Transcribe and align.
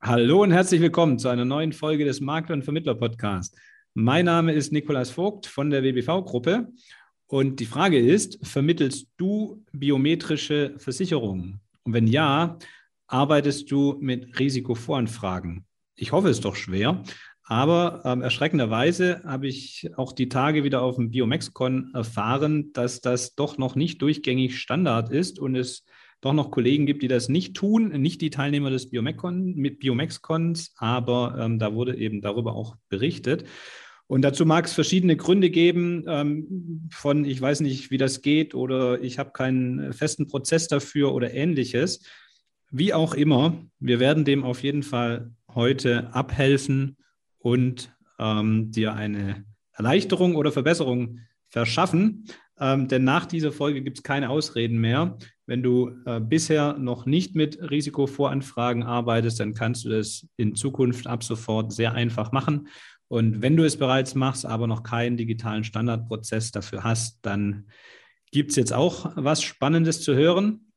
Hallo 0.00 0.44
und 0.44 0.52
herzlich 0.52 0.80
willkommen 0.80 1.18
zu 1.18 1.28
einer 1.28 1.44
neuen 1.44 1.72
Folge 1.72 2.04
des 2.04 2.20
Makler 2.20 2.54
und 2.54 2.62
Vermittler 2.62 2.94
Podcast. 2.94 3.58
Mein 3.94 4.26
Name 4.26 4.52
ist 4.52 4.72
Nikolaus 4.72 5.10
Vogt 5.10 5.46
von 5.46 5.70
der 5.70 5.82
WBV-Gruppe 5.82 6.68
und 7.26 7.58
die 7.58 7.66
Frage 7.66 7.98
ist, 7.98 8.38
vermittelst 8.46 9.08
du 9.16 9.64
biometrische 9.72 10.74
Versicherungen? 10.78 11.60
Und 11.82 11.94
wenn 11.94 12.06
ja, 12.06 12.58
arbeitest 13.08 13.72
du 13.72 13.96
mit 14.00 14.38
Risikovoranfragen? 14.38 15.66
Ich 15.96 16.12
hoffe 16.12 16.28
es 16.28 16.40
doch 16.40 16.54
schwer, 16.54 17.02
aber 17.42 18.02
ähm, 18.04 18.22
erschreckenderweise 18.22 19.22
habe 19.24 19.48
ich 19.48 19.90
auch 19.96 20.12
die 20.12 20.28
Tage 20.28 20.62
wieder 20.62 20.80
auf 20.80 20.94
dem 20.94 21.10
BioMexCon 21.10 21.90
erfahren, 21.92 22.72
dass 22.72 23.00
das 23.00 23.34
doch 23.34 23.58
noch 23.58 23.74
nicht 23.74 24.00
durchgängig 24.00 24.60
Standard 24.60 25.10
ist 25.10 25.40
und 25.40 25.56
es 25.56 25.84
doch 26.20 26.32
noch 26.32 26.50
Kollegen 26.50 26.86
gibt, 26.86 27.02
die 27.02 27.08
das 27.08 27.28
nicht 27.28 27.54
tun, 27.54 27.88
nicht 28.00 28.20
die 28.20 28.30
Teilnehmer 28.30 28.70
des 28.70 28.90
Biomexcons, 28.90 30.74
aber 30.76 31.36
ähm, 31.38 31.58
da 31.58 31.74
wurde 31.74 31.96
eben 31.96 32.20
darüber 32.20 32.54
auch 32.54 32.76
berichtet. 32.88 33.44
Und 34.08 34.22
dazu 34.22 34.46
mag 34.46 34.64
es 34.64 34.72
verschiedene 34.72 35.16
Gründe 35.16 35.50
geben, 35.50 36.04
ähm, 36.08 36.88
von 36.90 37.24
ich 37.24 37.40
weiß 37.40 37.60
nicht, 37.60 37.90
wie 37.90 37.98
das 37.98 38.22
geht 38.22 38.54
oder 38.54 39.02
ich 39.02 39.18
habe 39.18 39.32
keinen 39.32 39.92
festen 39.92 40.26
Prozess 40.26 40.66
dafür 40.66 41.12
oder 41.14 41.34
ähnliches. 41.34 42.02
Wie 42.70 42.94
auch 42.94 43.14
immer, 43.14 43.62
wir 43.78 44.00
werden 44.00 44.24
dem 44.24 44.44
auf 44.44 44.62
jeden 44.62 44.82
Fall 44.82 45.30
heute 45.54 46.12
abhelfen 46.14 46.96
und 47.38 47.94
ähm, 48.18 48.70
dir 48.70 48.94
eine 48.94 49.44
Erleichterung 49.72 50.36
oder 50.36 50.52
Verbesserung 50.52 51.20
verschaffen. 51.48 52.24
Ähm, 52.58 52.88
denn 52.88 53.04
nach 53.04 53.26
dieser 53.26 53.52
Folge 53.52 53.82
gibt 53.82 53.98
es 53.98 54.02
keine 54.02 54.30
Ausreden 54.30 54.78
mehr. 54.78 55.18
Wenn 55.48 55.62
du 55.62 55.92
äh, 56.04 56.20
bisher 56.20 56.76
noch 56.76 57.06
nicht 57.06 57.34
mit 57.34 57.58
Risikovoranfragen 57.70 58.82
arbeitest, 58.82 59.40
dann 59.40 59.54
kannst 59.54 59.86
du 59.86 59.88
das 59.88 60.28
in 60.36 60.54
Zukunft 60.54 61.06
ab 61.06 61.24
sofort 61.24 61.72
sehr 61.72 61.94
einfach 61.94 62.32
machen. 62.32 62.68
Und 63.08 63.40
wenn 63.40 63.56
du 63.56 63.64
es 63.64 63.78
bereits 63.78 64.14
machst, 64.14 64.44
aber 64.44 64.66
noch 64.66 64.82
keinen 64.82 65.16
digitalen 65.16 65.64
Standardprozess 65.64 66.52
dafür 66.52 66.84
hast, 66.84 67.20
dann 67.22 67.64
gibt 68.30 68.50
es 68.50 68.56
jetzt 68.56 68.74
auch 68.74 69.12
was 69.16 69.42
Spannendes 69.42 70.02
zu 70.02 70.14
hören. 70.14 70.67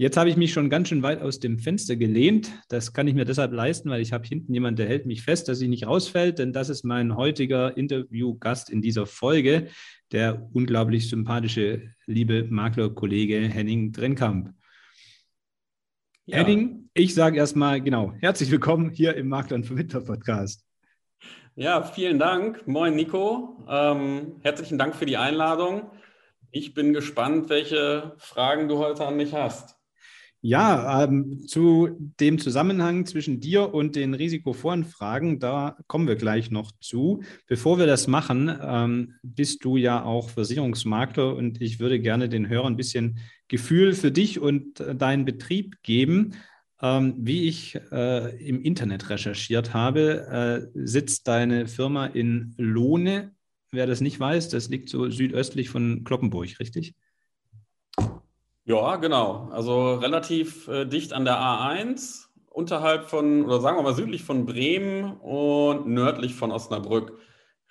Jetzt 0.00 0.16
habe 0.16 0.30
ich 0.30 0.38
mich 0.38 0.54
schon 0.54 0.70
ganz 0.70 0.88
schön 0.88 1.02
weit 1.02 1.20
aus 1.20 1.40
dem 1.40 1.58
Fenster 1.58 1.94
gelehnt. 1.94 2.50
Das 2.70 2.94
kann 2.94 3.06
ich 3.06 3.12
mir 3.12 3.26
deshalb 3.26 3.52
leisten, 3.52 3.90
weil 3.90 4.00
ich 4.00 4.14
habe 4.14 4.26
hinten 4.26 4.54
jemanden, 4.54 4.76
der 4.76 4.88
hält 4.88 5.04
mich 5.04 5.20
fest, 5.20 5.46
dass 5.46 5.60
ich 5.60 5.68
nicht 5.68 5.86
rausfällt, 5.86 6.38
denn 6.38 6.54
das 6.54 6.70
ist 6.70 6.84
mein 6.84 7.16
heutiger 7.16 7.76
Interviewgast 7.76 8.70
in 8.70 8.80
dieser 8.80 9.04
Folge, 9.04 9.66
der 10.10 10.48
unglaublich 10.54 11.10
sympathische, 11.10 11.82
liebe 12.06 12.44
Maklerkollege 12.44 13.40
Henning 13.40 13.92
Drenkamp. 13.92 14.54
Ja. 16.24 16.38
Henning, 16.38 16.88
ich 16.94 17.14
sage 17.14 17.36
erstmal 17.36 17.82
genau, 17.82 18.14
herzlich 18.20 18.50
willkommen 18.50 18.88
hier 18.88 19.14
im 19.16 19.28
Makler 19.28 19.56
und 19.56 19.66
Vermittler 19.66 20.00
Podcast. 20.00 20.64
Ja, 21.56 21.82
vielen 21.82 22.18
Dank. 22.18 22.66
Moin, 22.66 22.96
Nico. 22.96 23.66
Ähm, 23.68 24.36
herzlichen 24.40 24.78
Dank 24.78 24.96
für 24.96 25.04
die 25.04 25.18
Einladung. 25.18 25.90
Ich 26.52 26.72
bin 26.72 26.94
gespannt, 26.94 27.50
welche 27.50 28.14
Fragen 28.16 28.66
du 28.66 28.78
heute 28.78 29.06
an 29.06 29.18
mich 29.18 29.34
hast. 29.34 29.79
Ja, 30.42 31.04
ähm, 31.04 31.46
zu 31.46 31.90
dem 32.18 32.38
Zusammenhang 32.38 33.04
zwischen 33.04 33.40
dir 33.40 33.74
und 33.74 33.94
den 33.94 34.14
Risikovoranfragen, 34.14 35.38
da 35.38 35.76
kommen 35.86 36.08
wir 36.08 36.16
gleich 36.16 36.50
noch 36.50 36.72
zu. 36.80 37.22
Bevor 37.46 37.78
wir 37.78 37.86
das 37.86 38.06
machen, 38.06 38.50
ähm, 38.62 39.14
bist 39.22 39.64
du 39.64 39.76
ja 39.76 40.02
auch 40.02 40.30
Versicherungsmakler 40.30 41.36
und 41.36 41.60
ich 41.60 41.78
würde 41.78 42.00
gerne 42.00 42.30
den 42.30 42.48
Hörern 42.48 42.72
ein 42.72 42.78
bisschen 42.78 43.18
Gefühl 43.48 43.92
für 43.92 44.10
dich 44.10 44.40
und 44.40 44.80
äh, 44.80 44.94
deinen 44.94 45.26
Betrieb 45.26 45.76
geben. 45.82 46.32
Ähm, 46.80 47.14
wie 47.18 47.46
ich 47.46 47.78
äh, 47.92 48.34
im 48.42 48.62
Internet 48.62 49.10
recherchiert 49.10 49.74
habe, 49.74 50.70
äh, 50.74 50.86
sitzt 50.86 51.28
deine 51.28 51.66
Firma 51.66 52.06
in 52.06 52.54
Lohne. 52.56 53.32
Wer 53.72 53.86
das 53.86 54.00
nicht 54.00 54.18
weiß, 54.18 54.48
das 54.48 54.70
liegt 54.70 54.88
so 54.88 55.10
südöstlich 55.10 55.68
von 55.68 56.02
Kloppenburg, 56.04 56.58
richtig? 56.58 56.94
Ja, 58.64 58.96
genau. 58.96 59.48
Also 59.52 59.94
relativ 59.94 60.68
äh, 60.68 60.84
dicht 60.84 61.12
an 61.12 61.24
der 61.24 61.38
A1, 61.38 62.26
unterhalb 62.50 63.08
von, 63.08 63.44
oder 63.44 63.60
sagen 63.60 63.78
wir 63.78 63.82
mal 63.82 63.94
südlich 63.94 64.22
von 64.22 64.46
Bremen 64.46 65.16
und 65.18 65.86
nördlich 65.86 66.34
von 66.34 66.52
Osnabrück. 66.52 67.18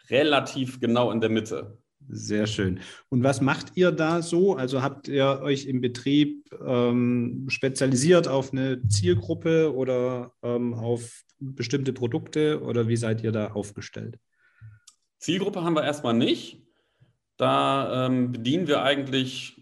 Relativ 0.09 0.79
genau 0.79 1.11
in 1.11 1.22
der 1.22 1.29
Mitte. 1.29 1.77
Sehr 2.11 2.47
schön. 2.47 2.79
Und 3.09 3.23
was 3.23 3.39
macht 3.39 3.73
ihr 3.75 3.91
da 3.91 4.23
so? 4.23 4.55
Also 4.55 4.81
habt 4.81 5.07
ihr 5.07 5.41
euch 5.44 5.67
im 5.67 5.79
Betrieb 5.79 6.50
ähm, 6.66 7.45
spezialisiert 7.50 8.27
auf 8.27 8.51
eine 8.51 8.81
Zielgruppe 8.88 9.75
oder 9.75 10.33
ähm, 10.41 10.73
auf 10.73 11.23
bestimmte 11.38 11.94
Produkte 11.94 12.61
oder 12.63 12.88
wie 12.88 12.97
seid 12.97 13.21
ihr 13.21 13.31
da 13.31 13.51
aufgestellt? 13.51 14.17
Zielgruppe 15.19 15.63
haben 15.63 15.75
wir 15.75 15.83
erstmal 15.83 16.16
nicht. 16.16 16.63
Da 17.38 18.07
ähm, 18.07 18.31
bedienen 18.31 18.67
wir 18.67 18.81
eigentlich 18.81 19.59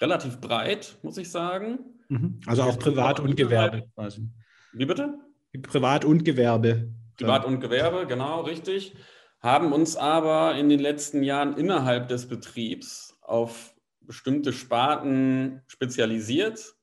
relativ 0.00 0.40
breit, 0.40 0.98
muss 1.02 1.18
ich 1.18 1.30
sagen. 1.30 1.78
Mhm. 2.08 2.40
Also 2.46 2.62
auch 2.62 2.78
Privat 2.78 3.20
und 3.20 3.36
Gewerbe 3.36 3.88
quasi. 3.94 4.28
Wie 4.72 4.86
bitte? 4.86 5.18
Privat 5.62 6.04
und 6.04 6.24
Gewerbe. 6.24 6.92
Privat 7.16 7.44
und 7.44 7.60
Gewerbe, 7.60 8.06
genau, 8.06 8.42
richtig. 8.42 8.94
Haben 9.40 9.72
uns 9.72 9.96
aber 9.96 10.56
in 10.56 10.68
den 10.68 10.80
letzten 10.80 11.22
Jahren 11.22 11.56
innerhalb 11.56 12.08
des 12.08 12.28
Betriebs 12.28 13.18
auf 13.22 13.74
bestimmte 14.00 14.52
Sparten 14.52 15.62
spezialisiert, 15.66 16.76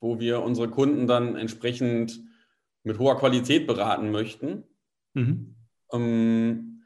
wo 0.00 0.18
wir 0.18 0.42
unsere 0.42 0.68
Kunden 0.68 1.06
dann 1.06 1.36
entsprechend 1.36 2.20
mit 2.82 2.98
hoher 2.98 3.18
Qualität 3.18 3.66
beraten 3.66 4.10
möchten. 4.10 4.64
Mhm. 5.14 5.56
Ähm, 5.92 6.82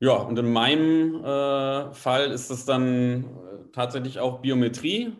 ja, 0.00 0.14
und 0.14 0.38
in 0.38 0.52
meinem 0.52 1.24
äh, 1.24 1.94
Fall 1.94 2.32
ist 2.32 2.50
es 2.50 2.64
dann 2.64 3.24
tatsächlich 3.72 4.20
auch 4.20 4.40
Biometrie, 4.40 5.16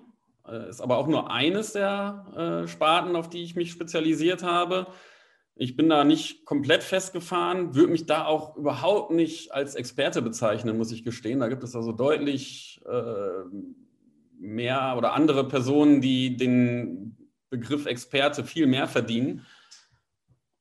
äh, 0.49 0.69
ist 0.69 0.81
aber 0.81 0.99
auch 0.99 1.07
nur 1.07 1.31
eines 1.31 1.73
der 1.73 2.63
äh, 2.65 2.69
Sparten, 2.69 3.17
auf 3.17 3.29
die 3.29 3.43
ich 3.43 3.57
mich 3.57 3.71
spezialisiert 3.71 4.43
habe. 4.43 4.87
Ich 5.55 5.77
bin 5.77 5.89
da 5.89 6.05
nicht 6.05 6.45
komplett 6.47 6.83
festgefahren, 6.83 7.75
würde 7.75 7.93
mich 7.93 8.07
da 8.07 8.25
auch 8.25 8.57
überhaupt 8.57 9.11
nicht 9.11 9.53
als 9.53 9.75
Experte 9.75 10.23
bezeichnen, 10.23 10.79
muss 10.79 10.93
ich 10.93 11.05
gestehen. 11.05 11.41
Da 11.41 11.49
gibt 11.49 11.63
es 11.63 11.77
also 11.77 11.93
deutlich 11.93 12.81
äh, 12.87 13.45
mehr 14.39 14.95
oder 14.97 15.13
andere 15.13 15.47
Personen, 15.47 16.01
die 16.01 16.37
den 16.37 17.17
Begriff 17.51 17.87
Experte 17.87 18.45
viel 18.45 18.67
mehr 18.67 18.89
verdienen. 18.89 19.47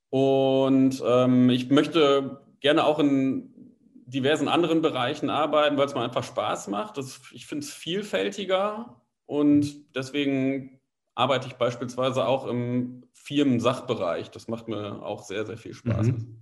Und 0.10 1.02
ähm, 1.06 1.50
ich 1.50 1.70
möchte 1.70 2.42
gerne 2.60 2.84
auch 2.84 3.00
in 3.00 3.71
diversen 4.12 4.48
anderen 4.48 4.82
Bereichen 4.82 5.30
arbeiten, 5.30 5.78
weil 5.78 5.88
es 5.88 5.96
mir 5.96 6.02
einfach 6.02 6.24
Spaß 6.24 6.68
macht. 6.68 6.98
Das, 6.98 7.22
ich 7.32 7.46
finde 7.46 7.66
es 7.66 7.74
vielfältiger 7.74 9.02
und 9.26 9.96
deswegen 9.96 10.80
arbeite 11.16 11.48
ich 11.48 11.54
beispielsweise 11.54 12.26
auch 12.26 12.48
im 12.48 13.04
Firmensachbereich. 13.14 14.32
Das 14.32 14.48
macht 14.48 14.68
mir 14.68 15.04
auch 15.04 15.24
sehr, 15.24 15.46
sehr 15.46 15.58
viel 15.58 15.74
Spaß. 15.74 16.08
Mhm. 16.08 16.42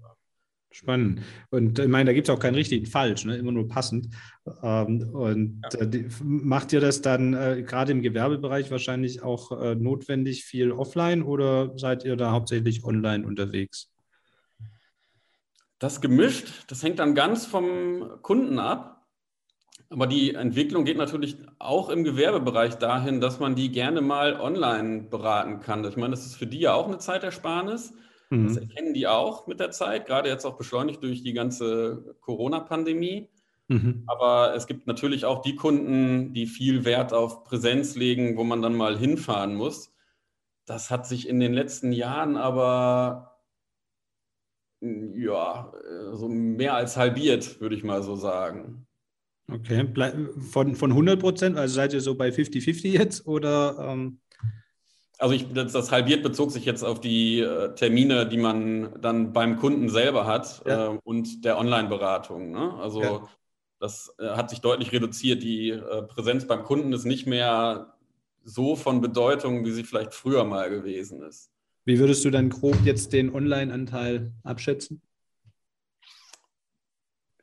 Spannend. 0.72 1.22
Und 1.50 1.80
ich 1.80 1.88
meine, 1.88 2.06
da 2.06 2.14
gibt 2.14 2.30
es 2.30 2.34
auch 2.34 2.40
kein 2.40 2.54
richtig 2.54 2.82
und 2.82 2.90
falsch, 2.90 3.26
ne? 3.26 3.38
immer 3.38 3.52
nur 3.52 3.68
passend. 3.68 4.10
Ähm, 4.62 5.10
und 5.14 5.62
ja. 5.74 5.80
äh, 5.80 6.08
macht 6.22 6.72
ihr 6.74 6.80
das 6.80 7.02
dann 7.02 7.34
äh, 7.34 7.64
gerade 7.64 7.92
im 7.92 8.04
Gewerbebereich 8.04 8.70
wahrscheinlich 8.70 9.24
auch 9.24 9.52
äh, 9.60 9.74
notwendig 9.74 10.46
viel 10.46 10.72
offline 10.72 11.24
oder 11.24 11.76
seid 11.76 12.06
ihr 12.06 12.16
da 12.16 12.32
hauptsächlich 12.32 12.84
online 12.84 13.26
unterwegs? 13.26 13.90
Das 15.80 16.02
gemischt, 16.02 16.66
das 16.68 16.84
hängt 16.84 17.00
dann 17.00 17.16
ganz 17.16 17.46
vom 17.46 18.22
Kunden 18.22 18.60
ab. 18.60 19.08
Aber 19.90 20.06
die 20.06 20.36
Entwicklung 20.36 20.86
geht 20.86 20.98
natürlich 20.98 21.38
auch 21.58 21.90
im 21.90 22.04
Gewerbebereich 22.04 22.76
dahin, 22.76 23.22
dass 23.22 23.40
man 23.40 23.56
die 23.56 23.72
gerne 23.72 24.02
mal 24.02 24.40
online 24.40 25.04
beraten 25.04 25.62
kann. 25.62 25.84
Ich 25.86 25.98
meine, 25.98 26.12
das 26.12 26.26
ist 26.26 26.36
für 26.36 26.46
die 26.46 26.60
ja 26.60 26.74
auch 26.74 26.86
eine 26.86 27.00
Zeitersparnis. 27.00 27.94
Mhm. 28.30 28.48
Das 28.48 28.58
erkennen 28.58 28.94
die 28.94 29.08
auch 29.08 29.48
mit 29.48 29.60
der 29.60 29.72
Zeit, 29.72 30.06
gerade 30.06 30.30
jetzt 30.30 30.46
auch 30.46 30.58
beschleunigt 30.58 31.02
durch 31.02 31.24
die 31.24 31.34
ganze 31.34 32.16
Corona-Pandemie. 32.22 33.30
Mhm. 33.68 34.04
Aber 34.06 34.54
es 34.56 34.68
gibt 34.68 34.86
natürlich 34.86 35.26
auch 35.26 35.42
die 35.42 35.56
Kunden, 35.56 36.34
die 36.34 36.46
viel 36.46 36.86
Wert 36.86 37.14
auf 37.14 37.44
Präsenz 37.44 37.96
legen, 37.96 38.38
wo 38.38 38.44
man 38.44 38.62
dann 38.62 38.76
mal 38.76 38.98
hinfahren 38.98 39.56
muss. 39.56 39.92
Das 40.66 40.92
hat 40.92 41.08
sich 41.08 41.28
in 41.28 41.40
den 41.40 41.54
letzten 41.54 41.92
Jahren 41.92 42.38
aber 42.38 43.29
ja, 44.82 45.72
äh, 45.74 46.16
so 46.16 46.28
mehr 46.28 46.76
als 46.76 46.98
halbiert, 46.98 47.60
würde 47.60 47.76
ich 47.76 47.84
mal 47.84 48.04
so 48.04 48.16
sagen. 48.16 48.86
Okay, 49.52 49.88
von, 50.52 50.76
von 50.76 50.92
100 50.92 51.20
Prozent, 51.20 51.58
also 51.58 51.74
seid 51.74 51.94
ihr 51.94 52.02
so 52.02 52.16
bei 52.16 52.30
50-50 52.30 52.90
jetzt 52.90 53.28
oder? 53.28 53.78
Ähm 53.80 54.20
also 55.18 55.34
ich, 55.34 55.52
das, 55.52 55.74
das, 55.74 55.92
halbiert 55.92 56.24
bezog 56.24 56.52
sich 56.52 56.66
jetzt 56.66 56.84
auf 56.84 57.02
die 57.02 57.42
äh, 57.42 57.76
Termine, 57.76 58.26
die 58.28 58.38
man 58.38 59.02
dann 59.02 59.34
beim 59.34 59.58
Kunden 59.58 59.90
selber 59.90 60.26
hat 60.26 60.62
ja. 60.66 60.94
äh, 60.94 61.00
und 61.04 61.44
der 61.44 61.58
Online-Beratung. 61.58 62.52
Ne? 62.52 62.74
Also 62.76 63.02
ja. 63.02 63.30
das 63.80 64.14
äh, 64.18 64.30
hat 64.30 64.50
sich 64.50 64.62
deutlich 64.62 64.94
reduziert. 64.94 65.44
Die 65.44 65.72
äh, 65.72 66.04
Präsenz 66.04 66.48
beim 66.48 66.64
Kunden 66.64 66.94
ist 66.94 67.04
nicht 67.04 67.28
mehr 67.28 67.98
so 68.46 68.78
von 68.78 69.02
Bedeutung, 69.02 69.66
wie 69.66 69.72
sie 69.72 69.84
vielleicht 69.84 70.14
früher 70.14 70.46
mal 70.46 70.70
gewesen 70.70 71.22
ist. 71.22 71.52
Wie 71.90 71.98
würdest 71.98 72.24
du 72.24 72.30
dann 72.30 72.50
grob 72.50 72.78
jetzt 72.86 73.14
den 73.14 73.34
Online-Anteil 73.34 74.32
abschätzen? 74.44 75.02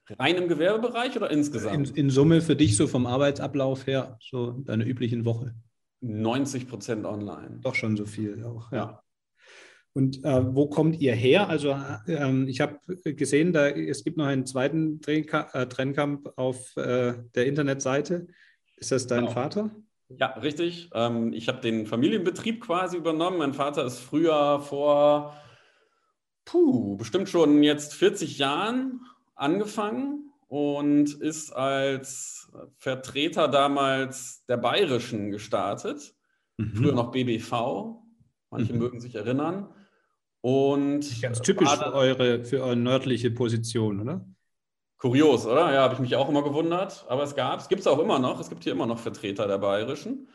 Rein 0.08 0.36
im 0.36 0.46
Gewerbebereich 0.46 1.16
oder 1.16 1.32
insgesamt? 1.32 1.90
In, 1.90 1.96
in, 1.96 2.10
Summe 2.10 2.40
für 2.40 2.54
dich 2.54 2.76
so 2.76 2.86
vom 2.86 3.06
Arbeitsablauf 3.06 3.88
her, 3.88 4.20
so 4.22 4.52
deine 4.52 4.84
üblichen 4.84 5.24
Woche? 5.24 5.56
90 6.00 6.68
Prozent 6.68 7.06
online. 7.06 7.58
Doch 7.60 7.74
schon 7.74 7.96
so 7.96 8.06
viel 8.06 8.44
auch. 8.44 8.70
Ja. 8.70 8.78
ja. 8.78 9.02
Und 9.94 10.24
äh, 10.24 10.54
wo 10.54 10.68
kommt 10.68 11.00
ihr 11.00 11.16
her? 11.16 11.48
Also 11.48 11.76
äh, 12.06 12.44
ich 12.44 12.60
habe 12.60 12.78
gesehen, 13.02 13.52
da, 13.52 13.66
es 13.70 14.04
gibt 14.04 14.16
noch 14.16 14.26
einen 14.26 14.46
zweiten 14.46 15.00
äh, 15.08 15.66
Trennkampf 15.66 16.24
auf 16.36 16.76
äh, 16.76 17.14
der 17.34 17.46
Internetseite. 17.46 18.28
Ist 18.76 18.92
das 18.92 19.08
dein 19.08 19.22
genau. 19.22 19.32
Vater? 19.32 19.74
Ja, 20.08 20.28
richtig. 20.34 20.90
Ähm, 20.94 21.32
ich 21.32 21.48
habe 21.48 21.60
den 21.60 21.86
Familienbetrieb 21.86 22.60
quasi 22.60 22.96
übernommen. 22.96 23.38
Mein 23.38 23.54
Vater 23.54 23.84
ist 23.84 23.98
früher 23.98 24.60
vor, 24.60 25.34
puh, 26.44 26.96
bestimmt 26.96 27.28
schon 27.28 27.62
jetzt 27.62 27.94
40 27.94 28.38
Jahren 28.38 29.00
angefangen 29.34 30.32
und 30.48 31.12
ist 31.14 31.52
als 31.52 32.52
Vertreter 32.78 33.48
damals 33.48 34.44
der 34.48 34.56
Bayerischen 34.58 35.30
gestartet. 35.30 36.14
Mhm. 36.56 36.74
Früher 36.76 36.92
noch 36.92 37.10
BBV. 37.10 38.02
Manche 38.50 38.72
mhm. 38.72 38.78
mögen 38.78 39.00
sich 39.00 39.16
erinnern. 39.16 39.74
Und 40.40 41.20
ganz 41.20 41.40
typisch 41.40 41.70
für 41.70 41.92
eure, 41.92 42.44
für 42.44 42.62
eure 42.62 42.76
nördliche 42.76 43.32
Position, 43.32 44.00
oder? 44.00 44.24
Kurios, 44.98 45.46
oder? 45.46 45.72
Ja, 45.72 45.82
habe 45.82 45.94
ich 45.94 46.00
mich 46.00 46.16
auch 46.16 46.28
immer 46.28 46.42
gewundert. 46.42 47.04
Aber 47.08 47.22
es 47.22 47.34
gab, 47.34 47.60
es 47.60 47.68
gibt 47.68 47.80
es 47.80 47.86
auch 47.86 47.98
immer 47.98 48.18
noch. 48.18 48.40
Es 48.40 48.48
gibt 48.48 48.64
hier 48.64 48.72
immer 48.72 48.86
noch 48.86 48.98
Vertreter 48.98 49.46
der 49.46 49.58
Bayerischen. 49.58 50.28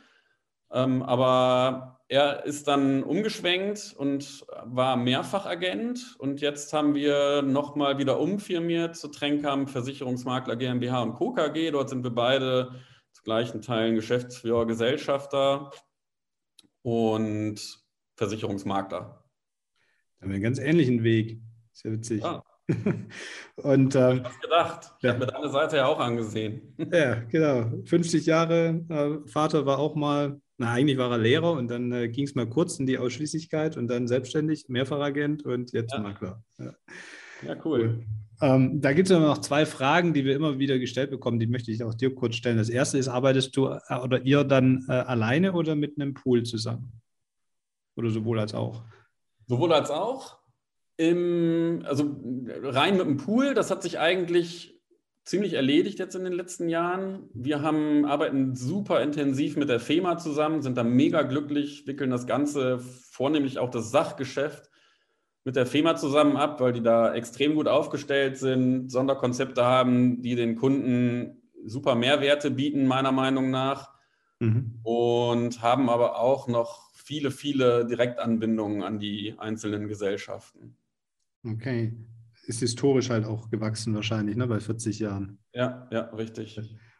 Ähm, 0.72 1.02
aber 1.04 2.00
er 2.08 2.46
ist 2.46 2.68
dann 2.68 3.04
umgeschwenkt 3.04 3.96
und 3.98 4.46
war 4.64 4.96
Mehrfachagent. 4.98 6.16
Und 6.20 6.42
jetzt 6.42 6.74
haben 6.74 6.94
wir 6.94 7.42
nochmal 7.42 7.98
wieder 7.98 8.20
umfirmiert 8.20 8.96
zu 8.96 9.08
Trenkam 9.08 9.68
Versicherungsmakler 9.68 10.56
GmbH 10.56 11.02
und 11.02 11.14
Co. 11.14 11.34
KG. 11.34 11.72
Dort 11.72 11.90
sind 11.90 12.04
wir 12.04 12.12
beide 12.12 12.76
zu 13.12 13.24
gleichen 13.24 13.62
Teilen 13.62 13.96
Geschäftsführer, 13.96 14.66
Gesellschafter 14.66 15.72
und 16.84 17.60
Versicherungsmakler. 18.16 19.00
Da 19.00 20.22
haben 20.22 20.30
wir 20.30 20.36
einen 20.36 20.44
ganz 20.44 20.60
ähnlichen 20.60 21.04
Weg. 21.04 21.42
Sehr 21.74 21.92
witzig. 21.94 22.22
Ja. 22.22 22.44
Und, 23.58 23.96
äh, 23.96 24.16
ich 24.16 24.24
habe 24.24 24.40
gedacht. 24.42 24.94
Ich 24.98 25.04
ja. 25.04 25.10
habe 25.10 25.20
mir 25.20 25.32
deine 25.32 25.50
Seite 25.50 25.78
ja 25.78 25.88
auch 25.88 26.00
angesehen. 26.00 26.76
Ja, 26.92 27.16
genau. 27.16 27.72
50 27.86 28.26
Jahre. 28.26 28.84
Äh, 28.90 29.30
Vater 29.30 29.66
war 29.66 29.80
auch 29.80 29.96
mal, 29.96 30.40
na, 30.58 30.72
eigentlich 30.72 30.98
war 30.98 31.12
er 31.12 31.18
Lehrer 31.18 31.54
und 31.54 31.70
dann 31.70 31.92
äh, 31.92 32.10
ging 32.10 32.26
es 32.26 32.36
mal 32.36 32.48
kurz 32.48 32.80
in 32.80 32.86
die 32.86 32.98
Ausschließlichkeit 32.98 33.78
und 33.78 33.88
dann 33.88 34.08
selbstständig, 34.08 34.70
Mehrfachagent 34.70 35.44
und 35.44 35.72
jetzt 35.74 35.94
ja. 35.94 36.00
Makler. 36.00 36.44
Ja, 36.58 36.74
ja 37.46 37.56
cool. 37.66 38.06
Ähm, 38.42 38.82
da 38.82 38.94
gibt 38.94 39.10
es 39.10 39.18
noch 39.18 39.38
zwei 39.38 39.68
Fragen, 39.68 40.14
die 40.14 40.26
wir 40.26 40.36
immer 40.36 40.58
wieder 40.58 40.80
gestellt 40.80 41.12
bekommen, 41.12 41.40
die 41.40 41.46
möchte 41.46 41.72
ich 41.72 41.84
auch 41.84 41.94
dir 41.94 42.14
kurz 42.16 42.36
stellen. 42.36 42.58
Das 42.58 42.70
erste 42.70 42.98
ist, 42.98 43.08
arbeitest 43.08 43.56
du 43.56 43.68
äh, 43.68 43.96
oder 44.04 44.22
ihr 44.24 44.44
dann 44.44 44.84
äh, 44.90 44.94
alleine 44.94 45.54
oder 45.54 45.76
mit 45.76 46.00
einem 46.00 46.16
Pool 46.16 46.44
zusammen? 46.44 46.92
Oder 47.96 48.10
sowohl 48.10 48.40
als 48.40 48.56
auch? 48.56 48.84
Sowohl 49.48 49.74
als 49.74 49.92
auch. 49.92 50.41
Im, 51.02 51.82
also 51.86 52.16
rein 52.62 52.98
mit 52.98 53.08
dem 53.08 53.18
Pool, 53.18 53.56
das 53.56 53.72
hat 53.72 53.82
sich 53.82 53.98
eigentlich 53.98 54.80
ziemlich 55.24 55.54
erledigt 55.54 55.98
jetzt 55.98 56.14
in 56.16 56.24
den 56.24 56.34
letzten 56.34 56.70
Jahren. 56.70 57.28
Wir 57.34 57.64
haben, 57.64 58.06
arbeiten 58.06 58.56
super 58.56 59.02
intensiv 59.02 59.58
mit 59.58 59.68
der 59.68 59.80
FEMA 59.80 60.20
zusammen, 60.20 60.62
sind 60.62 60.78
da 60.78 60.84
mega 60.84 61.24
glücklich, 61.24 61.88
wickeln 61.88 62.12
das 62.12 62.28
Ganze, 62.28 62.78
vornehmlich 62.78 63.58
auch 63.58 63.72
das 63.72 63.90
Sachgeschäft 63.90 64.70
mit 65.44 65.56
der 65.56 65.66
FEMA 65.66 65.96
zusammen 65.96 66.38
ab, 66.38 66.62
weil 66.62 66.74
die 66.74 66.84
da 66.84 67.16
extrem 67.16 67.56
gut 67.56 67.68
aufgestellt 67.68 68.38
sind, 68.38 68.92
Sonderkonzepte 68.92 69.64
haben, 69.66 70.22
die 70.22 70.36
den 70.36 70.56
Kunden 70.56 71.42
super 71.66 71.96
Mehrwerte 71.96 72.52
bieten, 72.52 72.86
meiner 72.86 73.12
Meinung 73.12 73.50
nach. 73.50 73.90
Mhm. 74.40 74.80
Und 74.84 75.64
haben 75.64 75.90
aber 75.90 76.20
auch 76.20 76.48
noch 76.48 76.92
viele, 76.94 77.32
viele 77.32 77.88
Direktanbindungen 77.88 78.84
an 78.84 79.00
die 79.00 79.34
einzelnen 79.40 79.88
Gesellschaften. 79.88 80.78
Okay. 81.44 81.94
Ist 82.46 82.60
historisch 82.60 83.10
halt 83.10 83.26
auch 83.26 83.50
gewachsen 83.50 83.96
wahrscheinlich, 83.96 84.36
ne, 84.36 84.48
bei 84.48 84.60
40 84.60 85.00
Jahren. 85.00 85.40
Ja, 85.54 85.88
ja, 85.92 86.02
richtig. 86.10 86.60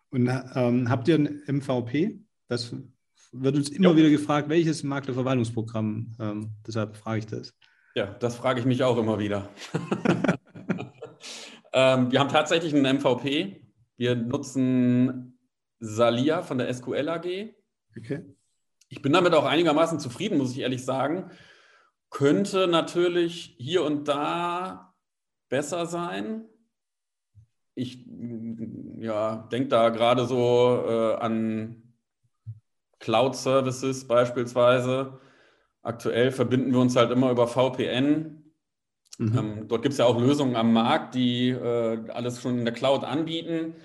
Und 0.10 0.30
ähm, 0.56 0.90
habt 0.90 1.08
ihr 1.08 1.16
ein 1.16 1.42
MVP? 1.48 2.20
Das 2.48 2.76
wird 3.32 3.56
uns 3.56 3.70
immer 3.70 3.90
jo. 3.90 3.96
wieder 3.96 4.10
gefragt, 4.10 4.50
welches 4.50 4.84
Maklerverwaltungsprogramm? 4.84 6.16
Ähm, 6.20 6.52
deshalb 6.68 6.98
frage 6.98 7.20
ich 7.20 7.26
das. 7.28 7.54
Ja, 7.96 8.08
das 8.08 8.36
frage 8.36 8.60
ich 8.60 8.66
mich 8.66 8.84
auch 8.84 8.98
immer 8.98 9.20
wieder. 9.20 9.50
ähm, 11.74 12.12
wir 12.12 12.20
haben 12.20 12.30
tatsächlich 12.30 12.74
einen 12.74 12.98
MVP. 12.98 13.68
Wir 13.98 14.16
nutzen 14.16 15.38
Salia 15.80 16.42
von 16.42 16.58
der 16.58 16.74
SQL 16.74 17.10
AG. 17.10 17.54
Okay. 17.98 18.26
Ich 18.90 19.02
bin 19.02 19.14
damit 19.14 19.34
auch 19.34 19.46
einigermaßen 19.46 20.00
zufrieden, 20.00 20.38
muss 20.38 20.52
ich 20.52 20.60
ehrlich 20.60 20.84
sagen. 20.84 21.32
Könnte 22.12 22.68
natürlich 22.68 23.56
hier 23.58 23.84
und 23.84 24.08
da 24.08 24.94
besser 25.50 25.88
sein. 25.88 26.46
Ich 27.74 28.06
ja, 29.00 29.48
denke 29.52 29.70
da 29.70 29.90
gerade 29.90 30.26
so 30.26 30.84
äh, 30.88 31.16
an 31.16 31.96
Cloud-Services 33.00 34.08
beispielsweise. 34.08 35.20
Aktuell 35.82 36.32
verbinden 36.32 36.74
wir 36.74 36.80
uns 36.80 36.96
halt 36.96 37.12
immer 37.12 37.32
über 37.32 37.48
VPN. 37.48 38.54
Mhm. 39.18 39.38
Ähm, 39.38 39.68
dort 39.70 39.82
gibt 39.82 39.94
es 39.94 39.98
ja 39.98 40.06
auch 40.06 40.20
Lösungen 40.20 40.56
am 40.56 40.74
Markt, 40.74 41.16
die 41.16 41.50
äh, 41.50 42.10
alles 42.10 42.42
schon 42.42 42.60
in 42.60 42.66
der 42.66 42.74
Cloud 42.74 43.04
anbieten. 43.06 43.76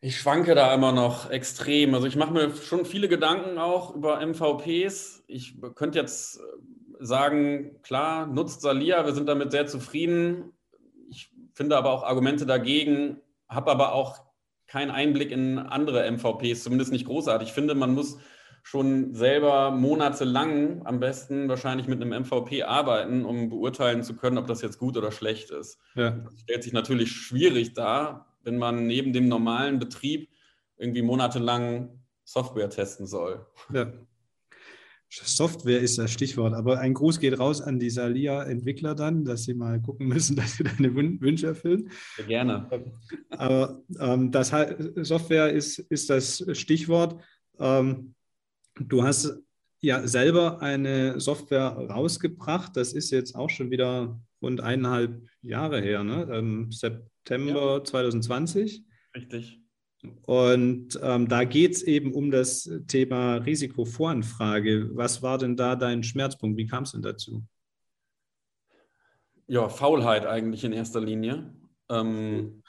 Ich 0.00 0.18
schwanke 0.18 0.54
da 0.54 0.72
immer 0.74 0.92
noch 0.92 1.30
extrem. 1.30 1.94
Also 1.94 2.06
ich 2.06 2.16
mache 2.16 2.32
mir 2.32 2.54
schon 2.54 2.84
viele 2.84 3.08
Gedanken 3.08 3.58
auch 3.58 3.94
über 3.94 4.20
MVPs. 4.24 5.24
Ich 5.26 5.60
könnte 5.74 5.98
jetzt 5.98 6.36
äh, 6.36 6.42
sagen, 7.00 7.80
klar, 7.82 8.26
nutzt 8.26 8.60
Salia, 8.60 9.04
wir 9.04 9.14
sind 9.14 9.28
damit 9.28 9.50
sehr 9.50 9.66
zufrieden. 9.66 10.52
Ich 11.10 11.30
finde 11.54 11.76
aber 11.76 11.92
auch 11.92 12.02
Argumente 12.02 12.46
dagegen, 12.46 13.20
habe 13.48 13.70
aber 13.70 13.92
auch 13.92 14.18
keinen 14.66 14.90
Einblick 14.90 15.30
in 15.30 15.58
andere 15.58 16.10
MVPs, 16.10 16.62
zumindest 16.62 16.92
nicht 16.92 17.06
großartig. 17.06 17.48
Ich 17.48 17.54
finde, 17.54 17.74
man 17.74 17.94
muss 17.94 18.18
schon 18.62 19.14
selber 19.14 19.70
monatelang 19.70 20.82
am 20.84 21.00
besten 21.00 21.48
wahrscheinlich 21.48 21.88
mit 21.88 22.02
einem 22.02 22.22
MVP 22.22 22.64
arbeiten, 22.64 23.24
um 23.24 23.48
beurteilen 23.48 24.02
zu 24.02 24.14
können, 24.14 24.36
ob 24.36 24.46
das 24.46 24.60
jetzt 24.60 24.78
gut 24.78 24.96
oder 24.98 25.10
schlecht 25.10 25.50
ist. 25.50 25.78
Ja. 25.94 26.10
Das 26.10 26.40
stellt 26.40 26.62
sich 26.64 26.74
natürlich 26.74 27.10
schwierig 27.10 27.72
dar, 27.72 28.36
wenn 28.42 28.58
man 28.58 28.86
neben 28.86 29.14
dem 29.14 29.26
normalen 29.26 29.78
Betrieb 29.78 30.28
irgendwie 30.76 31.02
monatelang 31.02 32.02
Software 32.24 32.68
testen 32.68 33.06
soll. 33.06 33.46
Ja. 33.72 33.90
Software 35.10 35.80
ist 35.80 35.98
das 35.98 36.12
Stichwort, 36.12 36.54
aber 36.54 36.80
ein 36.80 36.94
Gruß 36.94 37.18
geht 37.18 37.38
raus 37.38 37.60
an 37.62 37.78
die 37.78 37.90
Salia-Entwickler 37.90 38.94
dann, 38.94 39.24
dass 39.24 39.44
sie 39.44 39.54
mal 39.54 39.80
gucken 39.80 40.08
müssen, 40.08 40.36
dass 40.36 40.56
sie 40.56 40.64
deine 40.64 40.94
Wünsche 40.94 41.48
erfüllen. 41.48 41.90
Sehr 42.16 42.26
gerne. 42.26 42.68
Aber 43.30 43.82
ähm, 43.98 44.30
das 44.30 44.52
Software 44.96 45.52
ist, 45.52 45.78
ist 45.78 46.10
das 46.10 46.44
Stichwort. 46.52 47.22
Ähm, 47.58 48.14
du 48.78 49.02
hast 49.02 49.38
ja 49.80 50.06
selber 50.06 50.60
eine 50.60 51.20
Software 51.20 51.68
rausgebracht. 51.68 52.76
Das 52.76 52.92
ist 52.92 53.10
jetzt 53.10 53.34
auch 53.34 53.50
schon 53.50 53.70
wieder 53.70 54.20
rund 54.42 54.60
eineinhalb 54.60 55.22
Jahre 55.42 55.80
her, 55.80 56.04
ne? 56.04 56.28
Ähm, 56.30 56.70
September 56.70 57.76
ja. 57.78 57.84
2020. 57.84 58.84
Richtig. 59.14 59.60
Und 60.26 60.98
ähm, 61.02 61.28
da 61.28 61.44
geht 61.44 61.72
es 61.72 61.82
eben 61.82 62.12
um 62.14 62.30
das 62.30 62.70
Thema 62.86 63.36
Risikovoranfrage. 63.36 64.90
Was 64.94 65.22
war 65.22 65.38
denn 65.38 65.56
da 65.56 65.74
dein 65.74 66.04
Schmerzpunkt? 66.04 66.56
Wie 66.56 66.66
kam 66.66 66.84
es 66.84 66.92
denn 66.92 67.02
dazu? 67.02 67.42
Ja, 69.48 69.68
Faulheit 69.68 70.26
eigentlich 70.26 70.62
in 70.62 70.72
erster 70.72 71.00
Linie. 71.00 71.52
Ähm, 71.88 72.62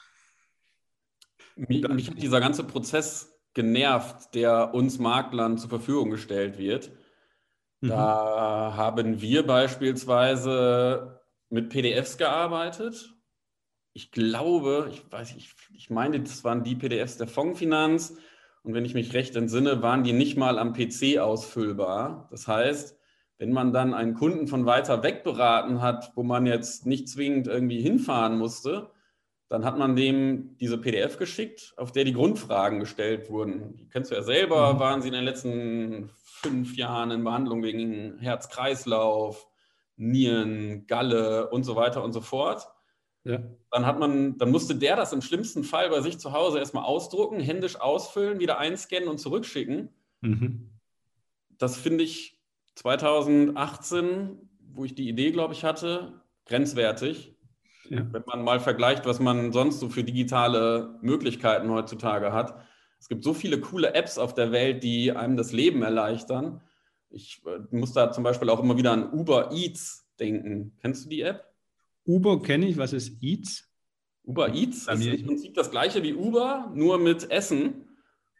mich, 1.56 1.88
mich 1.88 2.10
hat 2.10 2.22
dieser 2.22 2.40
ganze 2.40 2.64
Prozess 2.64 3.38
genervt, 3.54 4.34
der 4.34 4.74
uns 4.74 4.98
Maklern 4.98 5.58
zur 5.58 5.70
Verfügung 5.70 6.10
gestellt 6.10 6.58
wird. 6.58 6.92
Da 7.82 8.72
mhm. 8.72 8.78
haben 8.78 9.22
wir 9.22 9.46
beispielsweise 9.46 11.22
mit 11.50 11.70
PDFs 11.70 12.18
gearbeitet 12.18 13.14
ich 13.94 14.12
glaube, 14.12 14.90
ich 14.92 15.04
weiß, 15.12 15.36
ich, 15.36 15.54
ich 15.74 15.90
meine, 15.90 16.20
das 16.20 16.44
waren 16.44 16.64
die 16.64 16.76
PDFs 16.76 17.18
der 17.18 17.28
Fondsfinanz. 17.28 18.18
Und 18.64 18.74
wenn 18.74 18.86
ich 18.86 18.94
mich 18.94 19.14
recht 19.14 19.36
entsinne, 19.36 19.82
waren 19.82 20.04
die 20.04 20.14
nicht 20.14 20.38
mal 20.38 20.60
am 20.60 20.74
PC 20.74 21.18
ausfüllbar. 21.20 22.28
Das 22.32 22.48
heißt, 22.48 22.98
wenn 23.38 23.54
man 23.54 23.72
dann 23.72 23.94
einen 23.94 24.16
Kunden 24.16 24.48
von 24.48 24.66
weiter 24.66 25.02
weg 25.02 25.24
beraten 25.24 25.82
hat, 25.82 26.12
wo 26.16 26.24
man 26.24 26.46
jetzt 26.46 26.86
nicht 26.86 27.08
zwingend 27.08 27.48
irgendwie 27.48 27.82
hinfahren 27.82 28.38
musste, 28.38 28.92
dann 29.48 29.66
hat 29.66 29.78
man 29.78 29.96
dem 29.96 30.58
diese 30.58 30.78
PDF 30.78 31.18
geschickt, 31.18 31.74
auf 31.78 31.92
der 31.92 32.04
die 32.04 32.14
Grundfragen 32.14 32.80
gestellt 32.80 33.30
wurden. 33.32 33.78
Die 33.78 33.88
kennst 33.88 34.12
du 34.12 34.16
ja 34.16 34.22
selber, 34.22 34.74
mhm. 34.74 34.80
waren 34.80 35.02
sie 35.02 35.08
in 35.08 35.16
den 35.16 35.24
letzten 35.24 36.12
fünf 36.16 36.76
Jahren 36.76 37.12
in 37.12 37.24
Behandlung 37.24 37.64
wegen 37.64 38.20
Herz-Kreislauf, 38.20 39.48
Nieren, 39.96 40.86
Galle 40.86 41.50
und 41.50 41.64
so 41.64 41.76
weiter 41.76 42.04
und 42.04 42.14
so 42.14 42.22
fort. 42.22 42.68
Ja. 43.30 43.44
Dann 43.70 43.86
hat 43.86 44.00
man, 44.00 44.40
dann 44.40 44.50
musste 44.50 44.74
der 44.76 44.96
das 44.96 45.14
im 45.14 45.22
schlimmsten 45.22 45.64
Fall 45.64 45.92
bei 45.92 46.02
sich 46.02 46.18
zu 46.18 46.34
Hause 46.34 46.58
erstmal 46.58 46.84
ausdrucken, 46.84 47.40
händisch 47.40 47.80
ausfüllen, 47.80 48.40
wieder 48.40 48.58
einscannen 48.58 49.08
und 49.08 49.20
zurückschicken. 49.20 49.90
Mhm. 50.22 50.72
Das 51.60 51.78
finde 51.78 52.04
ich 52.04 52.42
2018, 52.74 54.50
wo 54.74 54.84
ich 54.84 54.96
die 54.96 55.08
Idee, 55.08 55.30
glaube 55.30 55.54
ich, 55.54 55.64
hatte, 55.64 56.24
grenzwertig. 56.46 57.36
Ja. 57.88 58.08
Wenn 58.12 58.24
man 58.26 58.44
mal 58.44 58.60
vergleicht, 58.60 59.06
was 59.06 59.20
man 59.20 59.52
sonst 59.52 59.80
so 59.80 59.90
für 59.90 60.04
digitale 60.04 60.98
Möglichkeiten 61.02 61.70
heutzutage 61.70 62.34
hat. 62.34 62.60
Es 63.00 63.10
gibt 63.10 63.24
so 63.24 63.36
viele 63.36 63.60
coole 63.60 63.94
Apps 63.94 64.18
auf 64.18 64.34
der 64.34 64.52
Welt, 64.52 64.84
die 64.84 65.12
einem 65.12 65.38
das 65.38 65.52
Leben 65.52 65.84
erleichtern. 65.84 66.62
Ich 67.12 67.44
äh, 67.46 67.60
muss 67.76 67.94
da 67.94 68.12
zum 68.12 68.24
Beispiel 68.24 68.50
auch 68.50 68.60
immer 68.60 68.78
wieder 68.78 68.92
an 68.92 69.14
Uber 69.14 69.52
Eats 69.52 70.08
denken. 70.20 70.76
Kennst 70.82 71.06
du 71.06 71.10
die 71.10 71.22
App? 71.22 71.49
Uber 72.10 72.42
kenne 72.42 72.68
ich. 72.68 72.78
Was 72.78 72.92
ist 72.92 73.22
Eats? 73.22 73.70
Uber 74.24 74.54
Eats 74.54 74.88
ist 74.88 75.06
im 75.06 75.26
Prinzip 75.28 75.54
das 75.54 75.70
gleiche 75.70 76.02
wie 76.02 76.14
Uber, 76.14 76.72
nur 76.74 76.98
mit 76.98 77.30
Essen. 77.30 77.88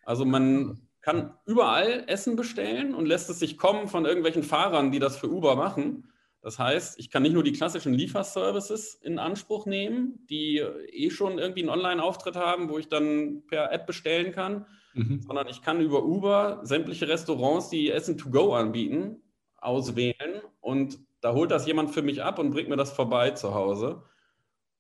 Also 0.04 0.26
man 0.26 0.82
kann 1.02 1.36
überall 1.46 2.04
Essen 2.08 2.36
bestellen 2.36 2.96
und 2.96 3.06
lässt 3.06 3.30
es 3.30 3.40
sich 3.40 3.58
kommen 3.58 3.88
von 3.88 4.06
irgendwelchen 4.06 4.44
Fahrern, 4.44 4.92
die 4.92 5.00
das 5.00 5.18
für 5.18 5.30
Uber 5.30 5.56
machen. 5.56 6.12
Das 6.42 6.58
heißt, 6.58 7.00
ich 7.00 7.12
kann 7.12 7.24
nicht 7.24 7.34
nur 7.34 7.44
die 7.44 7.52
klassischen 7.52 7.94
Lieferservices 7.94 8.96
in 8.96 9.20
Anspruch 9.20 9.66
nehmen, 9.66 10.26
die 10.30 10.58
eh 10.58 11.10
schon 11.12 11.38
irgendwie 11.38 11.62
einen 11.62 11.70
Online-Auftritt 11.70 12.36
haben, 12.36 12.70
wo 12.70 12.80
ich 12.80 12.88
dann 12.88 13.44
per 13.48 13.72
App 13.72 13.86
bestellen 13.86 14.32
kann, 14.32 14.66
mhm. 14.94 15.22
sondern 15.22 15.48
ich 15.48 15.62
kann 15.62 15.82
über 15.82 16.04
Uber 16.06 16.62
sämtliche 16.64 17.08
Restaurants, 17.08 17.70
die 17.70 17.92
Essen 17.92 18.18
to 18.18 18.30
go 18.30 18.54
anbieten, 18.54 19.22
auswählen 19.58 20.42
und 20.62 20.98
da 21.22 21.34
holt 21.34 21.52
das 21.52 21.66
jemand 21.68 21.92
für 21.92 22.02
mich 22.02 22.24
ab 22.24 22.40
und 22.40 22.52
bringt 22.52 22.70
mir 22.70 22.78
das 22.78 22.92
vorbei 22.92 23.32
zu 23.32 23.54
Hause. 23.54 24.04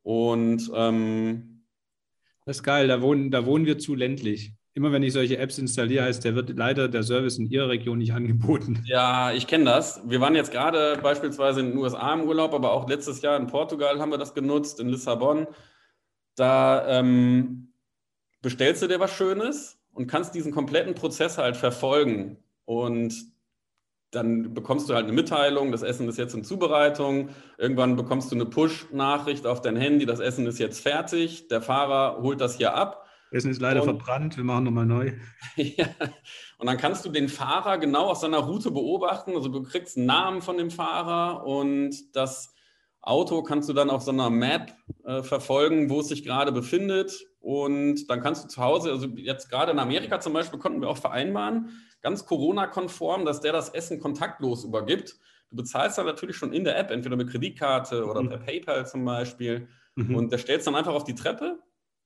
Und 0.03 0.71
ähm, 0.73 1.65
das 2.45 2.57
ist 2.57 2.63
geil, 2.63 2.87
da 2.87 3.01
wohnen, 3.01 3.31
da 3.31 3.45
wohnen 3.45 3.65
wir 3.65 3.77
zu 3.77 3.95
ländlich 3.95 4.53
immer 4.79 4.93
wenn 4.93 5.03
ich 5.03 5.11
solche 5.11 5.37
Apps 5.37 5.57
installiere, 5.57 6.05
heißt, 6.05 6.23
der 6.23 6.35
wird 6.35 6.55
leider 6.55 6.87
der 6.87 7.03
Service 7.03 7.37
in 7.37 7.47
Ihrer 7.47 7.67
Region 7.67 7.97
nicht 7.97 8.13
angeboten. 8.13 8.81
Ja, 8.85 9.31
ich 9.33 9.45
kenne 9.45 9.65
das. 9.65 10.01
Wir 10.05 10.21
waren 10.21 10.35
jetzt 10.35 10.51
gerade 10.51 10.97
beispielsweise 11.03 11.59
in 11.59 11.71
den 11.71 11.77
USA 11.77 12.13
im 12.13 12.21
Urlaub, 12.21 12.53
aber 12.53 12.71
auch 12.71 12.87
letztes 12.87 13.21
Jahr 13.21 13.37
in 13.37 13.47
Portugal 13.47 13.99
haben 13.99 14.11
wir 14.11 14.17
das 14.17 14.33
genutzt, 14.33 14.79
in 14.79 14.87
Lissabon. 14.87 15.47
Da 16.35 16.87
ähm, 16.87 17.73
bestellst 18.41 18.81
du 18.81 18.87
dir 18.87 19.01
was 19.01 19.11
Schönes 19.11 19.77
und 19.91 20.07
kannst 20.07 20.33
diesen 20.33 20.53
kompletten 20.53 20.95
Prozess 20.95 21.37
halt 21.37 21.57
verfolgen. 21.57 22.37
Und 22.63 23.13
dann 24.11 24.53
bekommst 24.53 24.89
du 24.89 24.95
halt 24.95 25.05
eine 25.05 25.13
Mitteilung, 25.13 25.71
das 25.71 25.83
Essen 25.83 26.07
ist 26.09 26.17
jetzt 26.17 26.33
in 26.33 26.43
Zubereitung. 26.43 27.29
Irgendwann 27.57 27.95
bekommst 27.95 28.31
du 28.31 28.35
eine 28.35 28.45
Push-Nachricht 28.45 29.45
auf 29.45 29.61
dein 29.61 29.75
Handy, 29.75 30.05
das 30.05 30.19
Essen 30.19 30.47
ist 30.47 30.59
jetzt 30.59 30.81
fertig. 30.81 31.47
Der 31.47 31.61
Fahrer 31.61 32.21
holt 32.21 32.41
das 32.41 32.57
hier 32.57 32.73
ab 32.73 33.05
Essen 33.31 33.51
ist 33.51 33.61
leider 33.61 33.81
und, 33.81 33.87
verbrannt, 33.87 34.37
wir 34.37 34.43
machen 34.43 34.63
nochmal 34.63 34.85
neu. 34.85 35.13
ja. 35.55 35.85
Und 36.57 36.67
dann 36.67 36.77
kannst 36.77 37.05
du 37.05 37.09
den 37.09 37.29
Fahrer 37.29 37.77
genau 37.77 38.07
aus 38.07 38.21
seiner 38.21 38.39
Route 38.39 38.71
beobachten. 38.71 39.35
Also 39.35 39.49
du 39.49 39.61
kriegst 39.63 39.97
einen 39.97 40.07
Namen 40.07 40.41
von 40.41 40.57
dem 40.57 40.71
Fahrer 40.71 41.45
und 41.45 42.15
das 42.15 42.53
Auto 43.01 43.43
kannst 43.43 43.69
du 43.69 43.73
dann 43.73 43.89
auf 43.89 44.01
so 44.01 44.11
einer 44.11 44.29
Map 44.29 44.73
äh, 45.05 45.21
verfolgen, 45.21 45.89
wo 45.89 45.99
es 45.99 46.07
sich 46.07 46.23
gerade 46.23 46.51
befindet. 46.51 47.27
Und 47.39 48.09
dann 48.09 48.21
kannst 48.21 48.43
du 48.43 48.47
zu 48.47 48.61
Hause, 48.61 48.91
also 48.91 49.07
jetzt 49.15 49.49
gerade 49.49 49.71
in 49.71 49.79
Amerika 49.79 50.19
zum 50.19 50.33
Beispiel, 50.33 50.59
konnten 50.59 50.81
wir 50.81 50.89
auch 50.89 50.97
vereinbaren, 50.97 51.69
ganz 52.01 52.25
Corona-konform, 52.25 53.25
dass 53.25 53.41
der 53.41 53.53
das 53.53 53.69
Essen 53.69 53.99
kontaktlos 53.99 54.63
übergibt. 54.63 55.19
Du 55.49 55.55
bezahlst 55.55 55.97
dann 55.97 56.05
natürlich 56.05 56.35
schon 56.35 56.53
in 56.53 56.63
der 56.63 56.77
App, 56.77 56.91
entweder 56.91 57.15
mit 57.15 57.29
Kreditkarte 57.29 58.05
oder 58.05 58.21
mhm. 58.21 58.29
per 58.29 58.37
PayPal 58.37 58.85
zum 58.87 59.03
Beispiel. 59.03 59.67
Mhm. 59.95 60.15
Und 60.15 60.31
der 60.31 60.37
stellt 60.37 60.59
es 60.59 60.65
dann 60.65 60.75
einfach 60.75 60.93
auf 60.93 61.03
die 61.03 61.15
Treppe 61.15 61.59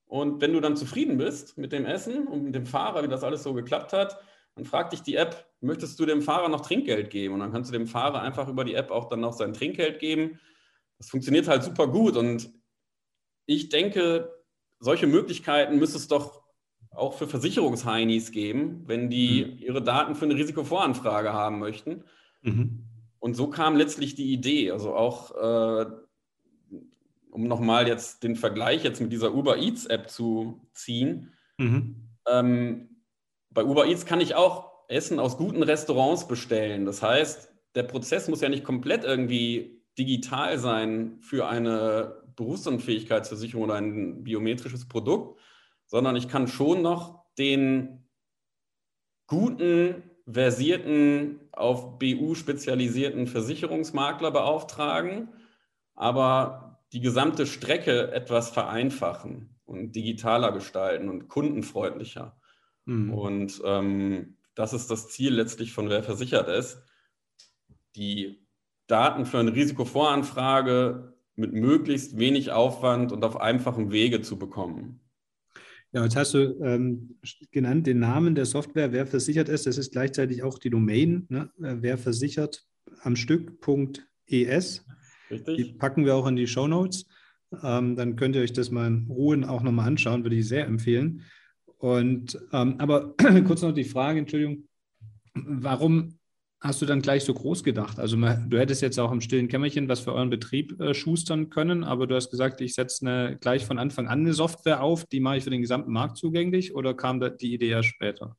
und 0.06 0.40
wenn 0.40 0.52
du 0.52 0.60
dann 0.60 0.76
zufrieden 0.76 1.16
bist 1.16 1.58
mit 1.58 1.72
dem 1.72 1.86
Essen 1.86 2.28
und 2.28 2.44
mit 2.44 2.54
dem 2.54 2.66
Fahrer, 2.66 3.02
wie 3.02 3.08
das 3.08 3.24
alles 3.24 3.42
so 3.42 3.52
geklappt 3.52 3.92
hat, 3.92 4.20
dann 4.54 4.64
fragt 4.64 4.92
dich 4.92 5.02
die 5.02 5.16
App, 5.16 5.50
möchtest 5.60 5.98
du 5.98 6.06
dem 6.06 6.22
Fahrer 6.22 6.48
noch 6.48 6.60
Trinkgeld 6.60 7.10
geben? 7.10 7.34
Und 7.34 7.40
dann 7.40 7.50
kannst 7.50 7.70
du 7.70 7.76
dem 7.76 7.88
Fahrer 7.88 8.22
einfach 8.22 8.46
über 8.48 8.64
die 8.64 8.74
App 8.74 8.92
auch 8.92 9.08
dann 9.08 9.18
noch 9.18 9.32
sein 9.32 9.52
Trinkgeld 9.52 9.98
geben. 9.98 10.38
Das 10.98 11.08
funktioniert 11.10 11.48
halt 11.48 11.64
super 11.64 11.88
gut. 11.88 12.16
Und 12.16 12.52
ich 13.46 13.70
denke, 13.70 14.32
solche 14.78 15.08
Möglichkeiten 15.08 15.78
müsste 15.78 15.96
es 15.96 16.06
doch 16.06 16.43
auch 16.94 17.14
für 17.14 17.26
Versicherungsheinis 17.26 18.30
geben, 18.32 18.84
wenn 18.86 19.10
die 19.10 19.44
mhm. 19.44 19.62
ihre 19.62 19.82
Daten 19.82 20.14
für 20.14 20.24
eine 20.24 20.34
Risikovoranfrage 20.34 21.32
haben 21.32 21.58
möchten. 21.58 22.04
Mhm. 22.42 22.84
Und 23.18 23.34
so 23.34 23.48
kam 23.48 23.76
letztlich 23.76 24.14
die 24.14 24.32
Idee. 24.32 24.70
Also 24.70 24.94
auch 24.94 25.30
äh, 25.34 25.86
um 27.30 27.48
nochmal 27.48 27.88
jetzt 27.88 28.22
den 28.22 28.36
Vergleich 28.36 28.84
jetzt 28.84 29.00
mit 29.00 29.12
dieser 29.12 29.34
Uber 29.34 29.58
Eats 29.58 29.86
App 29.86 30.08
zu 30.08 30.60
ziehen. 30.72 31.32
Mhm. 31.58 31.96
Ähm, 32.28 32.88
bei 33.50 33.64
Uber 33.64 33.86
Eats 33.86 34.06
kann 34.06 34.20
ich 34.20 34.34
auch 34.36 34.70
Essen 34.88 35.18
aus 35.18 35.36
guten 35.36 35.62
Restaurants 35.62 36.28
bestellen. 36.28 36.84
Das 36.86 37.02
heißt, 37.02 37.50
der 37.74 37.82
Prozess 37.84 38.28
muss 38.28 38.40
ja 38.40 38.48
nicht 38.48 38.64
komplett 38.64 39.04
irgendwie 39.04 39.82
digital 39.98 40.58
sein 40.58 41.18
für 41.20 41.48
eine 41.48 42.22
Berufsunfähigkeitsversicherung 42.36 43.64
oder 43.64 43.74
ein 43.74 44.24
biometrisches 44.24 44.86
Produkt, 44.88 45.40
sondern 45.86 46.16
ich 46.16 46.28
kann 46.28 46.48
schon 46.48 46.82
noch 46.82 47.24
den 47.38 48.08
guten, 49.26 50.02
versierten, 50.26 51.40
auf 51.52 51.98
BU 51.98 52.34
spezialisierten 52.34 53.26
Versicherungsmakler 53.26 54.30
beauftragen, 54.30 55.28
aber 55.94 56.80
die 56.92 57.00
gesamte 57.00 57.46
Strecke 57.46 58.10
etwas 58.12 58.50
vereinfachen 58.50 59.56
und 59.64 59.92
digitaler 59.92 60.52
gestalten 60.52 61.08
und 61.08 61.28
kundenfreundlicher. 61.28 62.36
Mhm. 62.86 63.12
Und 63.12 63.62
ähm, 63.64 64.36
das 64.54 64.72
ist 64.72 64.90
das 64.90 65.08
Ziel 65.08 65.34
letztlich 65.34 65.72
von 65.72 65.88
Wer 65.90 66.02
versichert 66.02 66.48
ist, 66.48 66.82
die 67.96 68.46
Daten 68.86 69.26
für 69.26 69.38
eine 69.38 69.54
Risikovoranfrage 69.54 71.14
mit 71.36 71.52
möglichst 71.52 72.18
wenig 72.18 72.52
Aufwand 72.52 73.12
und 73.12 73.24
auf 73.24 73.40
einfachem 73.40 73.90
Wege 73.90 74.20
zu 74.20 74.38
bekommen. 74.38 75.00
Ja, 75.94 76.02
jetzt 76.02 76.16
hast 76.16 76.34
du 76.34 76.60
ähm, 76.60 77.16
genannt 77.52 77.86
den 77.86 78.00
Namen 78.00 78.34
der 78.34 78.46
Software, 78.46 78.90
wer 78.90 79.06
versichert 79.06 79.48
ist. 79.48 79.66
Das 79.66 79.78
ist 79.78 79.92
gleichzeitig 79.92 80.42
auch 80.42 80.58
die 80.58 80.70
Domain, 80.70 81.24
ne? 81.28 81.50
wer 81.56 81.96
versichert 81.98 82.66
am 83.02 83.14
Stück.es. 83.14 84.84
Richtig. 85.30 85.56
Die 85.56 85.72
packen 85.74 86.04
wir 86.04 86.16
auch 86.16 86.26
in 86.26 86.34
die 86.34 86.48
Show 86.48 86.66
Notes. 86.66 87.06
Ähm, 87.62 87.94
dann 87.94 88.16
könnt 88.16 88.34
ihr 88.34 88.42
euch 88.42 88.52
das 88.52 88.72
mal 88.72 88.88
in 88.88 89.06
Ruhe 89.08 89.48
auch 89.48 89.62
nochmal 89.62 89.86
anschauen, 89.86 90.24
würde 90.24 90.34
ich 90.34 90.48
sehr 90.48 90.66
empfehlen. 90.66 91.22
Und 91.78 92.40
ähm, 92.52 92.74
aber 92.78 93.14
kurz 93.46 93.62
noch 93.62 93.72
die 93.72 93.84
Frage, 93.84 94.18
Entschuldigung, 94.18 94.64
warum 95.34 96.18
hast 96.64 96.82
du 96.82 96.86
dann 96.86 97.02
gleich 97.02 97.24
so 97.24 97.34
groß 97.34 97.62
gedacht? 97.62 97.98
Also 97.98 98.16
du 98.16 98.58
hättest 98.58 98.82
jetzt 98.82 98.98
auch 98.98 99.12
im 99.12 99.20
stillen 99.20 99.48
Kämmerchen 99.48 99.88
was 99.88 100.00
für 100.00 100.12
euren 100.12 100.30
Betrieb 100.30 100.80
äh, 100.80 100.94
schustern 100.94 101.50
können, 101.50 101.84
aber 101.84 102.06
du 102.06 102.16
hast 102.16 102.30
gesagt, 102.30 102.60
ich 102.60 102.74
setze 102.74 103.06
eine, 103.06 103.36
gleich 103.38 103.64
von 103.66 103.78
Anfang 103.78 104.08
an 104.08 104.20
eine 104.20 104.32
Software 104.32 104.82
auf, 104.82 105.04
die 105.04 105.20
mache 105.20 105.36
ich 105.36 105.44
für 105.44 105.50
den 105.50 105.60
gesamten 105.60 105.92
Markt 105.92 106.16
zugänglich 106.16 106.74
oder 106.74 106.94
kam 106.94 107.20
die 107.20 107.54
Idee 107.54 107.68
ja 107.68 107.82
später? 107.82 108.36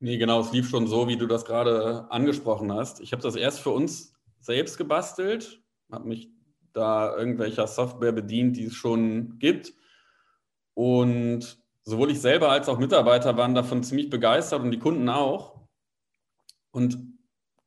Nee, 0.00 0.18
genau, 0.18 0.40
es 0.40 0.52
lief 0.52 0.68
schon 0.68 0.86
so, 0.86 1.08
wie 1.08 1.16
du 1.16 1.26
das 1.26 1.44
gerade 1.44 2.10
angesprochen 2.10 2.72
hast. 2.72 3.00
Ich 3.00 3.12
habe 3.12 3.22
das 3.22 3.34
erst 3.34 3.60
für 3.60 3.70
uns 3.70 4.14
selbst 4.40 4.76
gebastelt 4.78 5.62
habe 5.90 6.08
mich 6.08 6.30
da 6.72 7.16
irgendwelcher 7.16 7.66
Software 7.66 8.12
bedient, 8.12 8.56
die 8.56 8.64
es 8.64 8.74
schon 8.74 9.38
gibt. 9.38 9.72
Und 10.74 11.58
sowohl 11.82 12.10
ich 12.10 12.20
selber 12.20 12.50
als 12.50 12.68
auch 12.68 12.78
Mitarbeiter 12.78 13.36
waren 13.36 13.54
davon 13.54 13.82
ziemlich 13.82 14.10
begeistert 14.10 14.62
und 14.62 14.70
die 14.70 14.78
Kunden 14.78 15.08
auch. 15.08 15.66
Und 16.70 17.17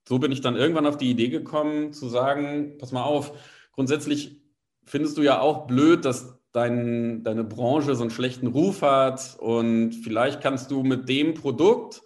so 0.08 0.20
bin 0.20 0.32
ich 0.32 0.42
dann 0.42 0.56
irgendwann 0.56 0.88
auf 0.88 0.98
die 0.98 1.10
Idee 1.10 1.30
gekommen, 1.30 1.94
zu 1.94 2.10
sagen, 2.10 2.78
pass 2.78 2.92
mal 2.92 3.04
auf, 3.04 3.34
grundsätzlich 3.74 4.42
findest 4.86 5.18
du 5.18 5.22
ja 5.22 5.40
auch 5.40 5.68
blöd, 5.68 6.06
dass 6.06 6.40
dein, 6.52 7.24
deine 7.24 7.44
Branche 7.44 7.96
so 7.96 8.04
einen 8.04 8.12
schlechten 8.12 8.48
Ruf 8.48 8.82
hat 8.82 9.38
und 9.40 9.94
vielleicht 9.94 10.42
kannst 10.42 10.72
du 10.72 10.84
mit 10.84 11.08
dem 11.08 11.34
Produkt 11.34 12.02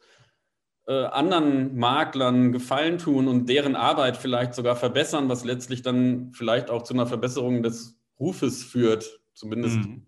äh, 0.88 1.06
anderen 1.06 1.76
Maklern 1.76 2.52
Gefallen 2.52 2.98
tun 2.98 3.28
und 3.28 3.50
deren 3.50 3.76
Arbeit 3.76 4.18
vielleicht 4.18 4.54
sogar 4.54 4.76
verbessern, 4.76 5.30
was 5.30 5.44
letztlich 5.44 5.82
dann 5.82 6.32
vielleicht 6.34 6.70
auch 6.70 6.84
zu 6.84 6.94
einer 6.94 7.08
Verbesserung 7.08 7.64
des 7.64 8.00
Rufes 8.20 8.64
führt, 8.64 9.20
zumindest 9.34 9.78
mhm. 9.78 10.06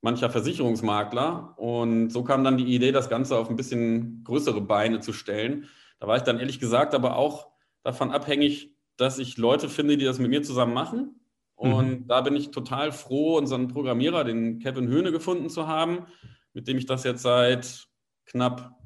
mancher 0.00 0.30
Versicherungsmakler. 0.30 1.54
Und 1.58 2.10
so 2.10 2.24
kam 2.24 2.42
dann 2.42 2.56
die 2.56 2.74
Idee, 2.74 2.90
das 2.90 3.10
Ganze 3.10 3.36
auf 3.36 3.50
ein 3.50 3.56
bisschen 3.56 4.24
größere 4.24 4.62
Beine 4.62 5.00
zu 5.00 5.12
stellen. 5.12 5.68
Da 6.04 6.08
war 6.08 6.18
ich 6.18 6.22
dann 6.22 6.38
ehrlich 6.38 6.60
gesagt 6.60 6.94
aber 6.94 7.16
auch 7.16 7.48
davon 7.82 8.10
abhängig, 8.10 8.74
dass 8.98 9.18
ich 9.18 9.38
Leute 9.38 9.70
finde, 9.70 9.96
die 9.96 10.04
das 10.04 10.18
mit 10.18 10.28
mir 10.28 10.42
zusammen 10.42 10.74
machen. 10.74 11.18
Und 11.54 11.88
mhm. 11.88 12.06
da 12.06 12.20
bin 12.20 12.36
ich 12.36 12.50
total 12.50 12.92
froh, 12.92 13.38
unseren 13.38 13.68
Programmierer, 13.68 14.22
den 14.22 14.58
Kevin 14.58 14.86
Höhne, 14.86 15.12
gefunden 15.12 15.48
zu 15.48 15.66
haben, 15.66 16.04
mit 16.52 16.68
dem 16.68 16.76
ich 16.76 16.84
das 16.84 17.04
jetzt 17.04 17.22
seit 17.22 17.88
knapp 18.26 18.78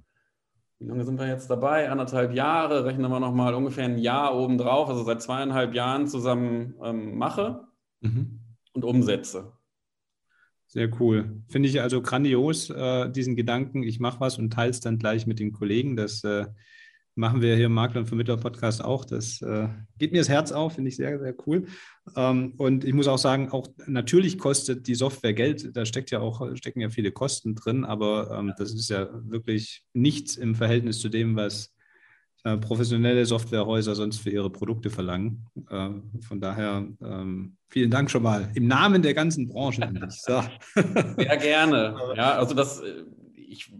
wie 0.79 0.85
lange 0.85 1.05
sind 1.05 1.19
wir 1.19 1.27
jetzt 1.27 1.51
dabei? 1.51 1.91
Anderthalb 1.91 2.33
Jahre, 2.33 2.85
rechnen 2.85 3.11
wir 3.11 3.19
nochmal 3.19 3.53
ungefähr 3.55 3.87
ein 3.87 3.99
Jahr 3.99 4.37
obendrauf, 4.37 4.89
also 4.89 5.03
seit 5.03 5.21
zweieinhalb 5.21 5.75
Jahren 5.75 6.07
zusammen 6.07 6.77
ähm, 6.85 7.19
mache 7.19 7.67
mhm. 8.01 8.39
und 8.75 8.85
umsetze. 8.85 9.55
Sehr 10.69 10.89
cool. 11.01 11.43
Finde 11.49 11.69
ich 11.69 11.81
also 11.81 12.01
grandios, 12.01 12.71
äh, 12.71 13.11
diesen 13.11 13.35
Gedanken, 13.35 13.83
ich 13.83 13.99
mache 13.99 14.21
was 14.21 14.39
und 14.39 14.53
teile 14.53 14.71
es 14.71 14.79
dann 14.79 15.01
gleich 15.01 15.27
mit 15.27 15.41
den 15.41 15.51
Kollegen. 15.51 15.97
Das 15.97 16.23
äh, 16.23 16.47
machen 17.19 17.43
wir 17.43 17.57
hier 17.57 17.67
im 17.67 17.73
Makler 17.73 18.01
und 18.01 18.07
Vermittler 18.07 18.37
Podcast 18.37 18.83
auch. 18.83 19.05
Das 19.05 19.43
äh, 19.43 19.69
geht 19.99 20.13
mir 20.13 20.19
das 20.19 20.29
Herz 20.29 20.53
auf, 20.53 20.75
finde 20.75 20.89
ich 20.89 20.97
sehr, 20.97 21.19
sehr 21.19 21.35
cool. 21.47 21.67
Ähm, 22.17 22.55
und 22.57 22.85
ich 22.85 22.95
muss 22.95 23.09
auch 23.09 23.19
sagen, 23.19 23.51
auch 23.51 23.67
natürlich 23.87 24.39
kostet 24.39 24.87
die 24.87 24.95
Software 24.95 25.35
Geld. 25.35 25.77
Da 25.77 25.85
steckt 25.85 26.13
ja 26.13 26.21
auch, 26.21 26.57
stecken 26.57 26.81
ja 26.81 26.91
viele 26.91 27.11
Kosten 27.11 27.57
drin, 27.57 27.85
aber 27.85 28.31
ähm, 28.39 28.55
das 28.57 28.73
ist 28.73 28.89
ja 28.89 29.09
wirklich 29.25 29.85
nichts 29.93 30.37
im 30.37 30.55
Verhältnis 30.55 31.01
zu 31.01 31.09
dem, 31.09 31.35
was 31.35 31.75
äh, 32.45 32.57
professionelle 32.57 33.27
Softwarehäuser 33.27 33.97
sonst 33.97 34.19
für 34.19 34.31
ihre 34.31 34.51
Produkte 34.51 34.89
verlangen. 34.89 35.45
Äh, 35.69 35.91
von 36.21 36.41
daher 36.41 36.87
ähm, 37.03 37.57
vielen 37.69 37.91
Dank 37.91 38.13
schon 38.13 38.23
mal 38.23 38.49
im 38.55 38.69
Namen 38.69 39.03
der 39.03 39.15
ganzen 39.15 39.49
Branche. 39.49 39.91
So. 40.09 40.41
Sehr 41.17 41.37
gerne. 41.37 41.97
Ja, 42.17 42.35
also 42.35 42.55
das, 42.55 42.81
äh, 42.81 43.03
ich 43.35 43.73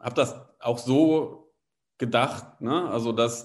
habe 0.00 0.16
das 0.16 0.34
auch 0.58 0.78
so 0.78 1.39
gedacht. 2.00 2.60
Ne? 2.60 2.90
Also 2.90 3.12
dass, 3.12 3.44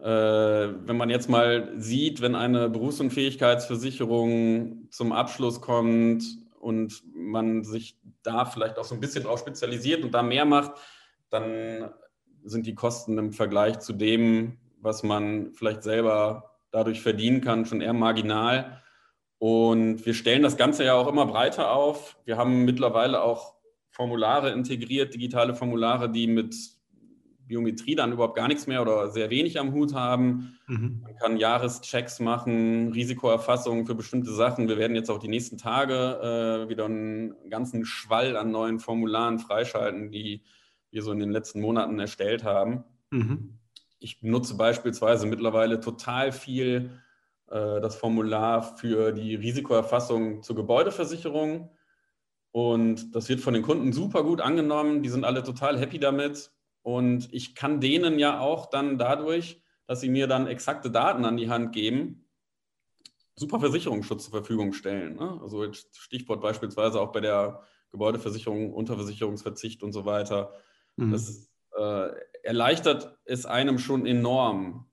äh, 0.00 0.04
wenn 0.04 0.96
man 0.96 1.10
jetzt 1.10 1.30
mal 1.30 1.70
sieht, 1.76 2.20
wenn 2.20 2.34
eine 2.34 2.68
Berufsunfähigkeitsversicherung 2.68 4.88
zum 4.90 5.12
Abschluss 5.12 5.60
kommt 5.60 6.24
und 6.58 7.04
man 7.14 7.62
sich 7.62 7.96
da 8.24 8.44
vielleicht 8.44 8.78
auch 8.78 8.84
so 8.84 8.96
ein 8.96 9.00
bisschen 9.00 9.22
drauf 9.22 9.38
spezialisiert 9.38 10.02
und 10.02 10.12
da 10.12 10.24
mehr 10.24 10.44
macht, 10.44 10.72
dann 11.30 11.92
sind 12.42 12.66
die 12.66 12.74
Kosten 12.74 13.16
im 13.18 13.32
Vergleich 13.32 13.78
zu 13.78 13.92
dem, 13.92 14.58
was 14.80 15.04
man 15.04 15.52
vielleicht 15.52 15.84
selber 15.84 16.52
dadurch 16.72 17.00
verdienen 17.00 17.40
kann, 17.40 17.66
schon 17.66 17.80
eher 17.80 17.92
marginal. 17.92 18.82
Und 19.38 20.04
wir 20.06 20.14
stellen 20.14 20.42
das 20.42 20.56
Ganze 20.56 20.84
ja 20.84 20.94
auch 20.94 21.08
immer 21.08 21.26
breiter 21.26 21.72
auf. 21.72 22.16
Wir 22.24 22.36
haben 22.36 22.64
mittlerweile 22.64 23.22
auch 23.22 23.54
Formulare 23.90 24.50
integriert, 24.50 25.14
digitale 25.14 25.54
Formulare, 25.54 26.10
die 26.10 26.26
mit 26.26 26.56
Biometrie 27.52 27.94
dann 27.94 28.12
überhaupt 28.12 28.34
gar 28.34 28.48
nichts 28.48 28.66
mehr 28.66 28.80
oder 28.80 29.10
sehr 29.10 29.28
wenig 29.28 29.60
am 29.60 29.72
Hut 29.72 29.92
haben. 29.94 30.58
Mhm. 30.68 31.00
Man 31.02 31.16
kann 31.16 31.36
Jahreschecks 31.36 32.18
machen, 32.18 32.92
Risikoerfassungen 32.92 33.84
für 33.84 33.94
bestimmte 33.94 34.32
Sachen. 34.32 34.68
Wir 34.68 34.78
werden 34.78 34.96
jetzt 34.96 35.10
auch 35.10 35.18
die 35.18 35.28
nächsten 35.28 35.58
Tage 35.58 36.64
äh, 36.64 36.68
wieder 36.70 36.86
einen 36.86 37.34
ganzen 37.50 37.84
Schwall 37.84 38.36
an 38.36 38.50
neuen 38.50 38.78
Formularen 38.78 39.38
freischalten, 39.38 40.10
die 40.10 40.42
wir 40.90 41.02
so 41.02 41.12
in 41.12 41.18
den 41.18 41.30
letzten 41.30 41.60
Monaten 41.60 41.98
erstellt 41.98 42.42
haben. 42.42 42.84
Mhm. 43.10 43.58
Ich 43.98 44.22
nutze 44.22 44.56
beispielsweise 44.56 45.26
mittlerweile 45.26 45.80
total 45.80 46.32
viel 46.32 46.90
äh, 47.50 47.80
das 47.80 47.96
Formular 47.96 48.62
für 48.62 49.12
die 49.12 49.34
Risikoerfassung 49.34 50.42
zur 50.42 50.56
Gebäudeversicherung. 50.56 51.70
Und 52.50 53.14
das 53.14 53.28
wird 53.28 53.40
von 53.40 53.54
den 53.54 53.62
Kunden 53.62 53.92
super 53.92 54.24
gut 54.24 54.40
angenommen. 54.40 55.02
Die 55.02 55.08
sind 55.08 55.24
alle 55.24 55.42
total 55.42 55.78
happy 55.78 55.98
damit. 55.98 56.51
Und 56.82 57.32
ich 57.32 57.54
kann 57.54 57.80
denen 57.80 58.18
ja 58.18 58.40
auch 58.40 58.66
dann 58.66 58.98
dadurch, 58.98 59.62
dass 59.86 60.00
sie 60.00 60.08
mir 60.08 60.26
dann 60.26 60.46
exakte 60.46 60.90
Daten 60.90 61.24
an 61.24 61.36
die 61.36 61.48
Hand 61.48 61.72
geben, 61.72 62.24
super 63.36 63.60
Versicherungsschutz 63.60 64.24
zur 64.24 64.32
Verfügung 64.32 64.72
stellen. 64.72 65.16
Ne? 65.16 65.40
Also 65.42 65.72
Stichwort 65.72 66.40
beispielsweise 66.40 67.00
auch 67.00 67.12
bei 67.12 67.20
der 67.20 67.62
Gebäudeversicherung, 67.90 68.72
Unterversicherungsverzicht 68.72 69.82
und 69.82 69.92
so 69.92 70.04
weiter. 70.04 70.52
Mhm. 70.96 71.12
Das 71.12 71.50
äh, 71.76 72.08
erleichtert 72.42 73.16
es 73.24 73.46
einem 73.46 73.78
schon 73.78 74.06
enorm. 74.06 74.86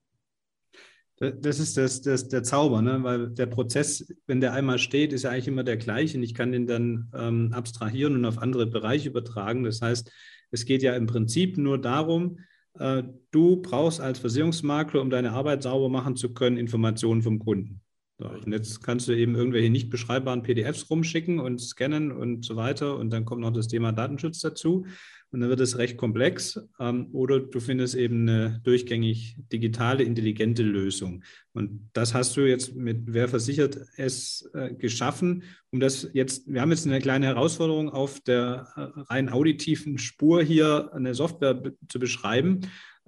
Das 1.17 1.60
ist 1.60 1.75
das, 1.75 2.01
das, 2.01 2.29
der 2.29 2.43
Zauber, 2.43 2.81
ne? 2.81 3.03
weil 3.03 3.29
der 3.31 3.48
Prozess, 3.48 4.13
wenn 4.25 4.39
der 4.39 4.53
einmal 4.53 4.79
steht, 4.79 5.12
ist 5.12 5.24
ja 5.24 5.31
eigentlich 5.31 5.50
immer 5.50 5.65
der 5.65 5.75
gleiche 5.75 6.17
und 6.17 6.24
ich 6.24 6.34
kann 6.34 6.53
den 6.53 6.65
dann 6.65 7.12
ähm, 7.13 7.51
abstrahieren 7.51 8.15
und 8.15 8.23
auf 8.23 8.38
andere 8.38 8.67
Bereiche 8.67 9.10
übertragen. 9.10 9.65
Das 9.65 9.82
heißt, 9.82 10.10
es 10.52 10.66
geht 10.66 10.84
ja 10.84 10.96
im 10.96 11.08
Prinzip 11.08 11.58
nur 11.58 11.80
darum, 11.80 12.40
äh, 12.80 13.04
du 13.32 13.62
brauchst 13.62 14.02
als 14.02 14.20
Versicherungsmakler, 14.20 15.02
um 15.02 15.10
deine 15.10 15.32
Arbeit 15.32 15.64
sauber 15.64 15.90
machen 15.90 16.16
zu 16.16 16.34
können, 16.34 16.58
Informationen 16.58 17.22
vom 17.22 17.40
Kunden. 17.40 17.82
So, 18.18 18.28
und 18.28 18.52
jetzt 18.52 18.84
kannst 18.84 19.08
du 19.08 19.14
eben 19.14 19.36
irgendwelche 19.36 19.70
nicht 19.70 19.90
beschreibbaren 19.90 20.44
PDFs 20.44 20.90
rumschicken 20.90 21.40
und 21.40 21.62
scannen 21.62 22.12
und 22.12 22.44
so 22.44 22.58
weiter. 22.58 22.98
Und 22.98 23.12
dann 23.12 23.24
kommt 23.24 23.42
noch 23.42 23.54
das 23.54 23.70
Thema 23.70 23.94
Datenschutz 23.94 24.40
dazu 24.40 24.86
und 25.32 25.42
dann 25.42 25.50
wird 25.50 25.60
es 25.60 25.78
recht 25.78 25.98
komplex. 25.98 26.60
Ähm, 26.80 27.10
oder 27.13 27.39
du 27.39 27.60
findest 27.60 27.96
eben 27.96 28.28
eine 28.28 28.62
durchgängig 28.63 29.36
digitale, 29.52 30.04
intelligente 30.04 30.63
Lösung. 30.63 31.24
Und 31.54 31.89
das 31.94 32.13
hast 32.13 32.36
du 32.38 32.42
jetzt 32.42 32.76
mit 32.76 33.02
Wer 33.06 33.28
versichert 33.28 33.80
es 33.98 34.50
äh, 34.54 34.74
geschaffen, 34.74 35.44
um 35.72 35.80
das 35.80 36.10
jetzt, 36.13 36.52
wir 36.52 36.62
haben 36.62 36.72
jetzt 36.72 36.88
eine 36.88 37.00
kleine 37.00 37.28
Herausforderung 37.28 37.89
auf 37.89 38.20
der 38.22 38.68
äh, 38.76 39.02
rein 39.13 39.30
auditiven 39.30 39.98
Spur 39.98 40.42
hier 40.42 40.92
eine 40.94 41.13
Software 41.13 41.62
zu 41.88 42.00
beschreiben. 42.00 42.62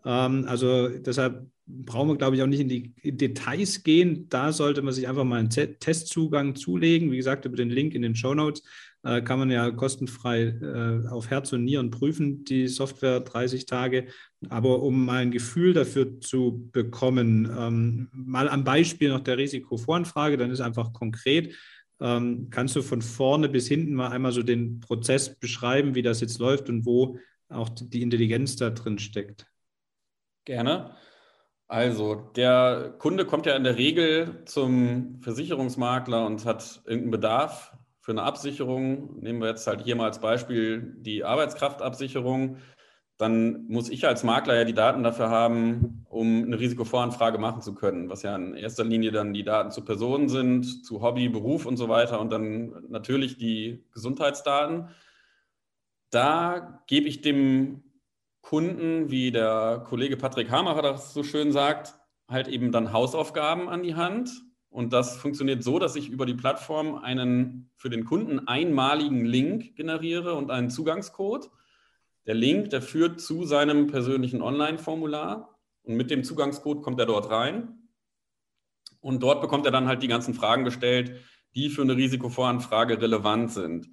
Ähm, 0.06 0.46
also 0.48 0.90
deshalb 0.90 1.48
brauchen 1.66 2.10
wir, 2.10 2.18
glaube 2.18 2.36
ich, 2.36 2.42
auch 2.42 2.48
nicht 2.48 2.60
in 2.60 2.70
die 2.70 2.94
Details 3.04 3.84
gehen. 3.84 4.28
Da 4.30 4.52
sollte 4.52 4.82
man 4.82 4.94
sich 4.94 5.08
einfach 5.08 5.24
mal 5.24 5.40
einen 5.40 5.50
Testzugang 5.50 6.56
zulegen. 6.56 7.12
Wie 7.12 7.18
gesagt, 7.18 7.46
über 7.46 7.56
den 7.56 7.70
Link 7.70 7.94
in 7.94 8.02
den 8.02 8.16
Show 8.16 8.34
Notes 8.34 8.64
äh, 9.04 9.22
kann 9.22 9.40
man 9.40 9.50
ja 9.50 9.72
kostenfrei 9.72 10.44
äh, 10.44 11.08
auf 11.08 11.30
Herz 11.30 11.52
und 11.54 11.64
Nieren 11.64 11.90
prüfen, 11.90 12.44
die 12.46 12.68
Software 12.68 13.22
30 13.22 13.66
Tage. 13.66 14.08
Aber 14.50 14.84
um 14.84 15.06
mal 15.06 15.22
ein 15.22 15.32
Gefühl 15.32 15.74
dafür 15.74 16.20
zu 16.20 16.70
bekommen, 16.72 17.52
ähm, 17.58 18.10
mal 18.12 18.48
am 18.48 18.64
Beispiel 18.64 19.10
noch 19.10 19.22
der 19.22 19.38
Risikovoranfrage, 19.38 20.38
dann 20.38 20.52
ist 20.52 20.62
einfach 20.62 20.94
konkret. 20.94 21.56
Ähm, 22.00 22.50
kannst 22.50 22.76
du 22.76 22.82
von 22.82 23.02
vorne 23.02 23.50
bis 23.50 23.68
hinten 23.68 23.94
mal 23.94 24.10
einmal 24.10 24.32
so 24.32 24.44
den 24.44 24.80
Prozess 24.80 25.38
beschreiben, 25.40 25.96
wie 25.96 26.02
das 26.02 26.22
jetzt 26.22 26.40
läuft 26.40 26.70
und 26.70 26.86
wo 26.86 27.18
auch 27.50 27.70
die 27.70 28.02
Intelligenz 28.02 28.56
da 28.56 28.70
drin 28.70 29.00
steckt? 29.00 29.48
Gerne. 30.46 30.96
Also, 31.68 32.16
der 32.36 32.96
Kunde 32.98 33.26
kommt 33.26 33.46
ja 33.46 33.56
in 33.56 33.64
der 33.64 33.78
Regel 33.78 34.44
zum 34.46 35.22
Versicherungsmakler 35.22 36.26
und 36.26 36.44
hat 36.44 36.82
irgendeinen 36.86 37.12
Bedarf 37.12 37.78
für 38.02 38.12
eine 38.12 38.24
Absicherung, 38.24 39.20
nehmen 39.20 39.42
wir 39.42 39.50
jetzt 39.50 39.68
halt 39.68 39.82
hier 39.82 39.96
mal 39.96 40.06
als 40.06 40.20
Beispiel 40.20 40.96
die 40.98 41.24
Arbeitskraftabsicherung, 41.24 42.58
dann 43.18 43.68
muss 43.68 43.90
ich 43.90 44.08
als 44.08 44.24
Makler 44.24 44.56
ja 44.56 44.64
die 44.64 44.74
Daten 44.74 45.04
dafür 45.04 45.30
haben, 45.30 46.04
um 46.10 46.44
eine 46.44 46.60
Risikovoranfrage 46.60 47.38
machen 47.38 47.62
zu 47.62 47.76
können, 47.76 48.10
was 48.10 48.24
ja 48.24 48.36
in 48.36 48.56
erster 48.56 48.84
Linie 48.84 49.12
dann 49.12 49.34
die 49.34 49.44
Daten 49.44 49.70
zu 49.70 49.86
Personen 49.86 50.28
sind, 50.28 50.84
zu 50.84 51.04
Hobby, 51.04 51.30
Beruf 51.30 51.68
und 51.68 51.78
so 51.78 51.88
weiter 51.88 52.20
und 52.20 52.32
dann 52.32 52.88
natürlich 52.90 53.38
die 53.38 53.86
Gesundheitsdaten. 53.94 54.90
Da 56.10 56.84
gebe 56.88 57.08
ich 57.08 57.22
dem 57.22 57.84
Kunden, 58.42 59.12
wie 59.12 59.32
der 59.32 59.84
Kollege 59.88 60.18
Patrick 60.18 60.50
Hamacher 60.50 60.82
das 60.82 61.14
so 61.14 61.22
schön 61.22 61.52
sagt, 61.52 62.00
halt 62.28 62.48
eben 62.48 62.72
dann 62.72 62.92
Hausaufgaben 62.92 63.70
an 63.70 63.84
die 63.84 63.94
Hand 63.94 64.32
und 64.72 64.94
das 64.94 65.18
funktioniert 65.18 65.64
so, 65.64 65.80
dass 65.80 65.98
ich 65.98 66.10
über 66.10 66.26
die 66.26 66.34
Plattform 66.34 66.96
einen 66.96 67.70
für 67.76 67.90
den 67.90 68.06
Kunden 68.06 68.48
einmaligen 68.48 69.26
Link 69.26 69.76
generiere 69.76 70.34
und 70.36 70.50
einen 70.50 70.70
Zugangscode. 70.70 71.52
Der 72.26 72.36
Link, 72.36 72.70
der 72.70 72.82
führt 72.82 73.20
zu 73.20 73.44
seinem 73.44 73.88
persönlichen 73.88 74.42
Online-Formular 74.42 75.60
und 75.84 75.96
mit 75.96 76.10
dem 76.10 76.24
Zugangscode 76.24 76.82
kommt 76.84 77.02
er 77.02 77.06
dort 77.06 77.30
rein. 77.30 77.90
Und 79.02 79.22
dort 79.24 79.42
bekommt 79.42 79.66
er 79.66 79.74
dann 79.74 79.88
halt 79.88 80.04
die 80.04 80.08
ganzen 80.08 80.34
Fragen 80.34 80.64
gestellt, 80.64 81.20
die 81.54 81.70
für 81.70 81.82
eine 81.82 81.98
Risikovoranfrage 81.98 83.02
relevant 83.02 83.52
sind. 83.52 83.90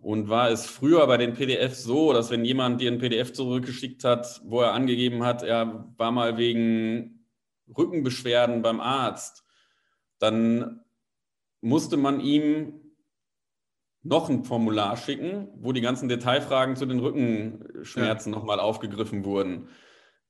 Und 0.00 0.30
war 0.30 0.48
es 0.48 0.64
früher 0.64 1.06
bei 1.06 1.18
den 1.18 1.34
PDFs 1.34 1.82
so, 1.82 2.14
dass 2.14 2.30
wenn 2.30 2.46
jemand 2.46 2.80
dir 2.80 2.90
ein 2.90 2.98
PDF 2.98 3.34
zurückgeschickt 3.34 4.04
hat, 4.04 4.40
wo 4.44 4.62
er 4.62 4.72
angegeben 4.72 5.22
hat, 5.22 5.42
er 5.42 5.92
war 5.98 6.12
mal 6.12 6.38
wegen 6.38 7.26
Rückenbeschwerden 7.76 8.62
beim 8.62 8.80
Arzt, 8.80 9.43
dann 10.18 10.84
musste 11.60 11.96
man 11.96 12.20
ihm 12.20 12.80
noch 14.02 14.28
ein 14.28 14.44
Formular 14.44 14.96
schicken, 14.96 15.48
wo 15.56 15.72
die 15.72 15.80
ganzen 15.80 16.08
Detailfragen 16.08 16.76
zu 16.76 16.86
den 16.86 17.00
Rückenschmerzen 17.00 18.32
ja. 18.32 18.38
nochmal 18.38 18.60
aufgegriffen 18.60 19.24
wurden. 19.24 19.68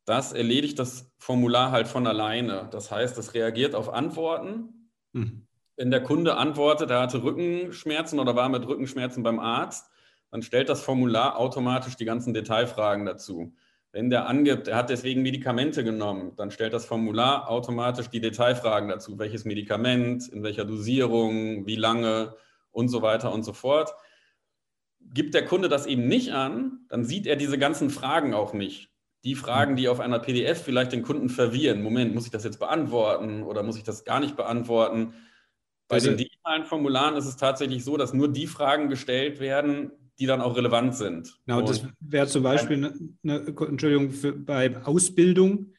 Das 0.05 0.33
erledigt 0.33 0.79
das 0.79 1.13
Formular 1.19 1.73
halt 1.73 1.89
von 1.89 2.07
alleine. 2.07 2.69
Das 2.71 2.91
heißt, 2.91 3.19
es 3.19 3.35
reagiert 3.35 3.75
auf 3.75 3.93
Antworten. 3.93 4.91
Mhm. 5.13 5.47
Wenn 5.77 5.91
der 5.91 6.03
Kunde 6.03 6.37
antwortet, 6.37 6.91
er 6.91 7.01
hatte 7.01 7.25
Rückenschmerzen 7.25 8.21
oder 8.21 8.37
war 8.37 8.49
mit 8.49 8.67
Rückenschmerzen 8.67 9.25
beim 9.25 9.41
Arzt, 9.41 9.91
dann 10.31 10.43
stellt 10.43 10.69
das 10.69 10.83
Formular 10.83 11.37
automatisch 11.37 11.97
die 11.97 12.05
ganzen 12.05 12.33
Detailfragen 12.33 13.07
dazu. 13.07 13.55
Wenn 13.95 14.11
der 14.11 14.27
angibt, 14.27 14.67
er 14.67 14.75
hat 14.77 14.91
deswegen 14.91 15.23
Medikamente 15.23 15.85
genommen, 15.85 16.33
dann 16.35 16.51
stellt 16.51 16.73
das 16.73 16.85
Formular 16.85 17.49
automatisch 17.49 18.09
die 18.09 18.19
Detailfragen 18.21 18.89
dazu, 18.89 19.21
welches 19.21 19.45
Medikament, 19.45 20.27
in 20.27 20.43
welcher 20.43 20.65
Dosierung, 20.65 21.65
wie 21.65 21.77
lange 21.77 22.35
und 22.73 22.89
so 22.89 23.03
weiter 23.03 23.33
und 23.33 23.45
so 23.45 23.53
fort. 23.53 23.95
Gibt 24.99 25.33
der 25.33 25.45
Kunde 25.45 25.69
das 25.69 25.87
eben 25.87 26.09
nicht 26.09 26.33
an, 26.33 26.87
dann 26.89 27.05
sieht 27.05 27.29
er 27.29 27.37
diese 27.37 27.57
ganzen 27.57 27.89
Fragen 27.89 28.35
auch 28.35 28.53
nicht. 28.53 28.91
die 29.25 29.35
Fragen, 29.35 29.77
die 29.77 29.89
auf 29.89 30.01
einer 30.01 30.19
PDF 30.19 30.63
vielleicht 30.63 30.93
den 30.93 31.03
Kunden 31.03 31.31
verwirren. 31.31 31.83
Moment, 31.83 32.15
muss 32.15 32.27
ich 32.27 32.31
das 32.31 32.45
jetzt 32.45 32.59
beantworten 32.59 33.43
oder 33.43 33.63
muss 33.63 33.77
ich 33.77 33.83
das 33.83 34.05
gar 34.05 34.21
nicht 34.21 34.37
beantworten? 34.37 35.15
Bei 35.89 35.97
also, 35.97 36.09
den 36.09 36.19
digitalen 36.19 36.65
Formularen 36.65 37.17
ist 37.17 37.27
es 37.27 37.37
tatsächlich 37.37 37.85
so, 37.85 37.97
dass 37.97 38.13
nur 38.13 38.31
die 38.31 38.47
Fragen 38.47 38.89
gestellt 38.89 39.41
werden, 39.41 39.93
die 40.19 40.27
dann 40.27 40.41
auch 40.41 40.57
relevant 40.57 40.95
sind. 40.95 41.39
Genau, 41.47 41.59
Und 41.59 41.69
das 41.69 41.87
wäre 42.01 42.27
zum 42.27 42.43
Beispiel, 42.43 42.77
eine, 42.77 42.95
eine, 43.23 43.47
Entschuldigung, 43.47 44.11
für, 44.11 44.33
bei 44.33 44.85
Ausbildung, 44.85 45.73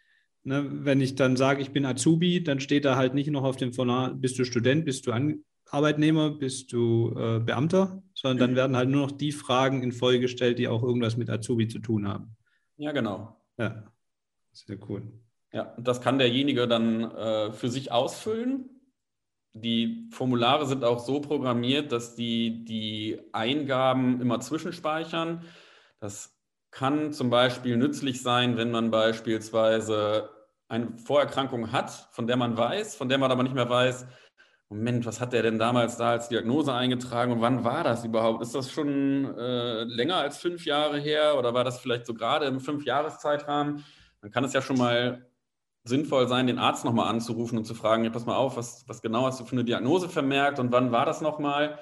ne, 0.44 0.66
wenn 0.70 1.02
ich 1.02 1.16
dann 1.16 1.36
sage, 1.38 1.62
ich 1.62 1.72
bin 1.72 1.86
Azubi, 1.86 2.44
dann 2.44 2.60
steht 2.60 2.86
da 2.86 2.96
halt 2.96 3.14
nicht 3.14 3.30
noch 3.30 3.44
auf 3.44 3.58
dem 3.58 3.74
Formular, 3.74 4.14
bist 4.14 4.38
du 4.38 4.44
Student, 4.44 4.86
bist 4.86 5.08
du 5.08 5.12
An 5.12 5.44
Arbeitnehmer, 5.70 6.32
bist 6.32 6.72
du 6.74 7.14
äh, 7.18 7.40
Beamter, 7.40 8.02
sondern 8.14 8.38
dann 8.38 8.52
mhm. 8.52 8.56
werden 8.56 8.78
halt 8.78 8.90
nur 8.90 9.02
noch 9.02 9.12
die 9.12 9.32
Fragen 9.32 9.82
in 9.84 9.92
Folge 9.92 10.22
gestellt, 10.22 10.60
die 10.60 10.68
auch 10.68 10.84
irgendwas 10.84 11.18
mit 11.18 11.30
Azubi 11.30 11.68
zu 11.68 11.80
tun 11.80 12.08
haben. 12.08 12.36
Ja, 12.78 12.92
genau. 12.92 13.36
Ja, 13.58 13.84
sehr 14.52 14.78
cool. 14.90 15.04
Ja, 15.52 15.76
das 15.80 16.02
kann 16.02 16.20
derjenige 16.20 16.68
dann 16.68 17.12
äh, 17.12 17.52
für 17.54 17.70
sich 17.70 17.92
ausfüllen. 17.92 18.75
Die 19.58 20.10
Formulare 20.12 20.66
sind 20.66 20.84
auch 20.84 21.00
so 21.00 21.22
programmiert, 21.22 21.94
dass 21.94 22.14
die 22.14 22.66
die 22.66 23.20
Eingaben 23.32 24.20
immer 24.20 24.42
zwischenspeichern. 24.42 25.46
Das 26.02 26.38
kann 26.72 27.14
zum 27.14 27.30
Beispiel 27.30 27.78
nützlich 27.78 28.22
sein, 28.22 28.58
wenn 28.58 28.70
man 28.70 28.92
beispielsweise 28.92 30.30
eine 30.68 30.98
Vorerkrankung 30.98 31.72
hat, 31.72 32.10
von 32.12 32.28
der 32.28 32.36
man 32.36 32.58
weiß, 32.58 32.96
von 32.96 33.08
der 33.08 33.18
man 33.18 33.32
aber 33.32 33.44
nicht 33.44 33.56
mehr 33.56 33.70
weiß, 33.70 34.06
Moment, 34.70 35.06
was 35.06 35.22
hat 35.22 35.32
der 35.32 35.44
denn 35.44 35.60
damals 35.60 35.96
da 35.96 36.10
als 36.10 36.28
Diagnose 36.28 36.74
eingetragen 36.74 37.32
und 37.32 37.42
wann 37.42 37.64
war 37.64 37.84
das 37.84 38.04
überhaupt? 38.04 38.42
Ist 38.42 38.56
das 38.56 38.72
schon 38.72 39.38
äh, 39.38 39.84
länger 39.84 40.18
als 40.18 40.38
fünf 40.38 40.66
Jahre 40.66 41.00
her 41.00 41.38
oder 41.38 41.54
war 41.54 41.64
das 41.64 41.80
vielleicht 41.80 42.06
so 42.08 42.14
gerade 42.14 42.48
im 42.48 42.60
Fünfjahreszeitrahmen? 42.60 43.86
Dann 44.22 44.32
kann 44.32 44.44
es 44.44 44.54
ja 44.54 44.62
schon 44.62 44.78
mal 44.78 45.30
sinnvoll 45.86 46.28
sein, 46.28 46.48
den 46.48 46.60
Arzt 46.60 46.84
nochmal 46.84 47.08
anzurufen 47.08 47.58
und 47.58 47.66
zu 47.66 47.76
fragen, 47.76 48.04
ja, 48.04 48.10
pass 48.10 48.26
mal 48.26 48.36
auf, 48.36 48.58
was, 48.58 48.84
was 48.88 49.02
genau 49.02 49.26
hast 49.26 49.40
du 49.40 49.46
für 49.46 49.54
eine 49.54 49.64
Diagnose 49.64 50.10
vermerkt 50.10 50.60
und 50.60 50.72
wann 50.72 50.92
war 50.92 51.06
das 51.06 51.22
nochmal? 51.22 51.80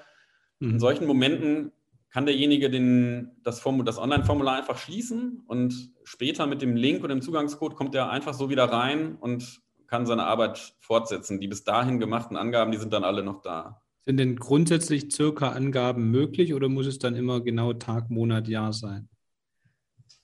Mhm. 0.60 0.72
In 0.72 0.80
solchen 0.80 1.08
Momenten 1.08 1.72
kann 2.10 2.26
derjenige 2.26 2.70
den, 2.70 3.32
das, 3.44 3.63
das 3.86 3.98
Online-Formular 3.98 4.58
einfach 4.58 4.78
schließen 4.78 5.42
und 5.48 5.92
später 6.04 6.46
mit 6.46 6.62
dem 6.62 6.76
Link 6.76 7.02
und 7.02 7.10
dem 7.10 7.22
Zugangscode 7.22 7.76
kommt 7.76 7.96
er 7.96 8.12
einfach 8.12 8.34
so 8.34 8.50
wieder 8.50 8.66
rein 8.66 9.16
und 9.16 9.62
kann 9.88 10.06
seine 10.06 10.26
Arbeit 10.26 10.76
fortsetzen. 10.80 11.39
Die 11.39 11.48
bis 11.48 11.63
dahin 11.63 12.00
gemachten 12.00 12.38
Angaben, 12.38 12.72
die 12.72 12.78
sind 12.78 12.94
dann 12.94 13.04
alle 13.04 13.24
noch 13.24 13.42
da. 13.42 13.82
Sind 14.02 14.18
denn 14.18 14.36
grundsätzlich 14.36 15.12
circa 15.13 15.50
Angaben 15.50 16.12
möglich 16.12 16.54
oder 16.54 16.68
muss 16.68 16.88
es 16.88 17.00
dann 17.00 17.16
immer 17.16 17.42
genau 17.42 17.74
Tag, 17.74 18.10
Monat, 18.10 18.48
Jahr 18.48 18.74
sein? 18.74 19.08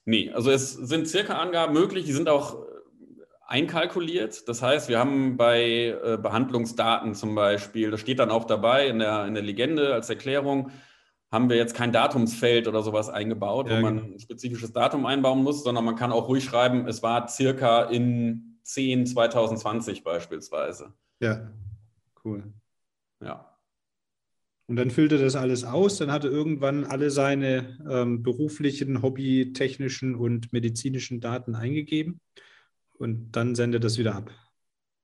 Nee, 0.06 0.32
also 0.32 0.52
es 0.52 0.74
sind 0.74 1.08
circa 1.08 1.40
Angaben 1.40 1.74
möglich, 1.74 2.06
die 2.06 2.12
sind 2.12 2.30
auch 2.30 2.58
einkalkuliert. 3.50 4.48
Das 4.48 4.62
heißt, 4.62 4.90
wir 4.90 5.00
haben 5.00 5.36
bei 5.36 5.98
äh, 6.04 6.18
Behandlungsdaten 6.22 7.16
zum 7.16 7.34
Beispiel, 7.34 7.90
das 7.90 8.00
steht 8.00 8.20
dann 8.20 8.30
auch 8.30 8.46
dabei 8.46 8.88
in 8.88 9.00
der, 9.00 9.26
in 9.26 9.34
der 9.34 9.44
Legende 9.44 9.94
als 9.94 10.10
Erklärung, 10.10 10.72
haben 11.32 11.50
wir 11.50 11.58
jetzt 11.58 11.76
kein 11.76 11.92
Datumsfeld 11.92 12.68
oder 12.68 12.84
sowas 12.84 13.10
eingebaut, 13.10 13.68
ja, 13.68 13.78
wo 13.78 13.82
man 13.82 13.98
genau. 13.98 14.14
ein 14.14 14.20
spezifisches 14.20 14.72
Datum 14.72 15.06
einbauen 15.06 15.44
muss, 15.44 15.64
sondern 15.64 15.84
man 15.84 15.96
kann 15.96 16.12
auch 16.12 16.28
ruhig 16.28 16.44
schreiben, 16.44 16.88
es 16.88 17.02
war 17.02 17.28
circa 17.28 17.84
in 17.84 18.60
10 18.64 19.08
2020 19.08 20.04
beispielsweise. 20.04 20.94
Ja, 21.20 21.52
cool. 22.24 22.44
Ja. 23.22 23.58
Und 24.68 24.76
dann 24.76 24.92
füllt 24.92 25.12
er 25.12 25.18
das 25.18 25.36
alles 25.36 25.64
aus, 25.64 25.98
dann 25.98 26.12
hat 26.12 26.24
er 26.24 26.30
irgendwann 26.30 26.86
alle 26.86 27.10
seine 27.10 27.80
ähm, 27.90 28.22
beruflichen, 28.22 29.02
hobbytechnischen 29.02 30.14
und 30.14 30.54
medizinischen 30.54 31.20
Daten 31.20 31.56
eingegeben 31.56 32.22
und 33.00 33.32
dann 33.32 33.56
sendet 33.56 33.82
er 33.82 33.88
das 33.88 33.98
wieder 33.98 34.16
ab. 34.16 34.30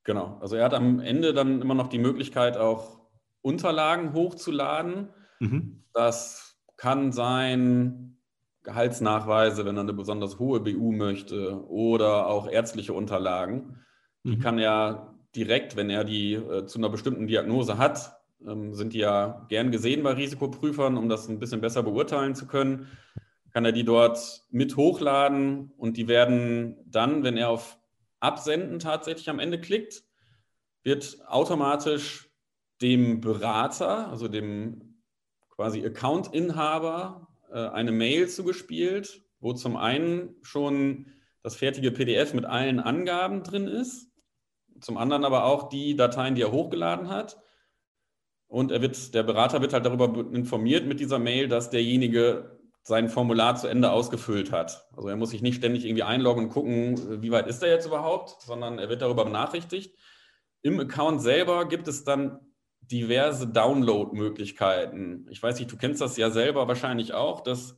Genau, 0.03 0.37
also 0.39 0.55
er 0.55 0.65
hat 0.65 0.75
am 0.75 0.99
Ende 0.99 1.33
dann 1.33 1.61
immer 1.61 1.73
noch 1.73 1.87
die 1.87 1.97
Möglichkeit, 1.97 2.57
auch 2.57 2.99
Unterlagen 3.41 4.13
hochzuladen. 4.13 5.09
Mhm. 5.39 5.83
Das 5.93 6.59
kann 6.77 7.11
sein 7.11 8.17
Gehaltsnachweise, 8.63 9.65
wenn 9.65 9.77
er 9.77 9.81
eine 9.81 9.93
besonders 9.93 10.37
hohe 10.37 10.59
BU 10.59 10.91
möchte 10.91 11.65
oder 11.67 12.27
auch 12.27 12.47
ärztliche 12.47 12.93
Unterlagen. 12.93 13.79
Die 14.23 14.37
mhm. 14.37 14.39
kann 14.39 14.59
er 14.59 15.15
direkt, 15.35 15.75
wenn 15.75 15.89
er 15.89 16.03
die 16.03 16.33
äh, 16.33 16.65
zu 16.65 16.77
einer 16.77 16.89
bestimmten 16.89 17.27
Diagnose 17.27 17.77
hat, 17.77 18.19
ähm, 18.45 18.73
sind 18.73 18.93
die 18.93 18.99
ja 18.99 19.45
gern 19.49 19.71
gesehen 19.71 20.03
bei 20.03 20.13
Risikoprüfern, 20.13 20.97
um 20.97 21.09
das 21.09 21.27
ein 21.29 21.39
bisschen 21.39 21.61
besser 21.61 21.83
beurteilen 21.83 22.35
zu 22.35 22.47
können, 22.47 22.87
kann 23.53 23.65
er 23.65 23.71
die 23.71 23.85
dort 23.85 24.43
mit 24.51 24.75
hochladen 24.75 25.71
und 25.77 25.97
die 25.97 26.07
werden 26.07 26.77
dann, 26.85 27.23
wenn 27.23 27.37
er 27.37 27.49
auf 27.49 27.77
Absenden 28.19 28.79
tatsächlich 28.79 29.29
am 29.29 29.39
Ende 29.39 29.59
klickt, 29.59 30.03
wird 30.83 31.17
automatisch 31.27 32.29
dem 32.81 33.21
Berater, 33.21 34.09
also 34.09 34.27
dem 34.27 35.01
quasi 35.49 35.85
Account-Inhaber 35.85 37.27
äh, 37.51 37.67
eine 37.69 37.91
Mail 37.91 38.27
zugespielt, 38.29 39.23
wo 39.39 39.53
zum 39.53 39.77
einen 39.77 40.35
schon 40.41 41.07
das 41.41 41.55
fertige 41.55 41.91
PDF 41.91 42.33
mit 42.33 42.45
allen 42.45 42.79
Angaben 42.79 43.43
drin 43.43 43.67
ist, 43.67 44.11
zum 44.81 44.97
anderen 44.97 45.23
aber 45.23 45.45
auch 45.45 45.69
die 45.69 45.95
Dateien, 45.95 46.35
die 46.35 46.41
er 46.41 46.51
hochgeladen 46.51 47.09
hat. 47.09 47.37
Und 48.47 48.71
er 48.71 48.81
wird, 48.81 49.13
der 49.13 49.23
Berater 49.23 49.61
wird 49.61 49.73
halt 49.73 49.85
darüber 49.85 50.31
informiert 50.33 50.85
mit 50.85 50.99
dieser 50.99 51.19
Mail, 51.19 51.47
dass 51.47 51.69
derjenige 51.69 52.54
sein 52.87 53.09
Formular 53.09 53.55
zu 53.55 53.67
Ende 53.67 53.91
ausgefüllt 53.91 54.51
hat. 54.51 54.87
Also 54.95 55.09
er 55.09 55.15
muss 55.15 55.31
sich 55.31 55.41
nicht 55.41 55.55
ständig 55.55 55.85
irgendwie 55.85 56.03
einloggen 56.03 56.45
und 56.45 56.49
gucken, 56.51 57.23
wie 57.23 57.31
weit 57.31 57.47
ist 57.47 57.63
er 57.63 57.69
jetzt 57.69 57.87
überhaupt, 57.87 58.39
sondern 58.43 58.77
er 58.77 58.89
wird 58.89 59.01
darüber 59.01 59.25
benachrichtigt. 59.25 59.97
Im 60.61 60.79
Account 60.79 61.19
selber 61.23 61.67
gibt 61.67 61.87
es 61.87 62.03
dann 62.03 62.39
diverse 62.81 63.47
Download-Möglichkeiten. 63.47 65.25
Ich 65.31 65.41
weiß 65.41 65.57
nicht, 65.57 65.71
du 65.71 65.77
kennst 65.77 65.99
das 65.99 66.15
ja 66.15 66.29
selber 66.29 66.67
wahrscheinlich 66.67 67.15
auch, 67.15 67.41
dass 67.41 67.75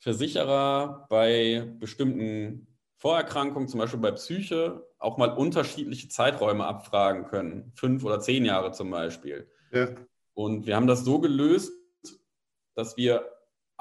Versicherer 0.00 1.06
bei 1.08 1.72
bestimmten 1.78 2.66
Vorerkrankungen, 2.98 3.68
zum 3.68 3.80
Beispiel 3.80 4.00
bei 4.00 4.10
Psyche, 4.10 4.86
auch 4.98 5.16
mal 5.16 5.30
unterschiedliche 5.30 6.08
Zeiträume 6.08 6.66
abfragen 6.66 7.24
können. 7.24 7.72
Fünf 7.74 8.04
oder 8.04 8.20
zehn 8.20 8.44
Jahre 8.44 8.72
zum 8.72 8.90
Beispiel. 8.90 9.48
Ja. 9.72 9.88
Und 10.34 10.66
wir 10.66 10.76
haben 10.76 10.86
das 10.86 11.04
so 11.04 11.20
gelöst, 11.20 11.72
dass 12.74 12.98
wir 12.98 13.26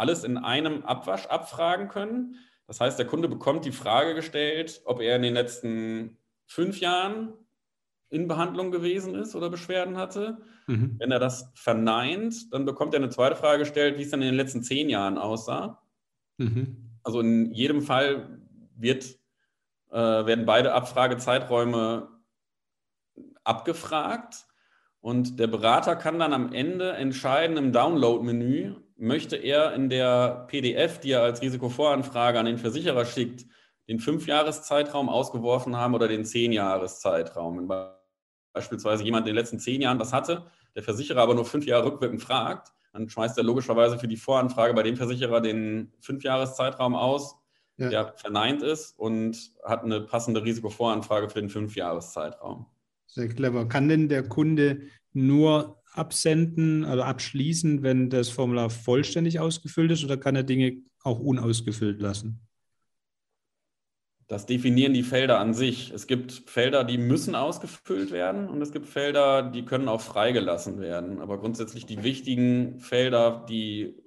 alles 0.01 0.23
in 0.23 0.37
einem 0.37 0.83
Abwasch 0.83 1.27
abfragen 1.27 1.87
können. 1.87 2.35
Das 2.65 2.81
heißt, 2.81 2.97
der 2.97 3.05
Kunde 3.05 3.27
bekommt 3.27 3.65
die 3.65 3.71
Frage 3.71 4.15
gestellt, 4.15 4.81
ob 4.85 4.99
er 4.99 5.15
in 5.15 5.21
den 5.21 5.35
letzten 5.35 6.17
fünf 6.47 6.79
Jahren 6.79 7.33
in 8.09 8.27
Behandlung 8.27 8.71
gewesen 8.71 9.13
ist 9.13 9.35
oder 9.35 9.51
Beschwerden 9.51 9.97
hatte. 9.97 10.41
Mhm. 10.65 10.95
Wenn 10.97 11.11
er 11.11 11.19
das 11.19 11.51
verneint, 11.53 12.51
dann 12.51 12.65
bekommt 12.65 12.95
er 12.95 12.99
eine 12.99 13.09
zweite 13.09 13.35
Frage 13.35 13.59
gestellt, 13.59 13.99
wie 13.99 14.01
es 14.01 14.09
dann 14.09 14.23
in 14.23 14.29
den 14.29 14.35
letzten 14.35 14.63
zehn 14.63 14.89
Jahren 14.89 15.19
aussah. 15.19 15.83
Mhm. 16.37 16.97
Also 17.03 17.19
in 17.19 17.51
jedem 17.51 17.83
Fall 17.83 18.39
wird, 18.75 19.05
äh, 19.91 19.95
werden 19.95 20.45
beide 20.45 20.73
Abfragezeiträume 20.73 22.09
abgefragt 23.43 24.45
und 24.99 25.39
der 25.39 25.47
Berater 25.47 25.95
kann 25.95 26.17
dann 26.17 26.33
am 26.33 26.53
Ende 26.53 26.93
entscheiden 26.93 27.57
im 27.57 27.71
Download-Menü, 27.71 28.75
möchte 29.01 29.35
er 29.35 29.73
in 29.73 29.89
der 29.89 30.45
PDF, 30.47 30.99
die 30.99 31.11
er 31.11 31.23
als 31.23 31.41
Risikovoranfrage 31.41 32.39
an 32.39 32.45
den 32.45 32.59
Versicherer 32.59 33.03
schickt, 33.05 33.47
den 33.89 33.99
Fünfjahreszeitraum 33.99 35.09
ausgeworfen 35.09 35.75
haben 35.75 35.95
oder 35.95 36.07
den 36.07 36.23
Zehnjahreszeitraum 36.23 37.67
beispielsweise 38.53 39.03
jemand 39.03 39.27
in 39.27 39.33
den 39.33 39.35
letzten 39.35 39.59
zehn 39.59 39.81
Jahren 39.81 39.99
was 39.99 40.13
hatte, 40.13 40.45
der 40.75 40.83
Versicherer 40.83 41.21
aber 41.21 41.33
nur 41.33 41.45
fünf 41.45 41.65
Jahre 41.65 41.85
rückwirkend 41.85 42.21
fragt, 42.21 42.71
dann 42.93 43.09
schmeißt 43.09 43.37
er 43.37 43.43
logischerweise 43.43 43.97
für 43.97 44.07
die 44.07 44.17
Voranfrage 44.17 44.73
bei 44.75 44.83
dem 44.83 44.97
Versicherer 44.97 45.41
den 45.41 45.91
Fünfjahreszeitraum 46.01 46.93
aus, 46.93 47.35
ja. 47.77 47.89
der 47.89 48.13
verneint 48.17 48.61
ist 48.61 48.99
und 48.99 49.35
hat 49.63 49.83
eine 49.83 50.01
passende 50.01 50.43
Risikovoranfrage 50.43 51.29
für 51.29 51.39
den 51.39 51.49
Fünfjahreszeitraum. 51.49 52.67
Sehr 53.07 53.29
clever. 53.29 53.67
Kann 53.67 53.89
denn 53.89 54.09
der 54.09 54.27
Kunde 54.27 54.81
nur 55.11 55.80
absenden, 55.91 56.85
also 56.85 57.03
abschließen, 57.03 57.83
wenn 57.83 58.09
das 58.09 58.29
Formular 58.29 58.69
vollständig 58.69 59.39
ausgefüllt 59.39 59.91
ist 59.91 60.03
oder 60.03 60.17
kann 60.17 60.35
er 60.35 60.43
Dinge 60.43 60.77
auch 61.03 61.19
unausgefüllt 61.19 62.01
lassen? 62.01 62.47
Das 64.27 64.45
definieren 64.45 64.93
die 64.93 65.03
Felder 65.03 65.39
an 65.39 65.53
sich. 65.53 65.91
Es 65.91 66.07
gibt 66.07 66.31
Felder, 66.45 66.85
die 66.85 66.97
müssen 66.97 67.35
ausgefüllt 67.35 68.11
werden 68.11 68.47
und 68.47 68.61
es 68.61 68.71
gibt 68.71 68.87
Felder, 68.87 69.43
die 69.43 69.65
können 69.65 69.89
auch 69.89 69.99
freigelassen 69.99 70.79
werden. 70.79 71.19
Aber 71.19 71.37
grundsätzlich 71.37 71.85
die 71.85 72.01
wichtigen 72.01 72.79
Felder, 72.79 73.45
die 73.49 74.01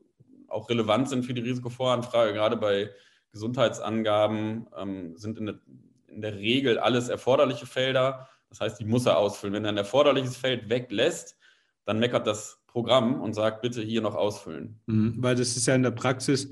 auch 0.48 0.70
relevant 0.70 1.10
sind 1.10 1.26
für 1.26 1.34
die 1.34 1.42
Risikovoranfrage, 1.42 2.32
gerade 2.32 2.56
bei 2.56 2.90
Gesundheitsangaben, 3.32 4.66
ähm, 4.78 5.14
sind 5.18 5.36
in 5.36 5.46
der, 5.46 5.58
in 6.06 6.22
der 6.22 6.36
Regel 6.36 6.78
alles 6.78 7.10
erforderliche 7.10 7.66
Felder. 7.66 8.26
Das 8.48 8.60
heißt, 8.60 8.80
die 8.80 8.86
muss 8.86 9.04
er 9.04 9.18
ausfüllen. 9.18 9.52
Wenn 9.52 9.66
er 9.66 9.72
ein 9.72 9.76
erforderliches 9.76 10.38
Feld 10.38 10.70
weglässt, 10.70 11.36
dann 11.84 11.98
meckert 11.98 12.26
das 12.26 12.60
Programm 12.66 13.20
und 13.20 13.34
sagt, 13.34 13.62
bitte 13.62 13.82
hier 13.82 14.00
noch 14.00 14.14
ausfüllen. 14.14 14.80
Mhm, 14.86 15.14
weil 15.18 15.36
das 15.36 15.56
ist 15.56 15.66
ja 15.66 15.74
in 15.74 15.82
der 15.82 15.90
Praxis 15.90 16.50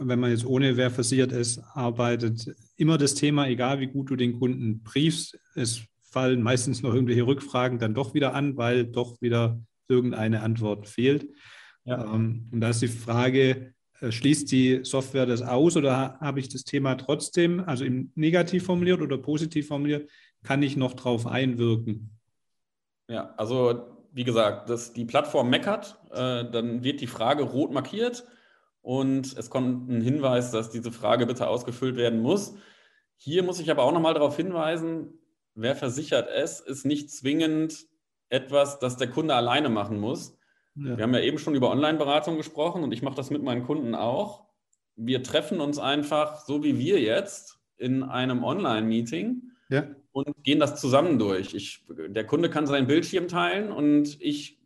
wenn 0.00 0.18
man 0.18 0.30
jetzt 0.30 0.46
ohne 0.46 0.76
wer 0.76 0.90
versichert 0.90 1.32
ist, 1.32 1.58
arbeitet, 1.74 2.54
immer 2.76 2.98
das 2.98 3.14
Thema, 3.14 3.46
egal 3.46 3.80
wie 3.80 3.86
gut 3.86 4.10
du 4.10 4.16
den 4.16 4.38
Kunden 4.38 4.82
briefst, 4.82 5.38
es 5.54 5.82
fallen 6.00 6.42
meistens 6.42 6.82
noch 6.82 6.94
irgendwelche 6.94 7.26
Rückfragen 7.26 7.78
dann 7.78 7.94
doch 7.94 8.14
wieder 8.14 8.34
an, 8.34 8.56
weil 8.56 8.84
doch 8.84 9.20
wieder 9.20 9.60
irgendeine 9.88 10.42
Antwort 10.42 10.88
fehlt. 10.88 11.28
Ja. 11.84 12.14
Ähm, 12.14 12.48
und 12.50 12.60
da 12.60 12.70
ist 12.70 12.82
die 12.82 12.88
Frage, 12.88 13.74
äh, 14.00 14.10
schließt 14.10 14.50
die 14.50 14.80
Software 14.82 15.26
das 15.26 15.42
aus 15.42 15.76
oder 15.76 16.18
habe 16.20 16.40
ich 16.40 16.48
das 16.48 16.64
Thema 16.64 16.94
trotzdem, 16.96 17.60
also 17.60 17.84
im 17.84 18.10
negativ 18.14 18.64
formuliert 18.64 19.02
oder 19.02 19.18
positiv 19.18 19.68
formuliert, 19.68 20.10
kann 20.42 20.62
ich 20.62 20.76
noch 20.76 20.94
drauf 20.94 21.26
einwirken? 21.26 22.10
Ja, 23.08 23.34
also 23.36 23.99
wie 24.12 24.24
gesagt, 24.24 24.68
dass 24.68 24.92
die 24.92 25.04
Plattform 25.04 25.50
meckert, 25.50 25.98
äh, 26.10 26.44
dann 26.50 26.82
wird 26.82 27.00
die 27.00 27.06
Frage 27.06 27.44
rot 27.44 27.72
markiert 27.72 28.24
und 28.82 29.36
es 29.36 29.50
kommt 29.50 29.88
ein 29.88 30.00
Hinweis, 30.00 30.50
dass 30.50 30.70
diese 30.70 30.92
Frage 30.92 31.26
bitte 31.26 31.48
ausgefüllt 31.48 31.96
werden 31.96 32.20
muss. 32.20 32.54
Hier 33.16 33.42
muss 33.42 33.60
ich 33.60 33.70
aber 33.70 33.82
auch 33.82 33.92
nochmal 33.92 34.14
darauf 34.14 34.36
hinweisen, 34.36 35.18
wer 35.54 35.76
versichert 35.76 36.28
es, 36.28 36.60
ist 36.60 36.86
nicht 36.86 37.10
zwingend 37.10 37.86
etwas, 38.30 38.78
das 38.78 38.96
der 38.96 39.10
Kunde 39.10 39.34
alleine 39.34 39.68
machen 39.68 39.98
muss. 39.98 40.38
Ja. 40.76 40.96
Wir 40.96 41.04
haben 41.04 41.14
ja 41.14 41.20
eben 41.20 41.38
schon 41.38 41.54
über 41.54 41.70
Online-Beratung 41.70 42.36
gesprochen 42.36 42.82
und 42.82 42.92
ich 42.92 43.02
mache 43.02 43.16
das 43.16 43.30
mit 43.30 43.42
meinen 43.42 43.64
Kunden 43.64 43.94
auch. 43.94 44.46
Wir 44.96 45.22
treffen 45.22 45.60
uns 45.60 45.78
einfach, 45.78 46.40
so 46.40 46.62
wie 46.62 46.78
wir 46.78 47.00
jetzt, 47.00 47.58
in 47.76 48.02
einem 48.02 48.44
Online-Meeting 48.44 49.42
ja. 49.70 49.86
Und 50.12 50.42
gehen 50.42 50.58
das 50.58 50.80
zusammen 50.80 51.18
durch. 51.18 51.54
Ich, 51.54 51.84
der 51.88 52.26
Kunde 52.26 52.50
kann 52.50 52.66
seinen 52.66 52.86
Bildschirm 52.86 53.28
teilen 53.28 53.70
und 53.70 54.20
ich 54.20 54.60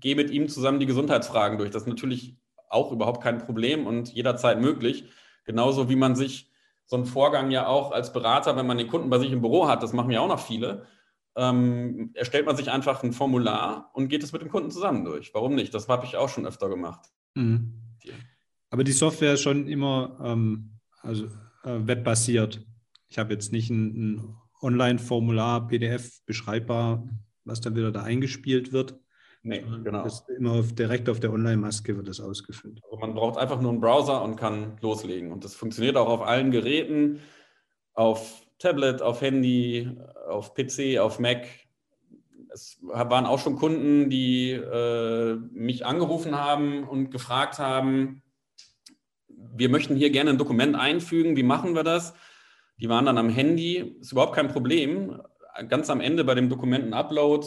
gehe 0.00 0.16
mit 0.16 0.30
ihm 0.30 0.48
zusammen 0.48 0.80
die 0.80 0.86
Gesundheitsfragen 0.86 1.58
durch. 1.58 1.70
Das 1.70 1.82
ist 1.82 1.88
natürlich 1.88 2.36
auch 2.68 2.90
überhaupt 2.90 3.22
kein 3.22 3.38
Problem 3.38 3.86
und 3.86 4.12
jederzeit 4.12 4.60
möglich. 4.60 5.04
Genauso 5.44 5.88
wie 5.88 5.96
man 5.96 6.16
sich 6.16 6.50
so 6.86 6.96
einen 6.96 7.06
Vorgang 7.06 7.50
ja 7.50 7.66
auch 7.66 7.92
als 7.92 8.12
Berater, 8.12 8.56
wenn 8.56 8.66
man 8.66 8.78
den 8.78 8.88
Kunden 8.88 9.10
bei 9.10 9.18
sich 9.18 9.30
im 9.30 9.40
Büro 9.40 9.68
hat, 9.68 9.82
das 9.82 9.92
machen 9.92 10.10
ja 10.10 10.20
auch 10.20 10.28
noch 10.28 10.40
viele, 10.40 10.86
ähm, 11.36 12.10
erstellt 12.14 12.46
man 12.46 12.56
sich 12.56 12.70
einfach 12.70 13.02
ein 13.02 13.12
Formular 13.12 13.90
und 13.94 14.08
geht 14.08 14.22
es 14.22 14.32
mit 14.32 14.42
dem 14.42 14.50
Kunden 14.50 14.70
zusammen 14.70 15.04
durch. 15.04 15.32
Warum 15.34 15.54
nicht? 15.54 15.74
Das 15.74 15.88
habe 15.88 16.04
ich 16.04 16.16
auch 16.16 16.28
schon 16.28 16.46
öfter 16.46 16.68
gemacht. 16.68 17.10
Mhm. 17.34 17.80
Aber 18.70 18.84
die 18.84 18.92
Software 18.92 19.34
ist 19.34 19.42
schon 19.42 19.66
immer 19.66 20.18
ähm, 20.22 20.78
also, 21.02 21.26
äh, 21.64 21.86
webbasiert. 21.86 22.64
Ich 23.08 23.18
habe 23.18 23.32
jetzt 23.32 23.52
nicht 23.52 23.70
ein, 23.70 24.14
ein 24.14 24.36
Online-Formular, 24.64 25.68
PDF 25.68 26.20
beschreibbar, 26.26 27.06
was 27.44 27.60
dann 27.60 27.76
wieder 27.76 27.92
da 27.92 28.02
eingespielt 28.02 28.72
wird. 28.72 28.98
Nee, 29.42 29.62
genau. 29.84 30.02
Das 30.02 30.24
immer 30.38 30.52
auf, 30.52 30.74
direkt 30.74 31.08
auf 31.10 31.20
der 31.20 31.30
Online-Maske 31.30 31.96
wird 31.96 32.08
das 32.08 32.18
ausgefüllt. 32.18 32.80
Also 32.84 32.96
man 32.96 33.14
braucht 33.14 33.38
einfach 33.38 33.60
nur 33.60 33.72
einen 33.72 33.80
Browser 33.80 34.22
und 34.22 34.36
kann 34.36 34.78
loslegen. 34.80 35.32
Und 35.32 35.44
das 35.44 35.54
funktioniert 35.54 35.98
auch 35.98 36.08
auf 36.08 36.22
allen 36.22 36.50
Geräten, 36.50 37.20
auf 37.92 38.46
Tablet, 38.58 39.02
auf 39.02 39.20
Handy, 39.20 39.90
auf 40.26 40.54
PC, 40.54 40.98
auf 40.98 41.18
Mac. 41.18 41.46
Es 42.48 42.78
waren 42.80 43.26
auch 43.26 43.38
schon 43.38 43.56
Kunden, 43.56 44.08
die 44.08 44.52
äh, 44.52 45.34
mich 45.52 45.84
angerufen 45.84 46.38
haben 46.38 46.84
und 46.84 47.10
gefragt 47.10 47.58
haben, 47.58 48.22
wir 49.28 49.68
möchten 49.68 49.94
hier 49.96 50.10
gerne 50.10 50.30
ein 50.30 50.38
Dokument 50.38 50.74
einfügen, 50.74 51.36
wie 51.36 51.42
machen 51.42 51.74
wir 51.74 51.84
das? 51.84 52.14
Die 52.78 52.88
waren 52.88 53.06
dann 53.06 53.18
am 53.18 53.28
Handy, 53.28 53.96
ist 54.00 54.12
überhaupt 54.12 54.34
kein 54.34 54.48
Problem. 54.48 55.20
Ganz 55.68 55.90
am 55.90 56.00
Ende 56.00 56.24
bei 56.24 56.34
dem 56.34 56.48
Dokumenten-Upload 56.48 57.46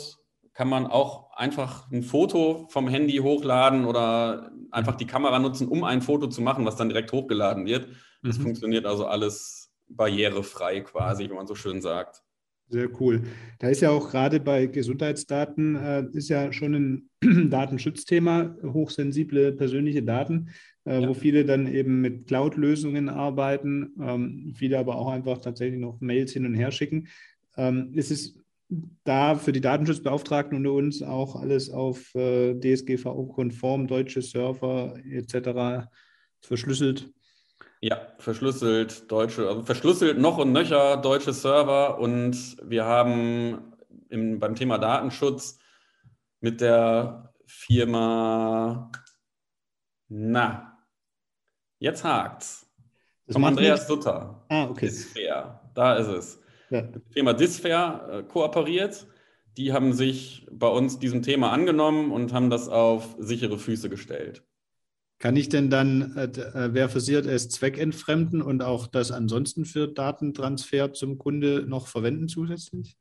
kann 0.54 0.70
man 0.70 0.88
auch 0.88 1.32
einfach 1.34 1.92
ein 1.92 2.02
Foto 2.02 2.68
vom 2.70 2.88
Handy 2.88 3.18
hochladen 3.18 3.86
oder 3.86 4.52
einfach 4.72 4.96
die 4.96 5.06
Kamera 5.06 5.38
nutzen, 5.40 5.68
um 5.68 5.84
ein 5.84 6.02
Foto 6.02 6.28
zu 6.28 6.42
machen, 6.42 6.66
was 6.66 6.78
dann 6.78 6.90
direkt 6.90 7.12
hochgeladen 7.12 7.66
wird. 7.66 7.90
Das 8.24 8.40
mhm. 8.40 8.44
funktioniert 8.44 8.86
also 8.86 9.06
alles 9.06 9.72
barrierefrei 9.88 10.82
quasi, 10.82 11.30
wie 11.30 11.34
man 11.34 11.48
so 11.48 11.56
schön 11.56 11.82
sagt. 11.82 12.24
Sehr 12.70 12.90
cool. 13.00 13.24
Da 13.60 13.70
ist 13.70 13.82
ja 13.82 13.92
auch 13.92 14.10
gerade 14.10 14.42
bei 14.42 14.66
Gesundheitsdaten, 14.66 15.76
äh, 15.76 16.06
ist 16.12 16.28
ja 16.28 16.52
schon 16.52 16.76
ein 17.22 17.50
Datenschutzthema, 17.50 18.58
hochsensible 18.62 19.54
persönliche 19.54 20.04
Daten, 20.04 20.50
äh, 20.86 21.02
ja. 21.02 21.08
wo 21.08 21.14
viele 21.14 21.46
dann 21.46 21.68
eben 21.68 22.02
mit 22.02 22.28
Cloud-Lösungen 22.28 23.08
arbeiten, 23.08 23.94
ähm, 24.02 24.54
viele 24.54 24.80
aber 24.80 24.98
auch 24.98 25.10
einfach 25.10 25.38
tatsächlich 25.38 25.80
noch 25.80 26.02
Mails 26.02 26.34
hin 26.34 26.46
und 26.46 26.56
her 26.56 26.72
schicken. 26.72 27.08
Ähm, 27.56 27.94
ist 27.94 28.12
es 28.12 28.38
da 29.06 29.36
für 29.36 29.54
die 29.54 29.62
Datenschutzbeauftragten 29.62 30.58
unter 30.58 30.74
uns 30.74 31.02
auch 31.02 31.38
alles 31.38 31.70
auf 31.70 32.14
äh, 32.16 32.54
DSGVO-konform, 32.54 33.88
deutsche 33.88 34.22
Server 34.22 35.00
etc. 35.10 35.88
verschlüsselt? 36.42 37.14
Ja, 37.80 38.08
verschlüsselt 38.18 39.12
deutsche, 39.12 39.48
also 39.48 39.64
verschlüsselt 39.64 40.18
noch 40.18 40.38
und 40.38 40.52
nöcher 40.52 40.98
deutsche 40.98 41.34
Server 41.34 42.00
und 42.00 42.58
wir 42.64 42.86
haben 42.86 43.74
im, 44.10 44.40
beim 44.40 44.56
Thema 44.56 44.78
Datenschutz 44.80 45.60
mit 46.40 46.62
der 46.62 47.34
Firma, 47.46 48.92
na, 50.08 50.78
jetzt 51.80 52.04
hakt's. 52.04 52.68
Das 53.26 53.36
Vom 53.36 53.44
Andreas 53.44 53.82
nicht? 53.82 53.88
Sutter. 53.88 54.46
Ah, 54.50 54.66
okay. 54.66 54.88
Disfair, 54.88 55.62
da 55.74 55.96
ist 55.96 56.08
es. 56.08 56.42
Ja. 56.70 56.82
Die 56.82 57.14
Firma 57.14 57.34
Disfair 57.34 58.08
äh, 58.10 58.24
kooperiert. 58.24 59.06
Die 59.58 59.74
haben 59.74 59.94
sich 59.94 60.48
bei 60.52 60.68
uns 60.68 61.00
diesem 61.00 61.24
Thema 61.24 61.52
angenommen 61.52 62.12
und 62.12 62.32
haben 62.32 62.50
das 62.50 62.70
auf 62.70 63.16
sichere 63.18 63.58
Füße 63.58 63.90
gestellt. 63.90 64.44
Kann 65.20 65.36
ich 65.36 65.50
denn 65.50 65.70
dann 65.70 66.16
äh, 66.16 66.82
äh, 66.82 66.90
versiert 66.90 67.26
ist, 67.26 67.52
zweckentfremden 67.52 68.42
und 68.42 68.62
auch 68.62 68.86
das 68.86 69.12
ansonsten 69.12 69.66
für 69.66 69.88
Datentransfer 69.88 70.94
zum 70.94 71.18
Kunde 71.18 71.66
noch 71.68 71.88
verwenden 71.88 72.28
zusätzlich? 72.28 72.98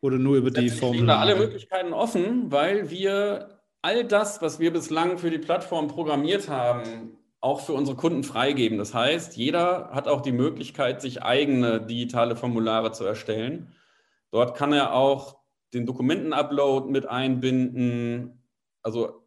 Oder 0.00 0.18
nur 0.18 0.36
über 0.36 0.50
die 0.50 0.68
Formel? 0.68 1.06
Wir 1.06 1.18
alle 1.18 1.36
Möglichkeiten 1.36 1.92
offen, 1.92 2.52
weil 2.52 2.90
wir 2.90 3.60
all 3.80 4.04
das, 4.04 4.42
was 4.42 4.60
wir 4.60 4.72
bislang 4.72 5.18
für 5.18 5.30
die 5.30 5.38
Plattform 5.38 5.88
programmiert 5.88 6.48
haben, 6.48 7.16
auch 7.40 7.60
für 7.60 7.72
unsere 7.72 7.96
Kunden 7.96 8.22
freigeben. 8.22 8.78
Das 8.78 8.94
heißt, 8.94 9.36
jeder 9.36 9.90
hat 9.92 10.08
auch 10.08 10.20
die 10.20 10.32
Möglichkeit, 10.32 11.00
sich 11.00 11.22
eigene 11.22 11.80
digitale 11.80 12.36
Formulare 12.36 12.92
zu 12.92 13.04
erstellen. 13.04 13.72
Dort 14.30 14.56
kann 14.56 14.72
er 14.72 14.92
auch 14.92 15.38
den 15.72 15.86
Dokumentenupload 15.86 16.90
mit 16.90 17.06
einbinden. 17.06 18.42
Also 18.82 19.17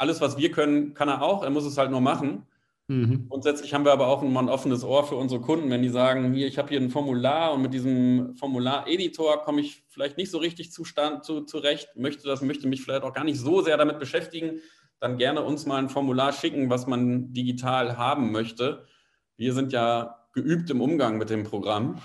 alles, 0.00 0.22
was 0.22 0.38
wir 0.38 0.50
können, 0.50 0.94
kann 0.94 1.08
er 1.08 1.20
auch. 1.20 1.42
Er 1.42 1.50
muss 1.50 1.66
es 1.66 1.76
halt 1.76 1.90
nur 1.90 2.00
machen. 2.00 2.46
Mhm. 2.88 3.28
Grundsätzlich 3.28 3.74
haben 3.74 3.84
wir 3.84 3.92
aber 3.92 4.08
auch 4.08 4.22
immer 4.22 4.40
ein 4.40 4.48
offenes 4.48 4.82
Ohr 4.82 5.06
für 5.06 5.14
unsere 5.14 5.42
Kunden, 5.42 5.68
wenn 5.68 5.82
die 5.82 5.90
sagen, 5.90 6.32
hier, 6.32 6.46
ich 6.46 6.56
habe 6.56 6.70
hier 6.70 6.80
ein 6.80 6.88
Formular 6.88 7.52
und 7.52 7.60
mit 7.60 7.74
diesem 7.74 8.34
Formular-Editor 8.34 9.44
komme 9.44 9.60
ich 9.60 9.84
vielleicht 9.90 10.16
nicht 10.16 10.30
so 10.30 10.38
richtig 10.38 10.72
zustand, 10.72 11.24
zu, 11.24 11.42
zurecht, 11.42 11.90
möchte 11.96 12.26
das, 12.26 12.40
möchte 12.40 12.66
mich 12.66 12.82
vielleicht 12.82 13.02
auch 13.02 13.12
gar 13.12 13.24
nicht 13.24 13.38
so 13.38 13.60
sehr 13.60 13.76
damit 13.76 13.98
beschäftigen, 13.98 14.60
dann 15.00 15.18
gerne 15.18 15.42
uns 15.42 15.66
mal 15.66 15.76
ein 15.76 15.90
Formular 15.90 16.32
schicken, 16.32 16.70
was 16.70 16.86
man 16.86 17.34
digital 17.34 17.98
haben 17.98 18.32
möchte. 18.32 18.86
Wir 19.36 19.52
sind 19.52 19.70
ja 19.70 20.16
geübt 20.32 20.70
im 20.70 20.80
Umgang 20.80 21.18
mit 21.18 21.28
dem 21.28 21.44
Programm 21.44 22.00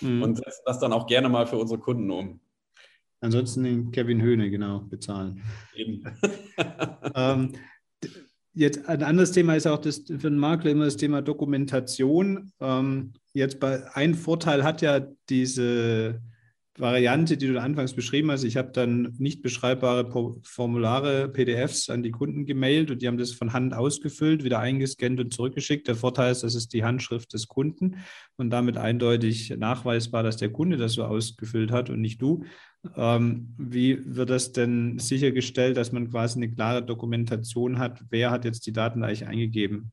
mhm. 0.00 0.22
und 0.24 0.36
setzen 0.36 0.62
das 0.66 0.80
dann 0.80 0.92
auch 0.92 1.06
gerne 1.06 1.28
mal 1.28 1.46
für 1.46 1.58
unsere 1.58 1.78
Kunden 1.78 2.10
um. 2.10 2.40
Ansonsten 3.20 3.64
den 3.64 3.90
Kevin 3.92 4.22
Höhne, 4.22 4.50
genau, 4.50 4.80
bezahlen. 4.80 5.42
Eben. 5.74 6.04
ähm, 7.14 7.52
jetzt 8.54 8.88
ein 8.88 9.02
anderes 9.02 9.32
Thema 9.32 9.54
ist 9.54 9.66
auch 9.66 9.80
das, 9.80 9.98
für 10.06 10.30
den 10.30 10.38
Makler 10.38 10.70
immer 10.70 10.86
das 10.86 10.96
Thema 10.96 11.20
Dokumentation. 11.20 12.52
Ähm, 12.60 13.12
jetzt 13.34 13.60
bei 13.60 13.94
ein 13.94 14.14
Vorteil 14.14 14.64
hat 14.64 14.80
ja 14.80 15.06
diese 15.28 16.20
Variante, 16.78 17.36
die 17.36 17.48
du 17.48 17.60
anfangs 17.60 17.94
beschrieben 17.94 18.30
hast. 18.30 18.44
Ich 18.44 18.56
habe 18.56 18.70
dann 18.70 19.14
nicht 19.18 19.42
beschreibbare 19.42 20.10
Formulare, 20.42 21.28
PDFs 21.28 21.90
an 21.90 22.02
die 22.02 22.12
Kunden 22.12 22.46
gemailt 22.46 22.90
und 22.90 23.02
die 23.02 23.08
haben 23.08 23.18
das 23.18 23.32
von 23.32 23.52
Hand 23.52 23.74
ausgefüllt, 23.74 24.44
wieder 24.44 24.60
eingescannt 24.60 25.20
und 25.20 25.34
zurückgeschickt. 25.34 25.88
Der 25.88 25.96
Vorteil 25.96 26.32
ist, 26.32 26.42
das 26.42 26.54
ist 26.54 26.72
die 26.72 26.84
Handschrift 26.84 27.32
des 27.32 27.48
Kunden 27.48 27.96
und 28.36 28.50
damit 28.50 28.76
eindeutig 28.76 29.50
nachweisbar, 29.58 30.22
dass 30.22 30.36
der 30.36 30.52
Kunde 30.52 30.76
das 30.76 30.92
so 30.92 31.04
ausgefüllt 31.04 31.72
hat 31.72 31.90
und 31.90 32.00
nicht 32.00 32.22
du. 32.22 32.44
Ähm, 32.96 33.54
wie 33.58 34.00
wird 34.16 34.30
das 34.30 34.52
denn 34.52 34.98
sichergestellt, 34.98 35.76
dass 35.76 35.92
man 35.92 36.10
quasi 36.10 36.38
eine 36.38 36.52
klare 36.52 36.82
Dokumentation 36.84 37.78
hat? 37.78 38.02
Wer 38.10 38.30
hat 38.30 38.44
jetzt 38.44 38.66
die 38.66 38.72
Daten 38.72 39.02
eigentlich 39.02 39.26
eingegeben? 39.26 39.92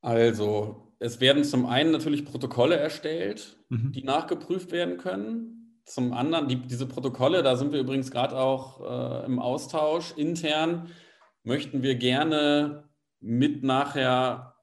Also, 0.00 0.87
es 0.98 1.20
werden 1.20 1.44
zum 1.44 1.66
einen 1.66 1.92
natürlich 1.92 2.24
Protokolle 2.24 2.76
erstellt, 2.76 3.56
mhm. 3.68 3.92
die 3.92 4.02
nachgeprüft 4.02 4.72
werden 4.72 4.98
können. 4.98 5.80
Zum 5.84 6.12
anderen, 6.12 6.48
die, 6.48 6.56
diese 6.56 6.86
Protokolle, 6.86 7.42
da 7.42 7.56
sind 7.56 7.72
wir 7.72 7.80
übrigens 7.80 8.10
gerade 8.10 8.36
auch 8.36 8.80
äh, 8.80 9.26
im 9.26 9.38
Austausch 9.38 10.12
intern, 10.16 10.90
möchten 11.44 11.82
wir 11.82 11.94
gerne 11.94 12.88
mit 13.20 13.62
nachher 13.62 14.56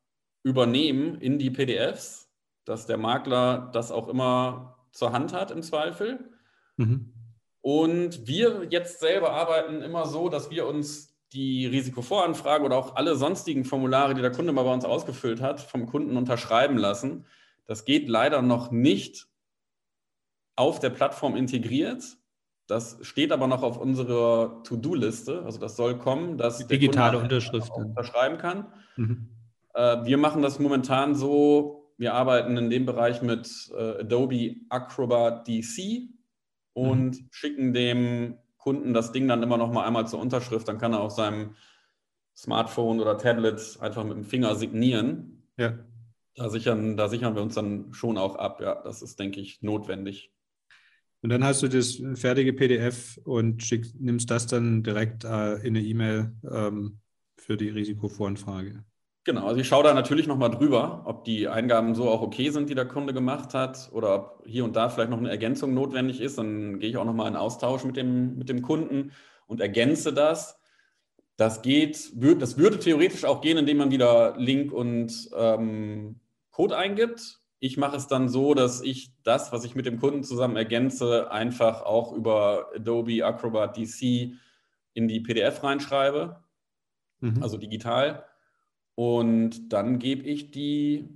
übernehmen 0.44 1.20
in 1.20 1.40
die 1.40 1.50
PDFs, 1.50 2.30
dass 2.66 2.86
der 2.86 2.98
Makler 2.98 3.70
das 3.74 3.92
auch 3.92 4.08
immer 4.08 4.88
zur 4.92 5.12
Hand 5.14 5.34
hat 5.34 5.52
im 5.52 5.64
Zweifel. 5.64 6.32
Mhm. 6.78 7.14
Und 7.62 8.28
wir 8.28 8.68
jetzt 8.70 9.00
selber 9.00 9.32
arbeiten 9.32 9.82
immer 9.82 10.06
so, 10.06 10.30
dass 10.30 10.52
wir 10.52 10.68
uns 10.68 11.15
die 11.36 11.68
Risikovoranfrage 11.68 12.64
oder 12.64 12.78
auch 12.78 12.96
alle 12.96 13.16
sonstigen 13.16 13.66
Formulare, 13.66 14.16
die 14.16 14.22
der 14.22 14.32
Kunde 14.32 14.54
mal 14.54 14.64
bei 14.64 14.74
uns 14.74 14.86
ausgefüllt 14.86 15.42
hat, 15.42 15.60
vom 15.60 15.86
Kunden 15.86 16.18
unterschreiben 16.18 16.78
lassen. 16.78 17.26
Das 17.66 17.84
geht 17.84 18.08
leider 18.08 18.42
noch 18.42 18.72
nicht 18.72 19.28
auf 20.56 20.80
der 20.80 20.90
Plattform 20.90 21.36
integriert. 21.36 22.18
Das 22.68 22.98
steht 23.02 23.32
aber 23.32 23.48
noch 23.48 23.64
auf 23.64 23.78
unserer 23.78 24.64
To-Do-Liste. 24.64 25.44
Also 25.44 25.60
das 25.60 25.76
soll 25.76 25.98
kommen, 25.98 26.38
dass 26.38 26.58
die 26.58 26.68
digitale 26.68 27.20
Unterschrift 27.20 27.72
unterschreiben 27.76 28.38
kann. 28.38 28.68
Mhm. 28.96 29.30
Äh, 29.74 30.06
wir 30.06 30.18
machen 30.18 30.42
das 30.42 30.58
momentan 30.58 31.16
so, 31.16 31.92
wir 31.98 32.14
arbeiten 32.14 32.58
in 32.58 32.70
dem 32.70 32.86
Bereich 32.86 33.22
mit 33.22 33.72
äh, 33.78 34.00
Adobe 34.00 34.56
Acrobat 34.70 35.48
DC 35.48 36.10
und 36.74 37.22
mhm. 37.22 37.28
schicken 37.30 37.74
dem 37.74 38.38
Kunden 38.66 38.96
das 38.96 39.12
Ding 39.12 39.28
dann 39.28 39.44
immer 39.44 39.60
noch 39.60 39.72
mal 39.72 39.86
einmal 39.86 40.08
zur 40.08 40.20
Unterschrift. 40.20 40.68
Dann 40.68 40.80
kann 40.80 40.92
er 40.92 41.02
auf 41.02 41.12
seinem 41.12 41.54
Smartphone 42.36 43.00
oder 43.00 43.16
Tablet 43.16 43.78
einfach 43.80 44.04
mit 44.04 44.18
dem 44.18 44.24
Finger 44.24 44.56
signieren. 44.56 45.44
Ja. 45.56 45.78
Da 46.34 46.50
sichern, 46.50 46.98
da 46.98 47.08
sichern 47.08 47.36
wir 47.36 47.44
uns 47.44 47.54
dann 47.54 47.94
schon 47.94 48.18
auch 48.18 48.36
ab. 48.36 48.62
Ja, 48.62 48.82
das 48.82 49.04
ist, 49.04 49.20
denke 49.20 49.40
ich, 49.40 49.62
notwendig. 49.62 50.32
Und 51.22 51.30
dann 51.30 51.44
hast 51.44 51.62
du 51.62 51.68
das 51.68 52.02
fertige 52.16 52.54
PDF 52.54 53.20
und 53.24 53.62
schick, 53.62 53.86
nimmst 54.00 54.32
das 54.32 54.48
dann 54.48 54.82
direkt 54.82 55.26
äh, 55.26 55.58
in 55.58 55.78
eine 55.78 55.82
E-Mail 55.84 56.34
ähm, 56.52 56.98
für 57.38 57.58
die 57.58 57.70
Risikovoranfrage. 57.70 58.84
Genau, 59.26 59.48
also 59.48 59.60
ich 59.60 59.68
schaue 59.68 59.84
da 59.84 59.96
natürlich 59.96 60.28
nochmal 60.28 60.52
drüber, 60.52 61.02
ob 61.06 61.24
die 61.24 61.48
Eingaben 61.48 61.96
so 61.96 62.10
auch 62.12 62.22
okay 62.22 62.52
sind, 62.52 62.70
die 62.70 62.76
der 62.76 62.88
Kunde 62.88 63.12
gemacht 63.12 63.56
hat, 63.56 63.90
oder 63.92 64.16
ob 64.16 64.44
hier 64.46 64.64
und 64.64 64.76
da 64.76 64.88
vielleicht 64.88 65.10
noch 65.10 65.18
eine 65.18 65.32
Ergänzung 65.32 65.74
notwendig 65.74 66.22
ist. 66.22 66.38
Dann 66.38 66.78
gehe 66.78 66.92
ich 66.92 66.98
auch 66.98 67.06
nochmal 67.06 67.28
in 67.28 67.36
Austausch 67.36 67.84
mit 67.86 67.98
dem, 67.98 68.38
mit 68.38 68.50
dem 68.50 68.62
Kunden 68.62 69.14
und 69.48 69.62
ergänze 69.62 70.14
das. 70.14 70.60
Das 71.38 71.64
geht, 71.64 72.12
das 72.40 72.58
würde 72.60 72.78
theoretisch 72.78 73.26
auch 73.26 73.42
gehen, 73.42 73.58
indem 73.58 73.78
man 73.78 73.90
wieder 73.90 74.36
Link 74.38 74.72
und 74.72 75.12
ähm, 75.36 76.20
Code 76.52 76.78
eingibt. 76.78 77.40
Ich 77.60 77.78
mache 77.78 77.98
es 77.98 78.06
dann 78.06 78.30
so, 78.30 78.54
dass 78.54 78.82
ich 78.82 79.12
das, 79.24 79.52
was 79.52 79.66
ich 79.66 79.74
mit 79.74 79.88
dem 79.88 80.00
Kunden 80.00 80.24
zusammen 80.24 80.56
ergänze, 80.56 81.32
einfach 81.32 81.82
auch 81.82 82.14
über 82.14 82.68
Adobe 82.76 83.26
Acrobat 83.26 83.76
DC 83.76 84.36
in 84.94 85.08
die 85.08 85.20
PDF 85.20 85.64
reinschreibe, 85.64 86.44
mhm. 87.22 87.42
also 87.42 87.58
digital 87.58 88.24
und 88.96 89.72
dann 89.74 90.00
gebe 90.00 90.24
ich 90.24 90.52
die 90.52 91.10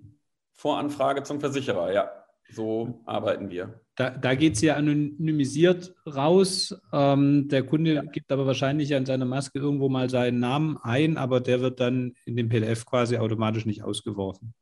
Voranfrage 0.53 1.23
zum 1.23 1.39
Versicherer. 1.39 1.93
Ja, 1.93 2.11
so 2.51 3.01
arbeiten 3.05 3.49
wir. 3.49 3.81
Da, 3.95 4.09
da 4.09 4.35
geht 4.35 4.55
es 4.55 4.61
ja 4.61 4.75
anonymisiert 4.75 5.93
raus. 6.05 6.75
Ähm, 6.93 7.47
der 7.49 7.63
Kunde 7.63 7.93
ja. 7.95 8.01
gibt 8.01 8.31
aber 8.31 8.45
wahrscheinlich 8.45 8.95
an 8.95 9.05
seiner 9.05 9.25
Maske 9.25 9.59
irgendwo 9.59 9.89
mal 9.89 10.09
seinen 10.09 10.39
Namen 10.39 10.77
ein, 10.81 11.17
aber 11.17 11.41
der 11.41 11.61
wird 11.61 11.79
dann 11.79 12.15
in 12.25 12.35
dem 12.35 12.49
PDF 12.49 12.85
quasi 12.85 13.17
automatisch 13.17 13.65
nicht 13.65 13.83
ausgeworfen. 13.83 14.53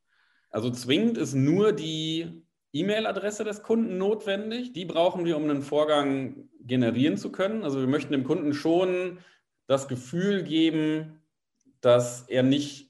Also 0.49 0.71
zwingend 0.71 1.17
ist 1.17 1.35
nur 1.35 1.71
die 1.71 2.43
E-Mail-Adresse 2.73 3.43
des 3.43 3.63
Kunden 3.63 3.97
notwendig. 3.97 4.73
Die 4.73 4.85
brauchen 4.85 5.25
wir, 5.25 5.37
um 5.37 5.43
einen 5.43 5.61
Vorgang 5.61 6.49
generieren 6.61 7.17
zu 7.17 7.31
können. 7.31 7.63
Also 7.63 7.79
wir 7.79 7.87
möchten 7.87 8.13
dem 8.13 8.23
Kunden 8.23 8.53
schon 8.53 9.19
das 9.67 9.87
Gefühl 9.87 10.43
geben, 10.43 11.21
dass 11.81 12.23
er 12.27 12.43
nicht 12.43 12.86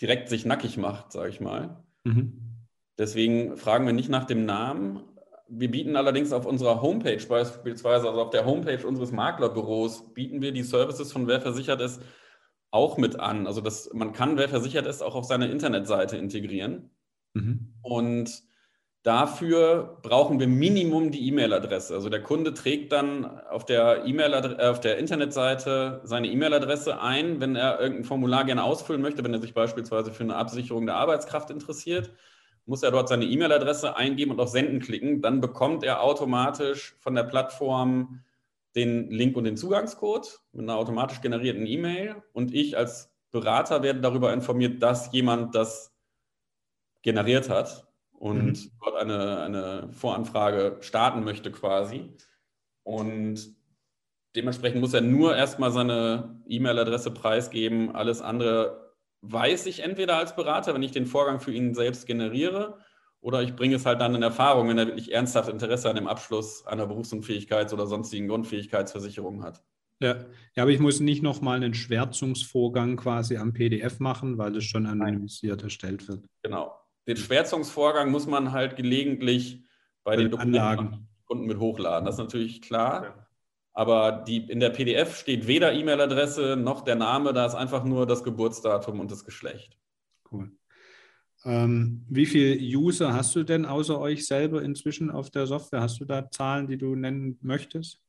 direkt 0.00 0.28
sich 0.28 0.44
nackig 0.44 0.76
macht, 0.76 1.12
sage 1.12 1.30
ich 1.30 1.40
mal. 1.40 1.82
Mhm. 2.04 2.50
Deswegen 2.98 3.56
fragen 3.56 3.86
wir 3.86 3.92
nicht 3.92 4.08
nach 4.08 4.24
dem 4.24 4.44
Namen. 4.44 5.00
Wir 5.48 5.70
bieten 5.70 5.96
allerdings 5.96 6.32
auf 6.32 6.46
unserer 6.46 6.80
Homepage 6.82 7.24
beispielsweise, 7.26 8.08
also 8.08 8.20
auf 8.20 8.30
der 8.30 8.44
Homepage 8.44 8.86
unseres 8.86 9.10
Maklerbüros, 9.10 10.12
bieten 10.14 10.42
wir 10.42 10.52
die 10.52 10.62
Services 10.62 11.12
von 11.12 11.26
Wer 11.26 11.40
versichert 11.40 11.80
ist 11.80 12.00
auch 12.70 12.98
mit 12.98 13.18
an. 13.18 13.46
Also 13.46 13.60
das, 13.60 13.90
man 13.92 14.12
kann 14.12 14.36
Wer 14.36 14.48
versichert 14.48 14.86
ist 14.86 15.02
auch 15.02 15.14
auf 15.14 15.24
seine 15.24 15.48
Internetseite 15.48 16.16
integrieren. 16.16 16.90
Mhm. 17.34 17.74
Und 17.82 18.42
Dafür 19.02 19.98
brauchen 20.02 20.40
wir 20.40 20.46
Minimum 20.46 21.10
die 21.10 21.26
E-Mail-Adresse. 21.28 21.94
Also 21.94 22.10
der 22.10 22.22
Kunde 22.22 22.52
trägt 22.52 22.92
dann 22.92 23.40
auf 23.48 23.64
der, 23.64 24.04
e 24.04 24.12
äh, 24.12 24.68
auf 24.68 24.80
der 24.80 24.98
Internetseite 24.98 26.02
seine 26.04 26.28
E-Mail-Adresse 26.28 27.00
ein, 27.00 27.40
wenn 27.40 27.56
er 27.56 27.80
irgendein 27.80 28.04
Formular 28.04 28.44
gerne 28.44 28.62
ausfüllen 28.62 29.00
möchte, 29.00 29.24
wenn 29.24 29.32
er 29.32 29.40
sich 29.40 29.54
beispielsweise 29.54 30.12
für 30.12 30.24
eine 30.24 30.36
Absicherung 30.36 30.84
der 30.84 30.96
Arbeitskraft 30.96 31.48
interessiert, 31.48 32.12
muss 32.66 32.82
er 32.82 32.90
dort 32.90 33.08
seine 33.08 33.24
E-Mail-Adresse 33.24 33.96
eingeben 33.96 34.32
und 34.32 34.40
auf 34.40 34.50
Senden 34.50 34.80
klicken. 34.80 35.22
Dann 35.22 35.40
bekommt 35.40 35.82
er 35.82 36.02
automatisch 36.02 36.94
von 37.00 37.14
der 37.14 37.24
Plattform 37.24 38.22
den 38.76 39.10
Link 39.10 39.34
und 39.34 39.44
den 39.44 39.56
Zugangscode 39.56 40.40
mit 40.52 40.64
einer 40.64 40.76
automatisch 40.76 41.22
generierten 41.22 41.64
E-Mail. 41.64 42.16
Und 42.34 42.52
ich 42.52 42.76
als 42.76 43.10
Berater 43.30 43.82
werde 43.82 44.02
darüber 44.02 44.30
informiert, 44.34 44.82
dass 44.82 45.10
jemand 45.10 45.54
das 45.54 45.94
generiert 47.00 47.48
hat 47.48 47.89
und 48.20 48.44
mhm. 48.44 48.70
dort 48.80 48.96
eine, 48.96 49.40
eine 49.40 49.88
Voranfrage 49.92 50.76
starten 50.80 51.24
möchte 51.24 51.50
quasi. 51.50 52.10
Und 52.82 53.56
dementsprechend 54.36 54.82
muss 54.82 54.92
er 54.92 55.00
nur 55.00 55.34
erstmal 55.34 55.72
seine 55.72 56.42
E-Mail-Adresse 56.46 57.12
preisgeben. 57.12 57.96
Alles 57.96 58.20
andere 58.20 58.94
weiß 59.22 59.64
ich 59.66 59.80
entweder 59.80 60.18
als 60.18 60.36
Berater, 60.36 60.74
wenn 60.74 60.82
ich 60.82 60.92
den 60.92 61.06
Vorgang 61.06 61.40
für 61.40 61.50
ihn 61.50 61.74
selbst 61.74 62.06
generiere, 62.06 62.78
oder 63.22 63.42
ich 63.42 63.54
bringe 63.56 63.76
es 63.76 63.86
halt 63.86 64.00
dann 64.00 64.14
in 64.14 64.22
Erfahrung, 64.22 64.68
wenn 64.68 64.78
er 64.78 64.86
wirklich 64.86 65.12
ernsthaft 65.12 65.48
Interesse 65.48 65.88
an 65.88 65.96
dem 65.96 66.06
Abschluss 66.06 66.66
einer 66.66 66.84
Berufsunfähigkeits- 66.84 67.72
oder 67.72 67.86
sonstigen 67.86 68.28
Grundfähigkeitsversicherung 68.28 69.42
hat. 69.42 69.62
Ja. 70.02 70.24
ja, 70.56 70.62
aber 70.62 70.70
ich 70.70 70.80
muss 70.80 71.00
nicht 71.00 71.22
nochmal 71.22 71.56
einen 71.56 71.74
Schwärzungsvorgang 71.74 72.96
quasi 72.96 73.36
am 73.36 73.52
PDF 73.52 73.98
machen, 73.98 74.38
weil 74.38 74.56
es 74.56 74.64
schon 74.64 74.86
anonymisiert 74.86 75.62
erstellt 75.62 76.08
wird. 76.08 76.26
Genau 76.42 76.79
den 77.10 77.16
Schwärzungsvorgang 77.16 78.10
muss 78.10 78.26
man 78.26 78.52
halt 78.52 78.76
gelegentlich 78.76 79.64
bei 80.04 80.16
den 80.16 80.32
Anlagen 80.34 81.08
Kunden 81.26 81.46
mit 81.46 81.60
hochladen. 81.60 82.06
Das 82.06 82.16
ist 82.16 82.20
natürlich 82.20 82.60
klar. 82.60 83.04
Ja. 83.04 83.26
Aber 83.72 84.24
die, 84.26 84.38
in 84.50 84.58
der 84.58 84.70
PDF 84.70 85.16
steht 85.16 85.46
weder 85.46 85.72
E-Mail-Adresse 85.72 86.56
noch 86.56 86.82
der 86.82 86.96
Name, 86.96 87.32
da 87.32 87.46
ist 87.46 87.54
einfach 87.54 87.84
nur 87.84 88.04
das 88.04 88.24
Geburtsdatum 88.24 88.98
und 88.98 89.12
das 89.12 89.24
Geschlecht. 89.24 89.78
Cool. 90.30 90.50
Ähm, 91.44 92.04
wie 92.08 92.26
viele 92.26 92.56
User 92.60 93.14
hast 93.14 93.34
du 93.36 93.44
denn 93.44 93.64
außer 93.64 93.98
euch 93.98 94.26
selber 94.26 94.62
inzwischen 94.62 95.10
auf 95.10 95.30
der 95.30 95.46
Software? 95.46 95.80
Hast 95.80 96.00
du 96.00 96.04
da 96.04 96.28
Zahlen, 96.30 96.66
die 96.66 96.76
du 96.76 96.96
nennen 96.96 97.38
möchtest? 97.42 98.00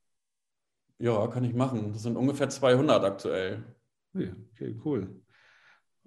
Ja, 0.98 1.28
kann 1.28 1.44
ich 1.44 1.54
machen. 1.54 1.94
Das 1.94 2.02
sind 2.02 2.18
ungefähr 2.18 2.50
200 2.50 3.04
aktuell. 3.04 3.64
Okay, 4.14 4.76
cool. 4.84 5.22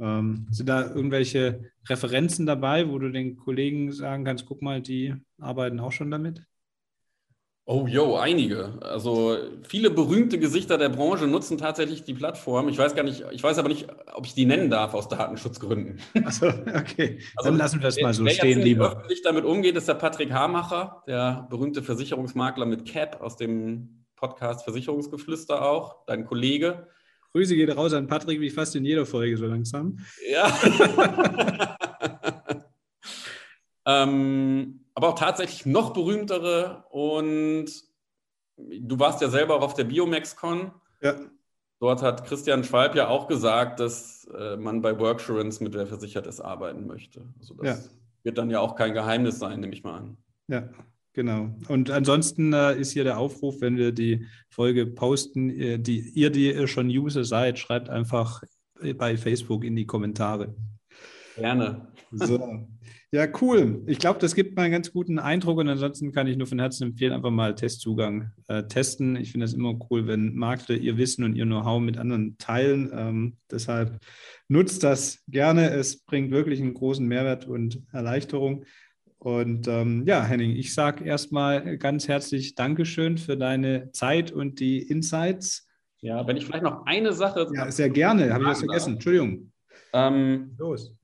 Ähm, 0.00 0.46
sind 0.50 0.68
da 0.68 0.82
irgendwelche 0.82 1.70
Referenzen 1.88 2.46
dabei, 2.46 2.88
wo 2.88 2.98
du 2.98 3.10
den 3.10 3.36
Kollegen 3.36 3.92
sagen 3.92 4.24
kannst, 4.24 4.46
guck 4.46 4.60
mal, 4.62 4.80
die 4.80 5.14
arbeiten 5.38 5.78
auch 5.80 5.92
schon 5.92 6.10
damit? 6.10 6.42
Oh, 7.66 7.86
yo, 7.86 8.16
einige. 8.16 8.78
Also 8.82 9.38
viele 9.62 9.90
berühmte 9.90 10.38
Gesichter 10.38 10.76
der 10.76 10.90
Branche 10.90 11.26
nutzen 11.26 11.56
tatsächlich 11.56 12.04
die 12.04 12.12
Plattform. 12.12 12.68
Ich 12.68 12.76
weiß 12.76 12.94
gar 12.94 13.04
nicht, 13.04 13.24
ich 13.30 13.42
weiß 13.42 13.56
aber 13.56 13.68
nicht, 13.68 13.86
ob 14.12 14.26
ich 14.26 14.34
die 14.34 14.44
nennen 14.44 14.68
darf 14.68 14.92
aus 14.92 15.08
Datenschutzgründen. 15.08 15.98
Achso, 16.26 16.48
okay. 16.48 17.20
Also, 17.36 17.48
Dann 17.48 17.56
lassen 17.56 17.80
wir 17.80 17.84
das 17.84 17.98
mal 18.02 18.12
so 18.12 18.22
wer 18.22 18.32
stehen, 18.32 18.58
jetzt 18.58 18.66
lieber. 18.66 18.92
öffentlich 18.92 19.22
damit 19.22 19.46
umgeht, 19.46 19.76
ist 19.76 19.88
der 19.88 19.94
Patrick 19.94 20.30
Hamacher, 20.30 21.04
der 21.06 21.46
berühmte 21.48 21.82
Versicherungsmakler 21.82 22.66
mit 22.66 22.86
CAP 22.86 23.22
aus 23.22 23.38
dem 23.38 24.04
Podcast 24.14 24.64
Versicherungsgeflüster 24.64 25.66
auch, 25.66 26.04
dein 26.06 26.26
Kollege. 26.26 26.86
Grüße 27.34 27.56
geht 27.56 27.76
raus 27.76 27.92
an 27.92 28.06
Patrick, 28.06 28.40
wie 28.40 28.50
fast 28.50 28.76
in 28.76 28.84
jeder 28.84 29.04
Folge 29.04 29.36
so 29.36 29.46
langsam. 29.46 29.98
Ja. 30.30 30.56
ähm, 33.86 34.84
aber 34.94 35.08
auch 35.08 35.18
tatsächlich 35.18 35.66
noch 35.66 35.92
berühmtere 35.92 36.84
und 36.90 37.66
du 38.56 38.98
warst 39.00 39.20
ja 39.20 39.28
selber 39.28 39.56
auch 39.56 39.62
auf 39.62 39.74
der 39.74 39.82
BiomexCon. 39.82 40.70
Ja. 41.02 41.16
Dort 41.80 42.02
hat 42.02 42.24
Christian 42.24 42.62
Schwalb 42.62 42.94
ja 42.94 43.08
auch 43.08 43.26
gesagt, 43.26 43.80
dass 43.80 44.28
äh, 44.38 44.56
man 44.56 44.80
bei 44.80 44.96
Worksurance 44.96 45.62
mit 45.62 45.74
wer 45.74 45.88
versichert 45.88 46.28
ist 46.28 46.40
arbeiten 46.40 46.86
möchte. 46.86 47.22
Also 47.40 47.54
das 47.54 47.86
ja. 47.86 47.90
wird 48.22 48.38
dann 48.38 48.48
ja 48.48 48.60
auch 48.60 48.76
kein 48.76 48.94
Geheimnis 48.94 49.40
sein, 49.40 49.58
nehme 49.58 49.74
ich 49.74 49.82
mal 49.82 49.96
an. 49.96 50.16
Ja, 50.46 50.68
Genau. 51.14 51.54
Und 51.68 51.90
ansonsten 51.90 52.52
äh, 52.52 52.76
ist 52.76 52.92
hier 52.92 53.04
der 53.04 53.18
Aufruf, 53.18 53.60
wenn 53.60 53.76
wir 53.76 53.92
die 53.92 54.26
Folge 54.50 54.84
posten, 54.84 55.48
äh, 55.48 55.78
die, 55.78 56.00
ihr, 56.10 56.30
die 56.30 56.52
ihr 56.52 56.66
schon 56.66 56.88
User 56.88 57.24
seid, 57.24 57.58
schreibt 57.58 57.88
einfach 57.88 58.42
bei 58.98 59.16
Facebook 59.16 59.64
in 59.64 59.76
die 59.76 59.86
Kommentare. 59.86 60.54
Gerne. 61.36 61.88
So. 62.10 62.66
Ja, 63.14 63.28
cool. 63.40 63.82
Ich 63.86 64.00
glaube, 64.00 64.18
das 64.18 64.34
gibt 64.34 64.56
mal 64.56 64.62
einen 64.62 64.72
ganz 64.72 64.92
guten 64.92 65.20
Eindruck 65.20 65.58
und 65.58 65.68
ansonsten 65.68 66.10
kann 66.10 66.26
ich 66.26 66.36
nur 66.36 66.48
von 66.48 66.58
Herzen 66.58 66.88
empfehlen, 66.88 67.12
einfach 67.12 67.30
mal 67.30 67.54
Testzugang 67.54 68.32
äh, 68.48 68.64
testen. 68.64 69.14
Ich 69.14 69.30
finde 69.30 69.44
es 69.44 69.54
immer 69.54 69.78
cool, 69.88 70.08
wenn 70.08 70.34
Makler 70.34 70.74
ihr 70.76 70.96
Wissen 70.96 71.22
und 71.22 71.36
ihr 71.36 71.44
Know-how 71.44 71.80
mit 71.80 71.96
anderen 71.96 72.36
teilen. 72.38 72.90
Ähm, 72.92 73.36
deshalb 73.48 74.00
nutzt 74.48 74.82
das 74.82 75.22
gerne. 75.28 75.70
Es 75.70 76.02
bringt 76.02 76.32
wirklich 76.32 76.60
einen 76.60 76.74
großen 76.74 77.06
Mehrwert 77.06 77.46
und 77.46 77.82
Erleichterung. 77.92 78.64
Und 79.24 79.68
ähm, 79.68 80.04
ja, 80.06 80.22
Henning, 80.22 80.50
ich 80.50 80.74
sage 80.74 81.02
erstmal 81.02 81.78
ganz 81.78 82.08
herzlich 82.08 82.56
Dankeschön 82.56 83.16
für 83.16 83.38
deine 83.38 83.90
Zeit 83.92 84.32
und 84.32 84.60
die 84.60 84.82
Insights. 84.82 85.66
Ja, 86.02 86.26
wenn 86.26 86.36
ich 86.36 86.44
vielleicht 86.44 86.62
noch 86.62 86.84
eine 86.84 87.14
Sache. 87.14 87.48
Ja, 87.54 87.70
sehr 87.70 87.88
gerne. 87.88 88.34
Habe 88.34 88.42
ich 88.42 88.50
das 88.50 88.58
vergessen. 88.58 88.94
Entschuldigung. 88.94 89.50
Ähm, 89.94 90.54
Los. 90.58 90.94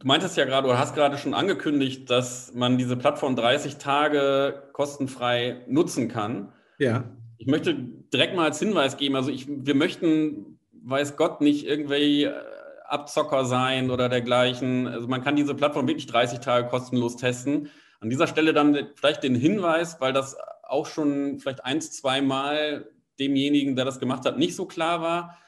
Du 0.00 0.06
meintest 0.08 0.36
ja 0.36 0.46
gerade 0.46 0.66
oder 0.66 0.80
hast 0.80 0.96
gerade 0.96 1.16
schon 1.16 1.32
angekündigt, 1.32 2.10
dass 2.10 2.52
man 2.54 2.76
diese 2.76 2.96
Plattform 2.96 3.36
30 3.36 3.76
Tage 3.76 4.70
kostenfrei 4.72 5.64
nutzen 5.68 6.08
kann. 6.08 6.52
Ja. 6.80 7.04
Ich 7.36 7.46
möchte 7.46 7.72
direkt 8.12 8.34
mal 8.34 8.46
als 8.46 8.58
Hinweis 8.58 8.96
geben, 8.96 9.14
also 9.14 9.30
ich, 9.30 9.46
wir 9.48 9.76
möchten, 9.76 10.58
weiß 10.72 11.16
Gott, 11.16 11.40
nicht 11.40 11.64
irgendwie 11.68 12.24
äh, 12.24 12.32
Abzocker 12.90 13.44
sein 13.44 13.90
oder 13.90 14.08
dergleichen. 14.08 14.86
Also 14.86 15.08
man 15.08 15.22
kann 15.22 15.36
diese 15.36 15.54
Plattform 15.54 15.86
wirklich 15.88 16.06
30 16.06 16.40
Tage 16.40 16.68
kostenlos 16.68 17.16
testen. 17.16 17.70
An 18.00 18.10
dieser 18.10 18.26
Stelle 18.26 18.52
dann 18.52 18.88
vielleicht 18.94 19.22
den 19.22 19.34
Hinweis, 19.34 20.00
weil 20.00 20.12
das 20.12 20.36
auch 20.62 20.86
schon 20.86 21.38
vielleicht 21.38 21.64
ein, 21.64 21.80
zwei 21.80 22.20
Mal 22.20 22.88
demjenigen, 23.18 23.74
der 23.76 23.84
das 23.84 23.98
gemacht 23.98 24.24
hat, 24.24 24.38
nicht 24.38 24.54
so 24.54 24.66
klar 24.66 25.02
war 25.02 25.38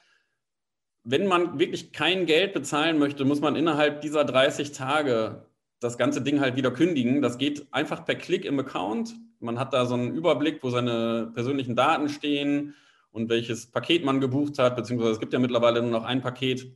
wenn 1.05 1.26
man 1.26 1.59
wirklich 1.59 1.93
kein 1.93 2.26
Geld 2.26 2.53
bezahlen 2.53 2.99
möchte, 2.99 3.24
muss 3.24 3.41
man 3.41 3.57
innerhalb 3.57 4.01
dieser 4.01 4.24
30 4.24 4.72
Tage 4.72 5.47
das 5.80 5.97
ganze 5.97 6.20
Ding 6.20 6.41
halt 6.41 6.57
wieder 6.57 6.70
kündigen. 6.70 7.22
Das 7.22 7.38
geht 7.38 7.66
einfach 7.72 8.05
per 8.05 8.16
Klick 8.16 8.45
im 8.45 8.59
Account. 8.61 9.14
Man 9.41 9.59
hat 9.59 9.72
da 9.72 9.86
so 9.86 9.95
einen 9.95 10.14
Überblick, 10.14 10.62
wo 10.62 10.68
seine 10.68 11.30
persönlichen 11.34 11.74
Daten 11.74 12.11
stehen 12.11 12.74
und 13.12 13.30
welches 13.30 13.70
Paket 13.70 14.05
man 14.05 14.20
gebucht 14.20 14.59
hat, 14.59 14.76
beziehungsweise 14.76 15.12
es 15.12 15.20
gibt 15.20 15.32
ja 15.32 15.38
mittlerweile 15.38 15.80
nur 15.80 15.91
noch 15.91 16.05
ein 16.05 16.20
Paket. 16.20 16.70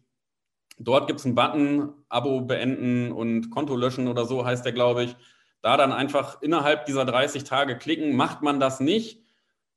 Dort 0.77 1.07
gibt 1.07 1.21
es 1.21 1.27
einen 1.27 1.35
Button, 1.35 1.93
Abo 2.09 2.41
beenden 2.41 3.13
und 3.13 3.51
Konto 3.51 3.77
löschen 3.77 4.09
oder 4.09 4.25
so 4.25 4.45
heißt 4.45 4.65
der, 4.65 4.73
glaube 4.73 5.05
ich. 5.05 5.17
Da 5.63 5.77
dann 5.77 5.93
einfach 5.93 6.43
innerhalb 6.43 6.85
dieser 6.87 7.05
30 7.05 7.45
Tage 7.45 7.79
klicken. 7.79 8.17
Macht 8.17 8.43
man 8.43 8.61
das 8.61 8.81
nicht, 8.81 9.23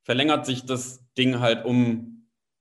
verlängert 0.03 0.45
sich 0.45 0.65
das 0.65 1.05
Ding 1.17 1.39
halt 1.39 1.65
um 1.65 2.17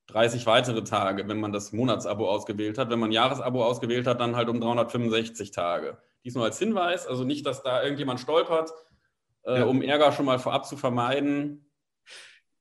30 0.07 0.45
weitere 0.45 0.83
Tage, 0.83 1.27
wenn 1.27 1.39
man 1.39 1.51
das 1.51 1.73
Monatsabo 1.73 2.29
ausgewählt 2.29 2.77
hat. 2.77 2.89
Wenn 2.89 2.99
man 2.99 3.09
ein 3.09 3.13
Jahresabo 3.13 3.65
ausgewählt 3.65 4.07
hat, 4.07 4.21
dann 4.21 4.35
halt 4.35 4.49
um 4.49 4.61
365 4.61 5.51
Tage. 5.51 5.97
Dies 6.23 6.35
nur 6.35 6.45
als 6.45 6.59
Hinweis, 6.59 7.07
also 7.07 7.23
nicht, 7.23 7.45
dass 7.45 7.63
da 7.63 7.83
irgendjemand 7.83 8.19
stolpert, 8.19 8.71
äh, 9.43 9.59
ja. 9.59 9.65
um 9.65 9.81
Ärger 9.81 10.11
schon 10.11 10.25
mal 10.25 10.39
vorab 10.39 10.65
zu 10.65 10.77
vermeiden. 10.77 11.69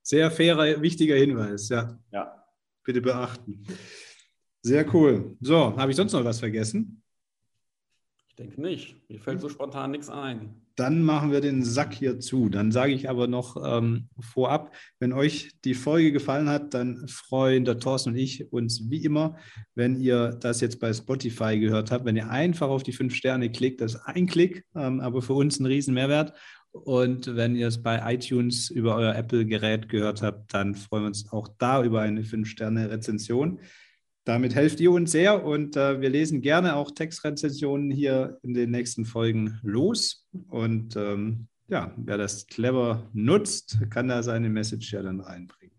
Sehr 0.03 0.31
fairer, 0.31 0.83
wichtiger 0.83 1.17
Hinweis, 1.17 1.69
ja. 1.69 1.99
Ja. 2.11 2.45
Bitte 2.83 3.01
beachten. 3.01 3.67
Sehr 4.67 4.95
cool. 4.95 5.37
So, 5.41 5.77
habe 5.77 5.91
ich 5.91 5.97
sonst 5.97 6.13
noch 6.13 6.25
was 6.25 6.41
vergessen? 6.41 7.03
Ich 8.29 8.37
denke 8.37 8.61
nicht. 8.61 8.97
Mir 9.09 9.21
fällt 9.21 9.41
so 9.41 9.49
spontan 9.49 9.93
nichts 9.93 10.09
ein 10.09 10.67
dann 10.77 11.03
machen 11.03 11.33
wir 11.33 11.41
den 11.41 11.65
Sack 11.65 11.95
hier 11.95 12.21
zu. 12.21 12.51
Dann 12.51 12.71
sage 12.71 12.93
ich 12.93 13.09
aber 13.09 13.27
noch 13.27 13.57
ähm, 13.65 14.09
vorab, 14.21 14.75
wenn 15.01 15.15
euch 15.15 15.51
die 15.65 15.75
Folge 15.75 16.13
gefallen 16.13 16.49
hat, 16.51 16.75
dann 16.75 17.09
freuen 17.09 17.65
der 17.65 17.79
Thorsten 17.79 18.11
und 18.11 18.17
ich 18.17 18.53
uns 18.53 18.91
wie 18.91 19.03
immer, 19.03 19.37
wenn 19.75 19.99
ihr 19.99 20.37
das 20.41 20.61
jetzt 20.61 20.79
bei 20.79 20.93
Spotify 20.93 21.59
gehört 21.59 21.91
habt, 21.91 22.05
wenn 22.05 22.17
ihr 22.17 22.31
einfach 22.31 22.69
auf 22.69 22.83
die 22.83 22.93
fünf 22.93 23.15
Sterne 23.15 23.51
klickt, 23.51 23.81
das 23.81 23.95
ist 23.95 24.03
ein 24.05 24.27
Klick, 24.27 24.65
ähm, 24.75 25.01
aber 25.01 25.23
für 25.23 25.33
uns 25.33 25.59
ein 25.59 25.67
riesen 25.67 25.95
Mehrwert. 25.95 26.35
Und 26.73 27.35
wenn 27.35 27.57
ihr 27.57 27.69
es 27.69 27.83
bei 27.83 28.03
iTunes 28.13 28.69
über 28.69 28.97
euer 28.97 29.15
Apple-Gerät 29.15 29.89
gehört 29.89 30.21
habt, 30.21 30.53
dann 30.53 30.75
freuen 30.75 31.05
wir 31.05 31.09
uns 31.09 31.33
auch 31.33 31.49
da 31.57 31.83
über 31.83 32.03
eine 32.03 32.23
fünf 32.23 32.51
Sterne 32.51 32.91
Rezension. 32.91 33.61
Damit 34.27 34.57
helft 34.57 34.81
ihr 34.81 34.91
uns 34.91 35.13
sehr 35.13 35.45
und 35.45 35.77
äh, 35.77 36.01
wir 36.01 36.11
lesen 36.11 36.43
gerne 36.43 36.75
auch 36.75 36.91
Textrezensionen 36.91 37.93
hier 37.93 38.41
in 38.43 38.55
den 38.55 38.73
nächsten 38.73 39.05
Folgen 39.05 39.61
los. 39.63 40.27
Und 40.49 40.97
ähm, 40.97 41.47
ja, 41.69 41.95
wer 41.97 42.19
das 42.19 42.49
clever 42.49 43.09
nutzt, 43.13 43.79
kann 43.89 44.09
da 44.09 44.25
seine 44.25 44.49
Message 44.49 44.93
ja 44.93 45.03
dann 45.03 45.21
reinbringen. 45.21 45.77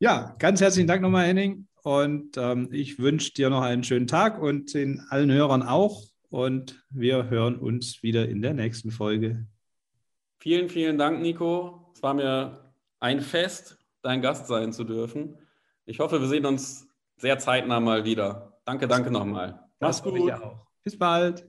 Ja, 0.00 0.34
ganz 0.40 0.60
herzlichen 0.60 0.88
Dank 0.88 1.02
nochmal, 1.02 1.28
Henning. 1.28 1.68
Und 1.84 2.36
ähm, 2.36 2.68
ich 2.72 2.98
wünsche 2.98 3.32
dir 3.32 3.48
noch 3.48 3.62
einen 3.62 3.84
schönen 3.84 4.08
Tag 4.08 4.42
und 4.42 4.74
den 4.74 4.98
allen 5.10 5.30
Hörern 5.30 5.62
auch. 5.62 6.02
Und 6.30 6.84
wir 6.90 7.30
hören 7.30 7.54
uns 7.54 8.02
wieder 8.02 8.28
in 8.28 8.42
der 8.42 8.54
nächsten 8.54 8.90
Folge. 8.90 9.46
Vielen, 10.40 10.68
vielen 10.68 10.98
Dank, 10.98 11.22
Nico. 11.22 11.92
Es 11.94 12.02
war 12.02 12.14
mir 12.14 12.74
ein 12.98 13.20
Fest, 13.20 13.78
dein 14.02 14.20
Gast 14.20 14.48
sein 14.48 14.72
zu 14.72 14.82
dürfen. 14.82 15.36
Ich 15.84 16.00
hoffe, 16.00 16.20
wir 16.20 16.26
sehen 16.26 16.46
uns 16.46 16.88
sehr 17.22 17.38
zeitnah 17.38 17.78
mal 17.78 18.04
wieder. 18.04 18.58
Danke, 18.64 18.88
danke 18.88 19.12
nochmal. 19.12 19.68
Mach's 19.78 20.02
gut. 20.02 20.32
Bis 20.82 20.98
bald. 20.98 21.46